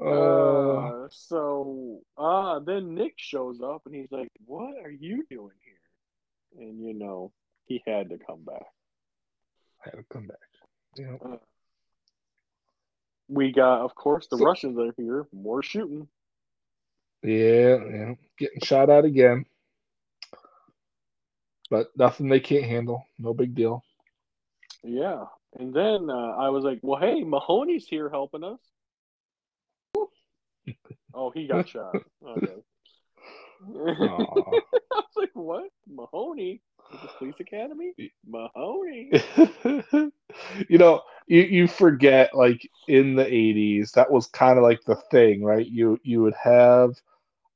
Uh, 0.00 0.04
Uh, 0.04 1.08
so 1.10 2.00
uh 2.16 2.60
then 2.60 2.94
Nick 2.94 3.14
shows 3.16 3.60
up 3.60 3.82
and 3.86 3.94
he's 3.94 4.12
like, 4.12 4.30
What 4.44 4.74
are 4.84 4.90
you 4.90 5.24
doing 5.30 5.56
here? 5.64 6.62
And 6.62 6.84
you 6.84 6.94
know, 6.94 7.32
he 7.64 7.82
had 7.86 8.10
to 8.10 8.18
come 8.18 8.44
back. 8.44 8.66
I 9.84 9.90
had 9.90 9.96
to 9.96 10.04
come 10.12 10.26
back. 10.26 10.36
Yeah. 10.96 11.16
We 13.28 13.52
got 13.52 13.82
of 13.82 13.94
course 13.94 14.26
the 14.30 14.38
So- 14.38 14.44
Russians 14.44 14.78
are 14.78 14.92
here, 14.96 15.26
more 15.32 15.62
shooting. 15.62 16.08
Yeah, 17.22 17.76
yeah, 17.90 18.14
getting 18.38 18.60
shot 18.62 18.90
at 18.90 19.04
again. 19.04 19.44
But 21.70 21.88
nothing 21.96 22.28
they 22.28 22.40
can't 22.40 22.64
handle. 22.64 23.04
No 23.18 23.34
big 23.34 23.54
deal. 23.54 23.84
Yeah. 24.82 25.24
And 25.58 25.74
then 25.74 26.08
uh, 26.10 26.34
I 26.38 26.48
was 26.50 26.64
like, 26.64 26.78
Well 26.82 27.00
hey, 27.00 27.22
Mahoney's 27.24 27.86
here 27.86 28.08
helping 28.08 28.44
us. 28.44 28.60
oh, 31.14 31.30
he 31.30 31.46
got 31.46 31.68
shot. 31.68 31.94
Okay. 32.26 32.46
I 33.66 33.74
was 33.74 35.16
like, 35.16 35.30
What? 35.34 35.68
Mahoney? 35.86 36.62
The 36.90 37.08
police 37.18 37.34
academy? 37.40 37.92
Mahoney. 38.26 39.10
you 40.68 40.78
know, 40.78 41.02
you, 41.28 41.42
you 41.42 41.68
forget 41.68 42.34
like 42.34 42.68
in 42.88 43.14
the 43.14 43.24
80s, 43.24 43.92
that 43.92 44.10
was 44.10 44.26
kind 44.28 44.58
of 44.58 44.64
like 44.64 44.80
the 44.86 44.96
thing, 45.10 45.44
right? 45.44 45.66
You 45.66 45.98
you 46.02 46.22
would 46.22 46.34
have 46.42 46.92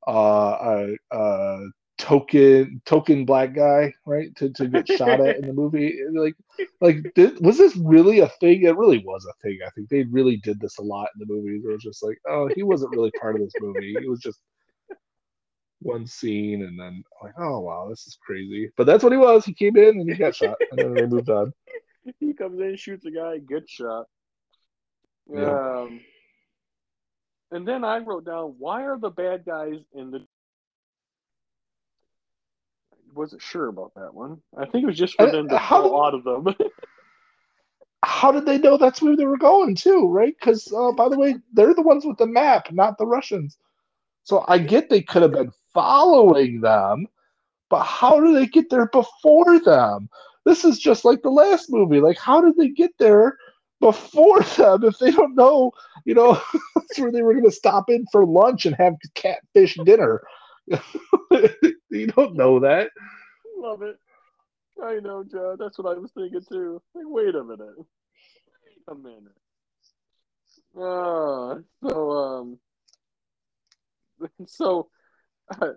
uh, 0.07 0.57
a, 0.61 0.97
a 1.11 1.67
token 1.97 2.81
token 2.85 3.25
black 3.25 3.53
guy, 3.53 3.93
right, 4.05 4.35
to, 4.35 4.49
to 4.51 4.67
get 4.67 4.87
shot 4.87 5.21
at 5.21 5.37
in 5.37 5.47
the 5.47 5.53
movie. 5.53 5.99
Like 6.13 6.35
like 6.81 7.13
did, 7.15 7.43
was 7.43 7.57
this 7.57 7.75
really 7.75 8.19
a 8.19 8.27
thing? 8.39 8.63
It 8.63 8.77
really 8.77 8.99
was 8.99 9.25
a 9.25 9.33
thing. 9.41 9.59
I 9.65 9.69
think 9.71 9.89
they 9.89 10.03
really 10.03 10.37
did 10.37 10.59
this 10.59 10.77
a 10.77 10.83
lot 10.83 11.09
in 11.15 11.19
the 11.19 11.33
movies. 11.33 11.63
It 11.65 11.71
was 11.71 11.81
just 11.83 12.03
like, 12.03 12.19
oh, 12.29 12.49
he 12.55 12.63
wasn't 12.63 12.95
really 12.95 13.11
part 13.19 13.35
of 13.35 13.41
this 13.41 13.53
movie. 13.59 13.95
It 13.97 14.09
was 14.09 14.19
just 14.19 14.39
one 15.81 16.05
scene, 16.05 16.63
and 16.63 16.79
then 16.79 17.03
like, 17.23 17.33
oh 17.39 17.59
wow, 17.59 17.87
this 17.89 18.05
is 18.07 18.17
crazy. 18.25 18.69
But 18.77 18.85
that's 18.85 19.03
what 19.03 19.11
he 19.11 19.17
was. 19.17 19.45
He 19.45 19.53
came 19.53 19.75
in 19.77 19.99
and 19.99 20.09
he 20.09 20.15
got 20.15 20.35
shot, 20.35 20.57
and 20.71 20.79
then 20.79 20.93
they 20.93 21.05
moved 21.07 21.29
on. 21.29 21.51
he 22.19 22.33
comes 22.33 22.59
in, 22.59 22.75
shoots 22.75 23.05
a 23.05 23.11
guy, 23.11 23.37
gets 23.39 23.71
shot. 23.71 24.07
Yeah. 25.31 25.81
Um, 25.81 26.01
and 27.51 27.67
then 27.67 27.83
I 27.83 27.99
wrote 27.99 28.25
down, 28.25 28.55
why 28.57 28.83
are 28.83 28.97
the 28.97 29.09
bad 29.09 29.45
guys 29.45 29.75
in 29.93 30.11
the? 30.11 30.25
Wasn't 33.13 33.41
sure 33.41 33.67
about 33.67 33.93
that 33.95 34.13
one. 34.13 34.41
I 34.57 34.65
think 34.65 34.83
it 34.83 34.87
was 34.87 34.97
just 34.97 35.15
for 35.15 35.27
Uh, 35.27 35.31
them 35.31 35.47
to 35.49 35.57
how 35.57 35.83
pull 35.83 36.03
out 36.03 36.15
of 36.15 36.23
them. 36.23 36.55
How 38.05 38.33
did 38.33 38.45
they 38.45 38.57
know 38.57 38.75
that's 38.77 39.01
where 39.01 39.15
they 39.15 39.25
were 39.25 39.37
going 39.37 39.75
too? 39.75 40.07
Right? 40.09 40.35
Because 40.37 40.71
uh, 40.73 40.91
by 40.91 41.07
the 41.07 41.17
way, 41.17 41.35
they're 41.53 41.73
the 41.73 41.81
ones 41.81 42.05
with 42.05 42.17
the 42.17 42.25
map, 42.27 42.69
not 42.71 42.97
the 42.97 43.05
Russians. 43.05 43.57
So 44.23 44.43
I 44.47 44.57
get 44.57 44.89
they 44.89 45.01
could 45.01 45.21
have 45.21 45.31
been 45.31 45.53
following 45.73 46.59
them, 46.59 47.07
but 47.69 47.83
how 47.83 48.19
do 48.19 48.33
they 48.33 48.45
get 48.45 48.69
there 48.69 48.87
before 48.87 49.59
them? 49.61 50.09
This 50.45 50.65
is 50.65 50.79
just 50.79 51.05
like 51.05 51.21
the 51.21 51.29
last 51.29 51.71
movie. 51.71 51.99
Like, 51.99 52.17
how 52.17 52.41
did 52.41 52.55
they 52.57 52.69
get 52.69 52.91
there 52.99 53.37
before 53.79 54.41
them 54.57 54.83
if 54.83 54.97
they 54.99 55.11
don't 55.11 55.35
know? 55.35 55.71
You 56.05 56.15
know, 56.15 56.41
where 56.97 57.11
they 57.11 57.21
were 57.21 57.33
going 57.33 57.45
to 57.45 57.51
stop 57.51 57.89
in 57.89 58.05
for 58.11 58.25
lunch 58.25 58.65
and 58.65 58.75
have 58.75 58.95
catfish 59.15 59.77
dinner. 59.85 60.21
you 61.89 62.07
don't 62.07 62.35
know 62.35 62.59
that. 62.59 62.91
Love 63.57 63.81
it. 63.81 63.97
I 64.81 64.99
know, 64.99 65.23
John. 65.23 65.57
That's 65.59 65.77
what 65.77 65.95
I 65.95 65.99
was 65.99 66.11
thinking 66.11 66.41
too. 66.49 66.81
Like, 66.95 67.05
wait 67.07 67.35
a 67.35 67.43
minute. 67.43 67.77
Wait 67.77 68.83
a 68.87 68.95
minute. 68.95 69.37
Uh, 70.75 71.59
so 71.83 72.11
um, 72.11 72.57
so, 74.47 74.89
uh, 75.61 75.73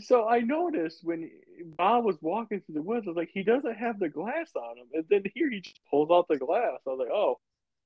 so 0.00 0.28
I 0.28 0.40
noticed 0.40 1.04
when 1.04 1.30
Bob 1.76 2.04
was 2.04 2.16
walking 2.20 2.60
through 2.60 2.74
the 2.74 2.82
woods, 2.82 3.06
I 3.06 3.10
was 3.10 3.16
like, 3.16 3.30
he 3.32 3.42
doesn't 3.42 3.74
have 3.76 3.98
the 3.98 4.08
glass 4.08 4.50
on 4.56 4.78
him, 4.78 4.86
and 4.92 5.04
then 5.10 5.22
here 5.34 5.50
he 5.50 5.60
just 5.60 5.80
pulls 5.90 6.10
out 6.10 6.26
the 6.28 6.38
glass. 6.38 6.80
I 6.86 6.90
was 6.90 6.98
like, 7.00 7.10
oh, 7.12 7.38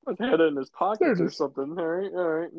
was 0.06 0.18
had 0.18 0.40
it 0.40 0.48
in 0.48 0.56
his 0.56 0.70
There 0.98 1.10
pockets 1.10 1.20
or 1.20 1.30
something. 1.30 1.76
All 1.78 1.86
right, 1.86 2.12
all 2.12 2.28
right. 2.28 2.50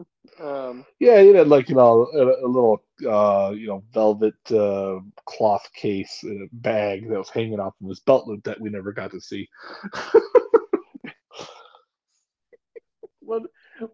Um, 0.69 0.85
Yeah, 0.99 1.21
he 1.21 1.33
had 1.33 1.47
like 1.47 1.69
you 1.69 1.75
know 1.75 2.07
a, 2.13 2.45
a 2.45 2.47
little 2.47 2.83
uh 3.05 3.51
you 3.55 3.67
know 3.67 3.83
velvet 3.93 4.35
uh 4.51 4.99
cloth 5.25 5.67
case 5.73 6.23
bag 6.53 7.09
that 7.09 7.17
was 7.17 7.29
hanging 7.29 7.59
off 7.59 7.73
of 7.81 7.89
his 7.89 7.99
belt 8.01 8.27
loop 8.27 8.43
that 8.45 8.61
we 8.61 8.69
never 8.69 8.91
got 8.93 9.11
to 9.11 9.21
see. 9.21 9.49
well, 13.21 13.41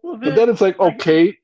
well 0.02 0.18
But 0.22 0.34
then 0.34 0.48
it's 0.48 0.60
like 0.60 0.78
okay, 0.78 1.36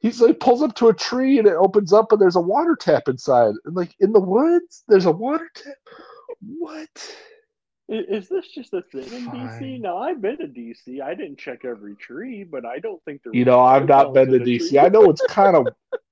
he's 0.00 0.20
like 0.20 0.40
pulls 0.40 0.62
up 0.62 0.74
to 0.76 0.88
a 0.88 0.94
tree 0.94 1.38
and 1.38 1.46
it 1.46 1.54
opens 1.54 1.92
up 1.92 2.12
and 2.12 2.20
there's 2.20 2.36
a 2.36 2.40
water 2.40 2.76
tap 2.76 3.08
inside. 3.08 3.54
And 3.64 3.76
like 3.76 3.94
in 4.00 4.12
the 4.12 4.20
woods, 4.20 4.84
there's 4.88 5.06
a 5.06 5.12
water 5.12 5.50
tap. 5.54 5.74
What? 6.40 7.16
Is, 7.88 8.24
is 8.24 8.28
this 8.28 8.48
just 8.48 8.74
a 8.74 8.82
thing 8.82 9.04
in. 9.12 9.30
DC? 9.30 9.80
Now 9.80 9.98
I've 9.98 10.20
been 10.20 10.38
to 10.38 10.46
DC. 10.46 11.00
I 11.00 11.14
didn't 11.14 11.38
check 11.38 11.64
every 11.64 11.96
tree, 11.96 12.44
but 12.44 12.64
I 12.64 12.78
don't 12.78 13.02
think 13.04 13.22
there. 13.22 13.34
You 13.34 13.44
know, 13.44 13.60
I've 13.60 13.88
not 13.88 14.12
been 14.12 14.26
to 14.26 14.32
fountain 14.32 14.48
in 14.48 14.56
a 14.56 14.58
DC. 14.58 14.68
tree. 14.68 14.78
I 14.78 14.88
know 14.88 15.10
it's 15.10 15.22
kind 15.28 15.56
of 15.56 15.66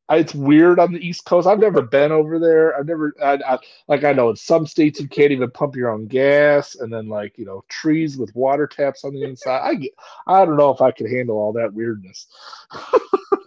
it's 0.08 0.34
weird 0.34 0.78
on 0.78 0.92
the 0.92 1.06
East 1.06 1.24
Coast. 1.24 1.46
I've 1.46 1.58
never 1.58 1.82
been 1.82 2.12
over 2.12 2.38
there. 2.38 2.78
I've 2.78 2.86
never 2.86 3.12
I, 3.22 3.34
I, 3.46 3.58
like 3.88 4.04
I 4.04 4.12
know 4.12 4.30
in 4.30 4.36
some 4.36 4.66
states 4.66 5.00
you 5.00 5.08
can't 5.08 5.32
even 5.32 5.50
pump 5.50 5.76
your 5.76 5.90
own 5.90 6.06
gas, 6.06 6.76
and 6.76 6.92
then 6.92 7.08
like 7.08 7.36
you 7.36 7.44
know 7.44 7.64
trees 7.68 8.16
with 8.16 8.34
water 8.34 8.66
taps 8.66 9.04
on 9.04 9.12
the 9.12 9.24
inside. 9.24 9.60
I 9.62 9.74
get, 9.74 9.92
I 10.26 10.44
don't 10.44 10.56
know 10.56 10.70
if 10.70 10.80
I 10.80 10.92
could 10.92 11.10
handle 11.10 11.36
all 11.36 11.52
that 11.54 11.74
weirdness. 11.74 12.26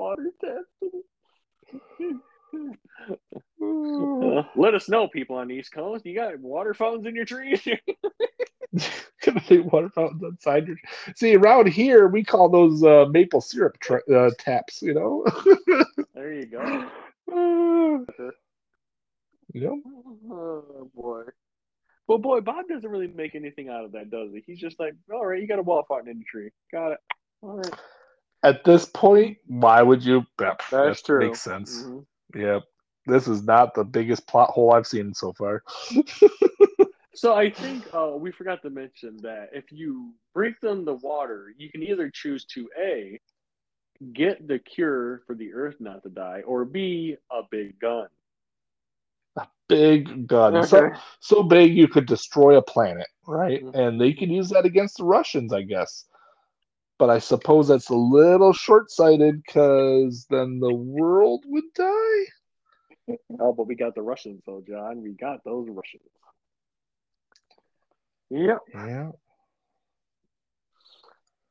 trees 0.00 0.26
with 0.26 0.32
water 0.32 0.32
taps. 0.40 0.68
Let 4.56 4.74
us 4.74 4.88
know, 4.88 5.08
people 5.08 5.36
on 5.36 5.48
the 5.48 5.54
East 5.54 5.72
Coast. 5.72 6.06
You 6.06 6.14
got 6.14 6.38
water 6.38 6.74
fountains 6.74 7.06
in 7.06 7.14
your 7.14 7.24
trees? 7.24 7.60
Water 9.50 9.90
fountains 9.90 10.22
inside 10.22 10.66
your. 10.68 10.76
See, 11.16 11.34
around 11.36 11.68
here 11.68 12.06
we 12.08 12.24
call 12.24 12.48
those 12.48 12.82
uh, 12.82 13.06
maple 13.10 13.40
syrup 13.40 13.78
tra- 13.80 14.08
uh, 14.10 14.30
taps. 14.38 14.80
You 14.80 14.94
know. 14.94 15.24
there 16.14 16.32
you 16.32 16.46
go. 16.46 16.88
Uh, 17.30 18.30
you 19.52 19.60
know. 19.60 19.80
Oh 20.30 20.90
boy. 20.94 21.22
Well, 22.06 22.18
boy, 22.18 22.40
Bob 22.40 22.66
doesn't 22.68 22.90
really 22.90 23.08
make 23.08 23.34
anything 23.34 23.68
out 23.68 23.84
of 23.84 23.92
that, 23.92 24.10
does 24.10 24.32
he? 24.32 24.42
He's 24.44 24.58
just 24.58 24.80
like, 24.80 24.94
all 25.12 25.26
right, 25.26 25.40
you 25.40 25.46
got 25.46 25.60
a 25.60 25.62
wall 25.62 25.84
fountain 25.88 26.10
in 26.10 26.18
the 26.18 26.24
tree. 26.24 26.50
Got 26.72 26.92
it. 26.92 26.98
All 27.42 27.58
right. 27.58 27.74
At 28.42 28.64
this 28.64 28.86
point, 28.86 29.38
why 29.46 29.82
would 29.82 30.04
you? 30.04 30.24
Yep, 30.40 30.62
That's 30.70 31.02
that 31.02 31.06
true. 31.06 31.26
Makes 31.26 31.42
sense. 31.42 31.84
Mhm. 31.84 32.06
Yep. 32.34 32.62
This 33.06 33.28
is 33.28 33.42
not 33.42 33.74
the 33.74 33.84
biggest 33.84 34.26
plot 34.26 34.50
hole 34.50 34.72
I've 34.72 34.86
seen 34.86 35.12
so 35.14 35.32
far. 35.32 35.62
So 37.14 37.34
I 37.34 37.50
think 37.50 37.86
uh, 37.92 38.12
we 38.16 38.30
forgot 38.30 38.62
to 38.62 38.70
mention 38.70 39.16
that 39.18 39.50
if 39.52 39.70
you 39.70 40.14
break 40.32 40.58
them 40.60 40.86
the 40.86 40.94
water, 40.94 41.52
you 41.58 41.68
can 41.68 41.82
either 41.82 42.08
choose 42.08 42.46
to 42.46 42.70
A, 42.80 43.20
get 44.14 44.48
the 44.48 44.58
cure 44.58 45.22
for 45.26 45.34
the 45.34 45.52
earth 45.52 45.74
not 45.80 46.02
to 46.04 46.08
die, 46.08 46.42
or 46.46 46.64
B, 46.64 47.16
a 47.30 47.42
big 47.50 47.78
gun. 47.78 48.06
A 49.36 49.46
big 49.68 50.26
gun. 50.26 50.62
So, 50.62 50.90
so 51.18 51.42
big 51.42 51.74
you 51.74 51.88
could 51.88 52.06
destroy 52.06 52.56
a 52.56 52.62
planet, 52.62 53.08
right? 53.26 53.62
Mhm. 53.62 53.74
And 53.74 54.00
they 54.00 54.14
could 54.14 54.30
use 54.30 54.48
that 54.50 54.64
against 54.64 54.96
the 54.96 55.04
Russians, 55.04 55.52
I 55.52 55.62
guess. 55.62 56.06
But 57.00 57.08
I 57.08 57.18
suppose 57.18 57.68
that's 57.68 57.88
a 57.88 57.94
little 57.94 58.52
short 58.52 58.90
sighted 58.90 59.42
because 59.42 60.26
then 60.28 60.60
the 60.60 60.74
world 60.74 61.44
would 61.46 61.64
die. 61.74 63.16
Oh, 63.40 63.54
but 63.54 63.66
we 63.66 63.74
got 63.74 63.94
the 63.94 64.02
Russians, 64.02 64.42
though, 64.46 64.62
John. 64.68 65.02
We 65.02 65.12
got 65.12 65.42
those 65.42 65.66
Russians. 65.70 66.02
Yep. 68.28 68.58
Yeah. 68.74 69.10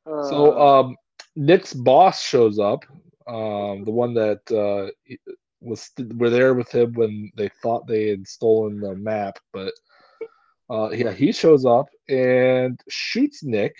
Uh, 0.06 0.22
So 0.22 0.58
um, 0.58 0.96
Nick's 1.34 1.74
boss 1.74 2.22
shows 2.22 2.60
up, 2.60 2.84
um, 3.26 3.84
the 3.84 3.90
one 3.90 4.14
that 4.14 4.40
uh, 4.52 4.90
was 5.60 5.90
were 6.16 6.30
there 6.30 6.54
with 6.54 6.70
him 6.70 6.92
when 6.92 7.32
they 7.36 7.50
thought 7.60 7.88
they 7.88 8.08
had 8.08 8.26
stolen 8.28 8.80
the 8.80 8.94
map, 8.94 9.38
but 9.52 9.72
uh, 10.70 10.90
yeah, 10.90 11.12
he 11.12 11.32
shows 11.32 11.66
up 11.66 11.86
and 12.08 12.80
shoots 12.88 13.42
Nick. 13.42 13.74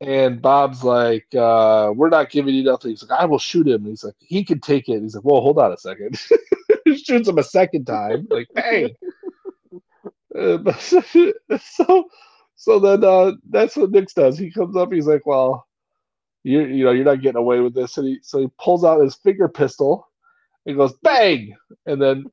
And 0.00 0.40
Bob's 0.40 0.82
like, 0.82 1.26
uh, 1.34 1.92
"We're 1.94 2.08
not 2.08 2.30
giving 2.30 2.54
you 2.54 2.62
nothing." 2.64 2.90
He's 2.90 3.02
like, 3.06 3.20
"I 3.20 3.26
will 3.26 3.38
shoot 3.38 3.66
him." 3.68 3.82
And 3.82 3.88
he's 3.88 4.04
like, 4.04 4.14
"He 4.18 4.44
can 4.44 4.60
take 4.60 4.88
it." 4.88 5.02
he's 5.02 5.14
like, 5.14 5.24
"Well, 5.24 5.42
hold 5.42 5.58
on 5.58 5.72
a 5.72 5.76
second. 5.76 6.18
he 6.84 6.96
Shoots 7.04 7.28
him 7.28 7.38
a 7.38 7.42
second 7.42 7.84
time, 7.86 8.26
like, 8.30 8.48
bang. 8.54 8.94
Uh, 10.38 10.72
so, 11.58 12.08
so 12.54 12.78
then 12.78 13.02
uh, 13.04 13.32
that's 13.48 13.76
what 13.76 13.90
Nix 13.90 14.14
does. 14.14 14.38
He 14.38 14.50
comes 14.50 14.76
up. 14.76 14.92
He's 14.92 15.06
like, 15.08 15.26
"Well, 15.26 15.66
you 16.44 16.62
you 16.62 16.84
know 16.84 16.92
you're 16.92 17.04
not 17.04 17.22
getting 17.22 17.38
away 17.38 17.60
with 17.60 17.74
this." 17.74 17.98
And 17.98 18.06
he 18.06 18.18
so 18.22 18.40
he 18.40 18.48
pulls 18.58 18.84
out 18.84 19.00
his 19.00 19.16
finger 19.16 19.48
pistol, 19.48 20.08
He 20.64 20.74
goes 20.74 20.94
bang, 21.02 21.56
and 21.86 22.00
then 22.00 22.26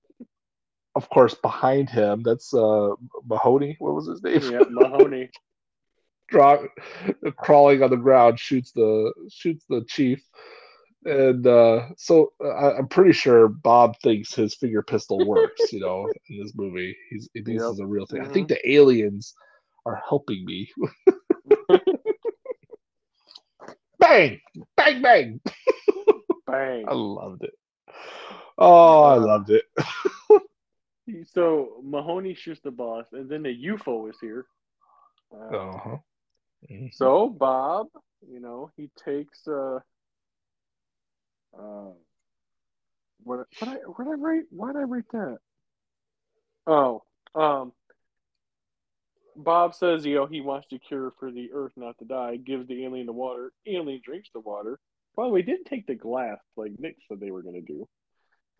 of 0.95 1.09
course 1.09 1.33
behind 1.35 1.89
him 1.89 2.23
that's 2.23 2.53
uh 2.53 2.89
Mahoney. 3.25 3.75
What 3.79 3.95
was 3.95 4.07
his 4.07 4.23
name? 4.23 4.41
Yeah, 4.51 4.63
Mahoney. 4.69 5.29
Draw, 6.27 6.63
crawling 7.37 7.83
on 7.83 7.89
the 7.89 7.95
ground, 7.97 8.39
shoots 8.39 8.71
the 8.71 9.13
shoots 9.29 9.65
the 9.69 9.83
chief, 9.87 10.21
and 11.05 11.45
uh, 11.47 11.87
so 11.97 12.33
I, 12.43 12.73
I'm 12.77 12.87
pretty 12.89 13.13
sure 13.13 13.47
Bob 13.47 13.97
thinks 14.01 14.33
his 14.35 14.55
finger 14.55 14.81
pistol 14.83 15.25
works. 15.25 15.71
You 15.71 15.79
know, 15.81 16.07
in 16.29 16.39
this 16.43 16.53
movie, 16.55 16.95
he's 17.09 17.29
he 17.33 17.41
thinks 17.43 17.63
Yep. 17.63 17.71
it's 17.71 17.79
a 17.79 17.85
real 17.85 18.05
thing. 18.05 18.21
I 18.21 18.25
Mhm. 18.25 18.33
think 18.33 18.47
the 18.49 18.69
aliens 18.71 19.33
are 19.85 20.01
helping 20.07 20.43
me. 20.45 20.69
bang, 23.99 24.39
bang, 24.75 25.01
bang. 25.01 25.39
Bang. 26.45 26.85
I 26.87 26.93
loved 26.93 27.43
it. 27.43 27.53
Oh, 28.57 29.03
I 29.03 29.15
loved 29.15 29.49
it. 29.49 29.63
So 31.23 31.79
Mahoney 31.83 32.33
shoots 32.33 32.59
the 32.61 32.71
boss, 32.71 33.05
and 33.13 33.29
then 33.29 33.43
the 33.43 33.53
UFO 33.67 34.09
is 34.09 34.19
here. 34.19 34.45
Uh, 35.33 35.55
Uh-huh. 35.55 35.97
So 36.91 37.29
Bob, 37.29 37.87
you 38.29 38.39
know, 38.39 38.71
he 38.75 38.89
takes 39.03 39.47
uh, 39.47 39.79
uh, 41.57 41.91
what 43.23 43.47
what 43.59 43.69
I 43.69 43.75
what 43.75 44.07
I 44.07 44.13
write? 44.13 44.43
Why 44.49 44.73
did 44.73 44.79
I 44.79 44.83
write 44.83 45.11
that? 45.11 45.37
Oh, 46.65 47.03
um, 47.35 47.71
Bob 49.35 49.75
says 49.75 50.05
you 50.05 50.15
know 50.15 50.25
he 50.25 50.41
wants 50.41 50.67
to 50.69 50.79
cure 50.79 51.13
for 51.19 51.31
the 51.31 51.49
Earth 51.53 51.73
not 51.75 51.97
to 51.99 52.05
die. 52.05 52.37
Gives 52.37 52.67
the 52.67 52.85
alien 52.85 53.05
the 53.05 53.13
water. 53.13 53.51
Alien 53.65 54.01
drinks 54.03 54.29
the 54.33 54.39
water. 54.39 54.79
By 55.15 55.23
the 55.23 55.29
way, 55.29 55.41
didn't 55.41 55.65
take 55.65 55.87
the 55.87 55.95
glass 55.95 56.37
like 56.55 56.71
Nick 56.79 56.97
said 57.07 57.19
they 57.19 57.31
were 57.31 57.41
going 57.41 57.55
to 57.55 57.73
do. 57.73 57.87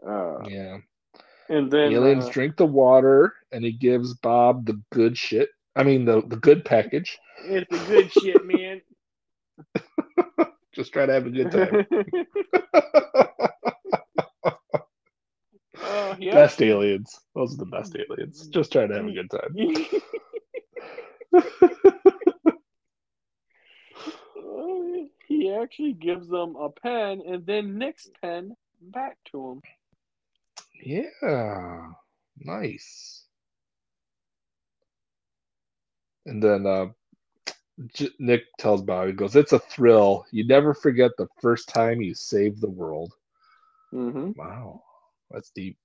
Uh, 0.08 0.48
Yeah. 0.48 0.78
and 1.50 1.72
then 1.72 1.91
the 1.91 1.98
Aliens 1.98 2.26
uh, 2.26 2.32
drink 2.32 2.58
the 2.58 2.66
water, 2.66 3.34
and 3.52 3.64
he 3.64 3.72
gives 3.72 4.14
Bob 4.16 4.66
the 4.66 4.82
good 4.91 5.18
shit. 5.18 5.50
I 5.78 5.84
mean, 5.84 6.05
the 6.05 6.21
the 6.21 6.38
good 6.38 6.65
package. 6.65 7.19
it's 7.45 7.69
the 7.69 7.86
good 7.86 8.11
shit, 8.11 8.43
man. 8.45 8.82
Just 10.73 10.91
try 10.91 11.05
to 11.05 11.13
have 11.13 11.25
a 11.25 11.30
good 11.30 11.51
time. 11.51 11.86
Oh, 15.80 16.15
yeah. 16.19 16.34
Best 16.34 16.59
aliens. 16.61 17.19
Those 17.36 17.53
are 17.53 17.57
the 17.57 17.65
best 17.65 17.95
aliens. 17.95 18.47
Just 18.47 18.71
trying 18.71 18.89
to 18.89 18.95
have 18.95 19.05
a 19.05 19.11
good 19.11 19.30
time. 19.30 19.55
he 25.28 25.53
actually 25.53 25.93
gives 25.93 26.28
them 26.28 26.55
a 26.55 26.69
pen 26.69 27.21
and 27.28 27.45
then 27.45 27.78
Nick's 27.78 28.09
pen 28.21 28.55
back 28.82 29.17
to 29.32 29.51
him. 29.51 29.61
Yeah. 30.84 31.89
Nice. 32.38 33.26
And 36.28 36.43
then 36.43 36.65
uh, 36.67 36.88
J- 37.95 38.09
Nick 38.19 38.43
tells 38.59 38.82
Bob, 38.84 39.07
he 39.07 39.13
goes, 39.13 39.36
It's 39.36 39.53
a 39.53 39.59
thrill. 39.59 40.25
You 40.32 40.45
never 40.45 40.73
forget 40.75 41.11
the 41.17 41.28
first 41.41 41.69
time 41.69 42.01
you 42.01 42.13
saved 42.13 42.61
the 42.61 42.69
world. 42.69 43.13
Mm-hmm. 43.93 44.32
Wow. 44.36 44.84
That's 45.32 45.49
deep. 45.51 45.78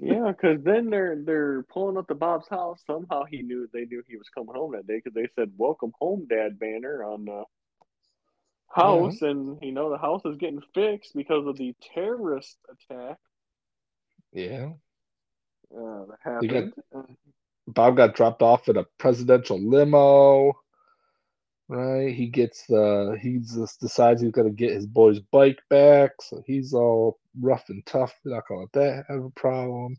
Yeah, 0.00 0.32
because 0.36 0.62
then 0.62 0.90
they're 0.90 1.16
they're 1.24 1.62
pulling 1.64 1.96
up 1.96 2.08
to 2.08 2.14
Bob's 2.14 2.48
house. 2.48 2.82
Somehow 2.86 3.24
he 3.24 3.42
knew 3.42 3.68
they 3.72 3.86
knew 3.86 4.02
he 4.06 4.16
was 4.16 4.28
coming 4.28 4.54
home 4.54 4.72
that 4.72 4.86
day 4.86 4.96
because 5.02 5.14
they 5.14 5.28
said 5.34 5.50
"Welcome 5.56 5.92
home, 5.98 6.26
Dad" 6.28 6.58
banner 6.58 7.02
on 7.04 7.24
the 7.24 7.44
house, 8.68 9.22
and 9.22 9.58
you 9.62 9.72
know 9.72 9.88
the 9.90 9.96
house 9.98 10.22
is 10.26 10.36
getting 10.36 10.60
fixed 10.74 11.14
because 11.14 11.46
of 11.46 11.56
the 11.56 11.74
terrorist 11.94 12.58
attack 12.68 13.16
Yeah. 14.32 14.72
uh, 15.74 16.04
that 16.24 16.42
You 16.42 16.48
got- 16.48 16.64
happened. 16.64 16.74
Uh, 16.94 17.02
Bob 17.66 17.96
got 17.96 18.14
dropped 18.14 18.42
off 18.42 18.68
in 18.68 18.76
a 18.76 18.84
presidential 18.98 19.60
limo. 19.60 20.52
Right? 21.68 22.12
He 22.12 22.26
gets 22.26 22.66
the 22.66 23.16
he 23.22 23.38
just 23.38 23.80
decides 23.80 24.20
he's 24.20 24.32
gonna 24.32 24.50
get 24.50 24.72
his 24.72 24.86
boy's 24.86 25.20
bike 25.20 25.60
back, 25.70 26.10
so 26.20 26.42
he's 26.44 26.74
all 26.74 27.20
rough 27.40 27.68
and 27.68 27.84
tough. 27.86 28.12
Not 28.24 28.48
gonna 28.48 28.62
let 28.62 28.72
that 28.72 29.04
have 29.08 29.24
a 29.24 29.30
problem. 29.30 29.96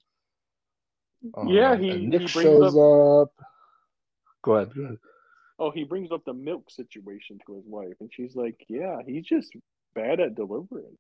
Yeah, 1.48 1.72
Um, 1.72 1.80
he- 1.80 2.06
Nick 2.08 2.22
he 2.22 2.28
shows 2.28 2.76
up. 2.76 3.32
Go 4.44 4.56
ahead, 4.56 4.74
go 4.76 4.82
ahead. 4.84 4.98
Oh, 5.60 5.70
he 5.70 5.84
brings 5.84 6.12
up 6.12 6.26
the 6.26 6.34
milk 6.34 6.70
situation 6.72 7.40
to 7.46 7.54
his 7.54 7.66
wife, 7.68 7.96
and 8.00 8.12
she's 8.12 8.36
like, 8.36 8.66
"Yeah, 8.68 9.02
he's 9.06 9.26
just 9.26 9.56
bad 9.94 10.20
at 10.20 10.36
delivering." 10.36 10.98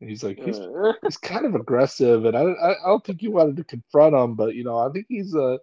And 0.00 0.10
he's 0.10 0.22
like, 0.22 0.38
he's 0.38 0.58
Uh, 0.58 0.92
he's 1.02 1.16
kind 1.16 1.46
of 1.46 1.54
aggressive, 1.54 2.24
and 2.24 2.36
I, 2.36 2.42
I 2.42 2.70
I 2.72 2.86
don't 2.86 3.04
think 3.04 3.22
you 3.22 3.30
wanted 3.30 3.56
to 3.56 3.64
confront 3.64 4.14
him, 4.14 4.34
but 4.34 4.54
you 4.54 4.64
know, 4.64 4.78
I 4.78 4.90
think 4.90 5.06
he's 5.08 5.34
uh, 5.34 5.56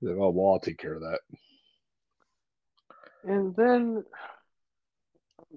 he's 0.00 0.10
like, 0.10 0.18
oh 0.18 0.30
well, 0.30 0.54
I'll 0.54 0.60
take 0.60 0.78
care 0.78 0.94
of 0.94 1.00
that. 1.02 1.20
and 3.24 3.54
then 3.56 4.04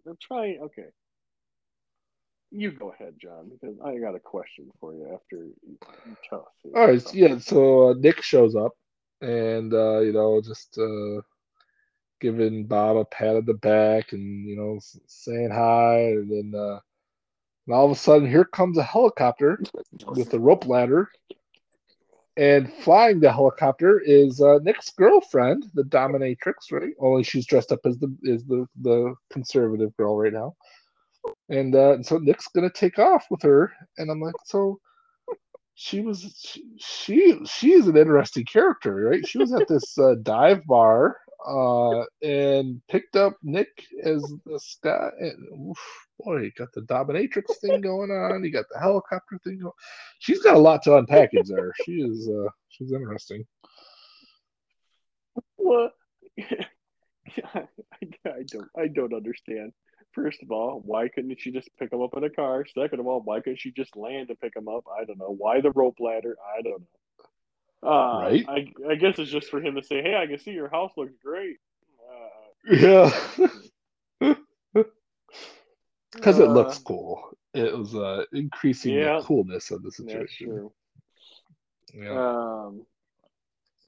I'm 0.07 0.17
trying. 0.21 0.59
Okay, 0.61 0.87
you 2.51 2.71
go 2.71 2.91
ahead, 2.91 3.15
John, 3.21 3.49
because 3.49 3.75
I 3.83 3.97
got 3.97 4.15
a 4.15 4.19
question 4.19 4.69
for 4.79 4.93
you 4.93 5.13
after 5.13 5.43
you, 5.43 5.77
tell 6.29 6.41
us. 6.41 6.71
All 6.75 6.87
right, 6.87 7.13
yeah. 7.13 7.37
So 7.37 7.89
uh, 7.89 7.93
Nick 7.97 8.21
shows 8.21 8.55
up, 8.55 8.73
and 9.21 9.73
uh, 9.73 9.99
you 9.99 10.13
know, 10.13 10.41
just 10.41 10.77
uh, 10.77 11.21
giving 12.21 12.65
Bob 12.65 12.97
a 12.97 13.05
pat 13.05 13.35
on 13.35 13.45
the 13.45 13.55
back, 13.55 14.13
and 14.13 14.47
you 14.47 14.55
know, 14.55 14.79
saying 15.07 15.51
hi, 15.51 15.97
and 16.11 16.31
then 16.31 16.59
uh, 16.59 16.79
and 17.65 17.75
all 17.75 17.85
of 17.85 17.91
a 17.91 17.95
sudden, 17.95 18.29
here 18.29 18.45
comes 18.45 18.77
a 18.77 18.83
helicopter 18.83 19.59
with 20.07 20.33
a 20.33 20.39
rope 20.39 20.67
ladder, 20.67 21.09
and 22.37 22.71
flying 22.81 23.19
the 23.19 23.31
helicopter 23.31 23.99
is 23.99 24.41
uh, 24.41 24.59
Nick's 24.61 24.91
girlfriend, 24.91 25.65
the 25.73 25.83
dominatrix, 25.83 26.71
right? 26.71 26.93
Only 26.99 27.23
she's 27.23 27.45
dressed 27.45 27.71
up 27.71 27.79
as 27.85 27.97
the 27.97 28.15
is 28.23 28.43
the 28.45 28.67
the 28.81 29.15
conservative 29.31 29.95
girl 29.97 30.17
right 30.17 30.33
now, 30.33 30.55
and 31.49 31.75
uh, 31.75 32.03
so 32.03 32.17
Nick's 32.17 32.47
gonna 32.49 32.69
take 32.69 32.99
off 32.99 33.25
with 33.31 33.41
her, 33.41 33.71
and 33.97 34.11
I'm 34.11 34.21
like, 34.21 34.35
so 34.45 34.79
she 35.75 36.01
was 36.01 36.35
she 36.41 36.63
she, 36.77 37.39
she 37.45 37.71
is 37.73 37.87
an 37.87 37.97
interesting 37.97 38.45
character, 38.45 38.95
right? 38.95 39.27
She 39.27 39.37
was 39.37 39.53
at 39.53 39.67
this 39.67 39.97
uh, 39.97 40.15
dive 40.21 40.65
bar 40.65 41.17
uh, 41.47 42.03
and 42.21 42.81
picked 42.87 43.15
up 43.15 43.37
Nick 43.43 43.85
as 44.03 44.33
this 44.45 44.77
guy. 44.83 45.09
And 45.19 45.69
oof, 45.69 46.07
boy, 46.19 46.41
you 46.41 46.51
got 46.57 46.71
the 46.73 46.81
dominatrix 46.81 47.55
thing 47.61 47.81
going 47.81 48.11
on. 48.11 48.43
You 48.43 48.51
got 48.51 48.65
the 48.71 48.79
helicopter 48.79 49.39
thing 49.43 49.59
going. 49.59 49.73
She's 50.19 50.41
got 50.41 50.55
a 50.55 50.59
lot 50.59 50.83
to 50.83 50.91
unpackage 50.91 51.47
there. 51.47 51.71
She 51.83 51.93
is 51.93 52.29
uh, 52.29 52.49
she's 52.69 52.91
interesting. 52.91 53.45
What? 55.55 55.93
I, 57.53 57.67
I 58.25 58.43
don't. 58.47 58.69
I 58.77 58.87
don't 58.87 59.13
understand. 59.13 59.73
First 60.13 60.41
of 60.41 60.51
all, 60.51 60.81
why 60.85 61.09
couldn't 61.09 61.39
she 61.41 61.51
just 61.51 61.69
pick 61.77 61.91
him 61.91 62.01
up 62.01 62.15
in 62.15 62.23
a 62.23 62.29
car? 62.29 62.65
Second 62.73 63.01
of 63.01 63.07
all, 63.07 63.21
why 63.21 63.41
couldn't 63.41 63.59
she 63.59 63.71
just 63.71 63.97
land 63.97 64.29
to 64.29 64.35
pick 64.35 64.55
him 64.55 64.69
up? 64.69 64.85
I 64.97 65.03
don't 65.03 65.19
know. 65.19 65.35
Why 65.37 65.59
the 65.59 65.71
rope 65.71 65.97
ladder? 65.99 66.37
I 66.57 66.61
don't 66.61 66.79
know. 66.79 66.87
Uh, 67.85 68.19
Right? 68.21 68.45
I 68.47 68.73
I 68.89 68.95
guess 68.95 69.19
it's 69.19 69.29
just 69.31 69.49
for 69.49 69.61
him 69.61 69.75
to 69.75 69.83
say, 69.83 70.01
"Hey, 70.01 70.15
I 70.15 70.25
can 70.27 70.39
see 70.39 70.51
your 70.51 70.69
house 70.69 70.91
looks 70.97 71.13
great." 71.23 71.57
Uh, 72.09 72.73
Yeah. 72.75 73.11
Because 76.13 76.39
it 76.39 76.49
looks 76.49 76.77
uh, 76.77 76.81
cool. 76.85 77.37
It 77.53 77.77
was 77.77 77.93
uh, 77.93 78.23
increasing 78.31 78.93
Yeah. 78.93 79.17
the 79.19 79.23
coolness 79.25 79.69
of 79.71 79.83
the 79.83 79.91
situation. 79.91 80.69
Yeah. 81.93 82.11
Um, 82.11 82.85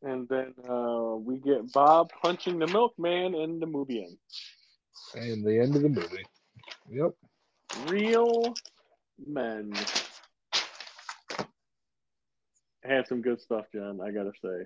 and 0.03 0.27
then 0.27 0.53
uh, 0.69 1.15
we 1.15 1.37
get 1.37 1.71
Bob 1.71 2.11
punching 2.21 2.59
the 2.59 2.67
milkman, 2.67 3.33
and 3.35 3.61
the 3.61 3.65
movie 3.65 4.03
ends. 4.03 4.19
and 5.15 5.43
the 5.45 5.57
end 5.59 5.75
of 5.77 5.81
the 5.83 5.89
movie. 5.89 6.25
Yep. 6.89 7.13
Real 7.87 8.53
men. 9.25 9.73
Had 12.87 13.07
some 13.07 13.21
good 13.21 13.41
stuff, 13.41 13.65
John. 13.73 13.99
I 14.01 14.11
gotta 14.11 14.31
say, 14.41 14.65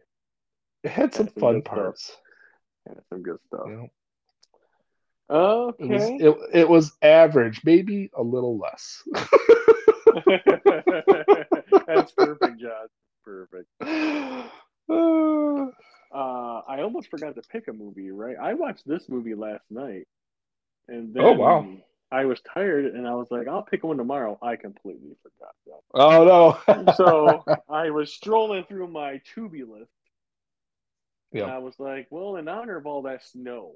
It 0.84 0.92
had 0.92 1.14
some 1.14 1.26
That's 1.26 1.34
some 1.36 1.42
fun 1.42 1.54
good 1.56 1.64
stuff. 1.66 1.76
parts. 1.76 2.18
had 2.88 2.98
some 3.10 3.24
good 3.24 3.40
stuff. 3.48 3.68
Okay. 5.30 5.84
it 5.86 5.88
was 5.88 6.04
it, 6.54 6.60
it 6.62 6.70
was 6.70 6.92
average, 7.02 7.62
maybe 7.64 8.12
a 8.16 8.22
little 8.22 8.58
less. 8.58 9.02
That's 11.88 12.12
perfect, 12.12 12.60
John. 12.60 12.88
Perfect. 13.26 13.68
Uh, 16.14 16.60
I 16.68 16.82
almost 16.82 17.10
forgot 17.10 17.36
to 17.36 17.42
pick 17.50 17.70
a 17.70 17.74
movie. 17.74 18.12
Right, 18.12 18.36
I 18.42 18.54
watched 18.54 18.86
this 18.86 19.08
movie 19.08 19.34
last 19.34 19.64
night, 19.70 20.06
and 20.90 21.14
then 21.14 21.24
Oh, 21.24 21.32
wow. 21.32 21.66
I 22.12 22.26
was 22.26 22.42
tired, 22.54 22.86
and 22.86 23.08
I 23.08 23.14
was 23.16 23.28
like, 23.32 23.48
"I'll 23.48 23.62
pick 23.64 23.84
one 23.84 23.98
tomorrow." 23.98 24.38
I 24.42 24.56
completely 24.58 25.16
forgot. 25.24 25.56
John. 25.66 25.80
oh 25.94 26.60
no. 26.66 26.94
so 26.94 27.44
I 27.70 27.90
was 27.92 28.12
strolling 28.14 28.66
through 28.66 28.88
my 28.88 29.22
Tubi 29.36 29.68
list, 29.68 29.92
Yeah. 31.32 31.44
and 31.44 31.52
I 31.52 31.58
was 31.60 31.76
like, 31.80 32.08
"Well, 32.10 32.36
in 32.36 32.48
honor 32.48 32.78
of 32.78 32.86
all 32.86 33.04
that 33.04 33.24
snow, 33.24 33.74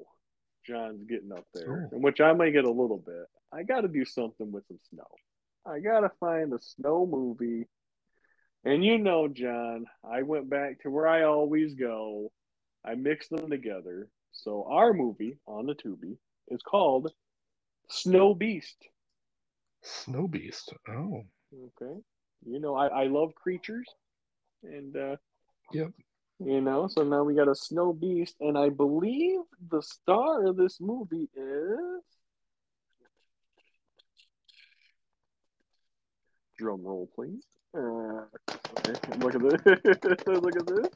John's 0.66 1.04
getting 1.08 1.32
up 1.32 1.46
there, 1.54 1.90
Oh. 1.94 1.98
which 1.98 2.20
I 2.20 2.34
may 2.34 2.52
get 2.52 2.66
a 2.66 2.70
little 2.72 2.98
bit. 3.06 3.26
I 3.54 3.64
got 3.64 3.82
to 3.82 3.88
do 3.88 4.04
something 4.06 4.52
with 4.52 4.66
some 4.68 4.80
snow." 4.90 5.08
I 5.68 5.80
gotta 5.80 6.12
find 6.20 6.54
a 6.54 6.62
snow 6.62 7.08
movie. 7.08 7.66
And 8.66 8.84
you 8.86 8.98
know, 9.00 9.28
John, 9.28 9.86
I 10.04 10.22
went 10.24 10.48
back 10.50 10.82
to 10.82 10.92
where 10.92 11.08
I 11.08 11.24
always 11.24 11.74
go. 11.74 12.32
I 12.84 12.94
mixed 12.96 13.32
them 13.32 13.50
together. 13.50 14.08
So 14.32 14.66
our 14.70 14.94
movie 14.94 15.38
on 15.48 15.66
the 15.66 15.74
Tubi 15.74 16.18
is 16.50 16.62
called 16.62 17.12
Snow 17.90 18.34
Beast. 18.34 18.78
Snow 19.84 20.28
Beast. 20.28 20.74
Oh. 20.90 21.24
Okay. 21.54 22.00
You 22.46 22.60
know, 22.60 22.76
I, 22.76 22.88
I 22.88 23.08
love 23.08 23.34
creatures. 23.36 23.88
And 24.64 24.96
uh 24.96 25.16
Yep. 25.74 25.92
you 26.40 26.62
know, 26.62 26.88
so 26.88 27.04
now 27.04 27.24
we 27.24 27.34
got 27.36 27.48
a 27.48 27.56
snow 27.56 27.92
beast, 27.92 28.36
and 28.40 28.58
I 28.58 28.70
believe 28.70 29.40
the 29.70 29.82
star 29.82 30.46
of 30.46 30.58
this 30.58 30.80
movie 30.80 31.28
is 31.36 32.04
drum 36.58 36.84
roll, 36.84 37.10
please. 37.16 37.44
Uh, 37.76 38.26
okay, 38.80 39.18
look 39.20 39.36
at 39.36 39.42
this. 39.42 40.18
look 40.28 40.56
at 40.56 40.68
this. 40.68 40.88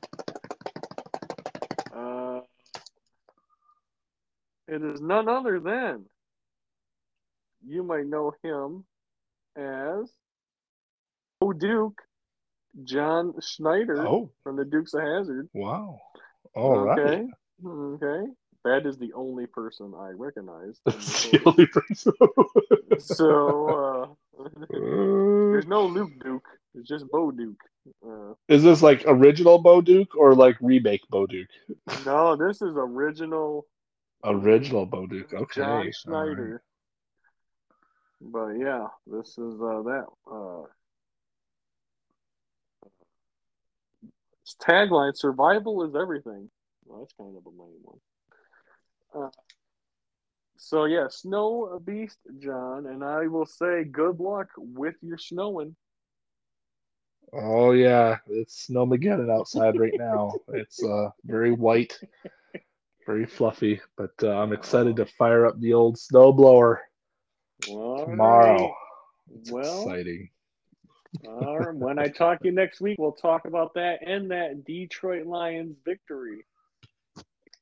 Uh, 1.93 2.39
it 4.67 4.83
is 4.83 5.01
none 5.01 5.27
other 5.27 5.59
than 5.59 6.05
you 7.65 7.83
might 7.83 8.05
know 8.07 8.33
him 8.43 8.83
as 9.55 10.11
Bo 11.39 11.53
Duke, 11.53 12.01
John 12.83 13.33
Schneider 13.41 14.05
Oh, 14.07 14.31
from 14.43 14.55
the 14.55 14.65
Dukes 14.65 14.93
of 14.93 15.01
Hazzard. 15.01 15.49
wow. 15.53 15.99
All 16.55 16.79
right. 16.79 16.99
okay. 16.99 17.27
Okay. 17.65 18.31
That 18.65 18.85
is 18.85 18.97
the 18.97 19.13
only 19.13 19.45
person 19.45 19.93
I 19.97 20.09
recognize. 20.11 20.79
That's 20.85 21.29
the 21.29 21.41
only 21.45 21.65
person. 21.67 22.13
so 22.99 24.15
uh, 24.39 24.43
there's 24.69 25.67
no 25.67 25.85
Luke 25.85 26.11
Duke. 26.23 26.47
It's 26.75 26.87
just 26.87 27.05
Bo 27.11 27.31
Duke. 27.31 27.59
Uh, 28.05 28.33
is 28.49 28.63
this 28.63 28.81
like 28.83 29.03
original 29.07 29.59
Bo 29.59 29.81
Duke 29.81 30.15
or 30.17 30.35
like 30.35 30.57
remake 30.61 31.01
Bo 31.09 31.25
Duke? 31.25 31.47
no, 32.05 32.35
this 32.35 32.61
is 32.61 32.75
original 32.75 33.65
Original 34.25 34.85
Bo 34.85 35.07
Duke. 35.07 35.33
Okay. 35.33 35.61
John. 35.61 35.91
Schneider. 35.93 36.61
But 38.21 38.49
yeah, 38.53 38.87
this 39.07 39.37
is 39.37 39.61
uh, 39.61 39.81
that. 39.83 40.05
Uh, 40.29 40.63
tagline: 44.61 45.15
"Survival 45.15 45.83
is 45.87 45.95
everything." 45.95 46.49
Well, 46.85 46.99
that's 46.99 47.13
kind 47.13 47.37
of 47.37 47.45
a 47.45 47.49
lame 47.49 47.83
one. 47.83 47.99
Uh, 49.13 49.29
so 50.57 50.85
yeah, 50.85 51.07
snow 51.09 51.79
beast, 51.85 52.19
John, 52.39 52.87
and 52.87 53.03
I 53.03 53.27
will 53.27 53.45
say 53.45 53.85
good 53.85 54.19
luck 54.19 54.49
with 54.57 54.95
your 55.01 55.17
snowing. 55.17 55.75
Oh 57.31 57.71
yeah, 57.71 58.17
it's 58.27 58.67
Snowmageddon 58.67 59.31
outside 59.31 59.79
right 59.79 59.93
now. 59.95 60.33
it's 60.49 60.83
uh 60.83 61.09
very 61.23 61.51
white, 61.51 61.97
very 63.05 63.25
fluffy, 63.25 63.79
but 63.95 64.11
uh, 64.23 64.31
I'm 64.31 64.51
excited 64.51 64.95
to 64.97 65.05
fire 65.05 65.45
up 65.45 65.59
the 65.59 65.73
old 65.73 65.95
snowblower 65.97 66.79
All 67.67 68.05
tomorrow. 68.05 68.61
right. 68.63 68.71
Well, 69.51 69.81
exciting. 69.83 70.29
all 71.27 71.59
right. 71.59 71.75
when 71.75 71.99
I 71.99 72.07
talk 72.17 72.39
to 72.39 72.45
you 72.45 72.51
next 72.51 72.81
week, 72.81 72.97
we'll 72.99 73.11
talk 73.11 73.45
about 73.45 73.73
that 73.75 73.99
and 74.05 74.31
that 74.31 74.65
Detroit 74.65 75.25
Lions 75.25 75.75
victory. 75.85 76.45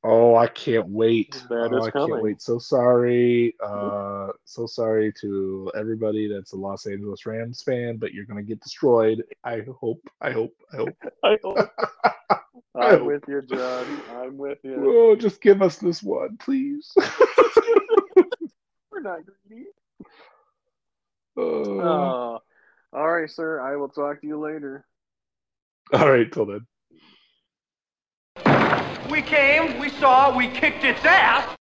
Oh, 0.04 0.36
I 0.36 0.46
can't 0.46 0.88
wait. 0.88 1.42
That 1.48 1.70
oh, 1.72 1.78
is 1.78 1.86
I 1.88 1.90
coming. 1.90 2.08
can't 2.10 2.22
wait. 2.22 2.40
So 2.40 2.58
sorry. 2.58 3.56
Uh 3.62 4.28
so 4.44 4.66
sorry 4.66 5.12
to 5.20 5.70
everybody 5.76 6.32
that's 6.32 6.52
a 6.52 6.56
Los 6.56 6.86
Angeles 6.86 7.26
Rams 7.26 7.62
fan, 7.62 7.96
but 7.96 8.14
you're 8.14 8.24
gonna 8.24 8.42
get 8.42 8.60
destroyed. 8.60 9.24
I 9.42 9.62
hope. 9.80 10.00
I 10.20 10.30
hope. 10.30 10.54
I 10.72 10.76
hope. 10.76 10.96
I 11.24 11.38
hope. 11.42 11.58
I'm 12.76 12.98
hope. 12.98 13.06
with 13.06 13.24
you, 13.26 13.42
John. 13.42 13.86
I'm 14.16 14.38
with 14.38 14.58
you. 14.62 14.76
Oh, 14.78 15.16
just 15.16 15.40
give 15.40 15.62
us 15.62 15.78
this 15.78 16.00
one, 16.00 16.36
please. 16.36 16.92
We're 18.92 19.00
not 19.00 19.20
greedy. 19.48 19.66
Uh, 21.38 21.78
Uh, 21.80 22.38
all 22.92 23.10
right, 23.10 23.30
sir. 23.30 23.60
I 23.60 23.76
will 23.76 23.88
talk 23.88 24.20
to 24.20 24.26
you 24.26 24.38
later. 24.38 24.84
all 25.92 26.10
right, 26.10 26.30
till 26.32 26.46
then. 26.46 26.66
We 29.10 29.22
came, 29.22 29.78
we 29.80 29.88
saw, 29.88 30.36
we 30.36 30.48
kicked 30.48 30.84
its 30.84 31.04
ass. 31.04 31.57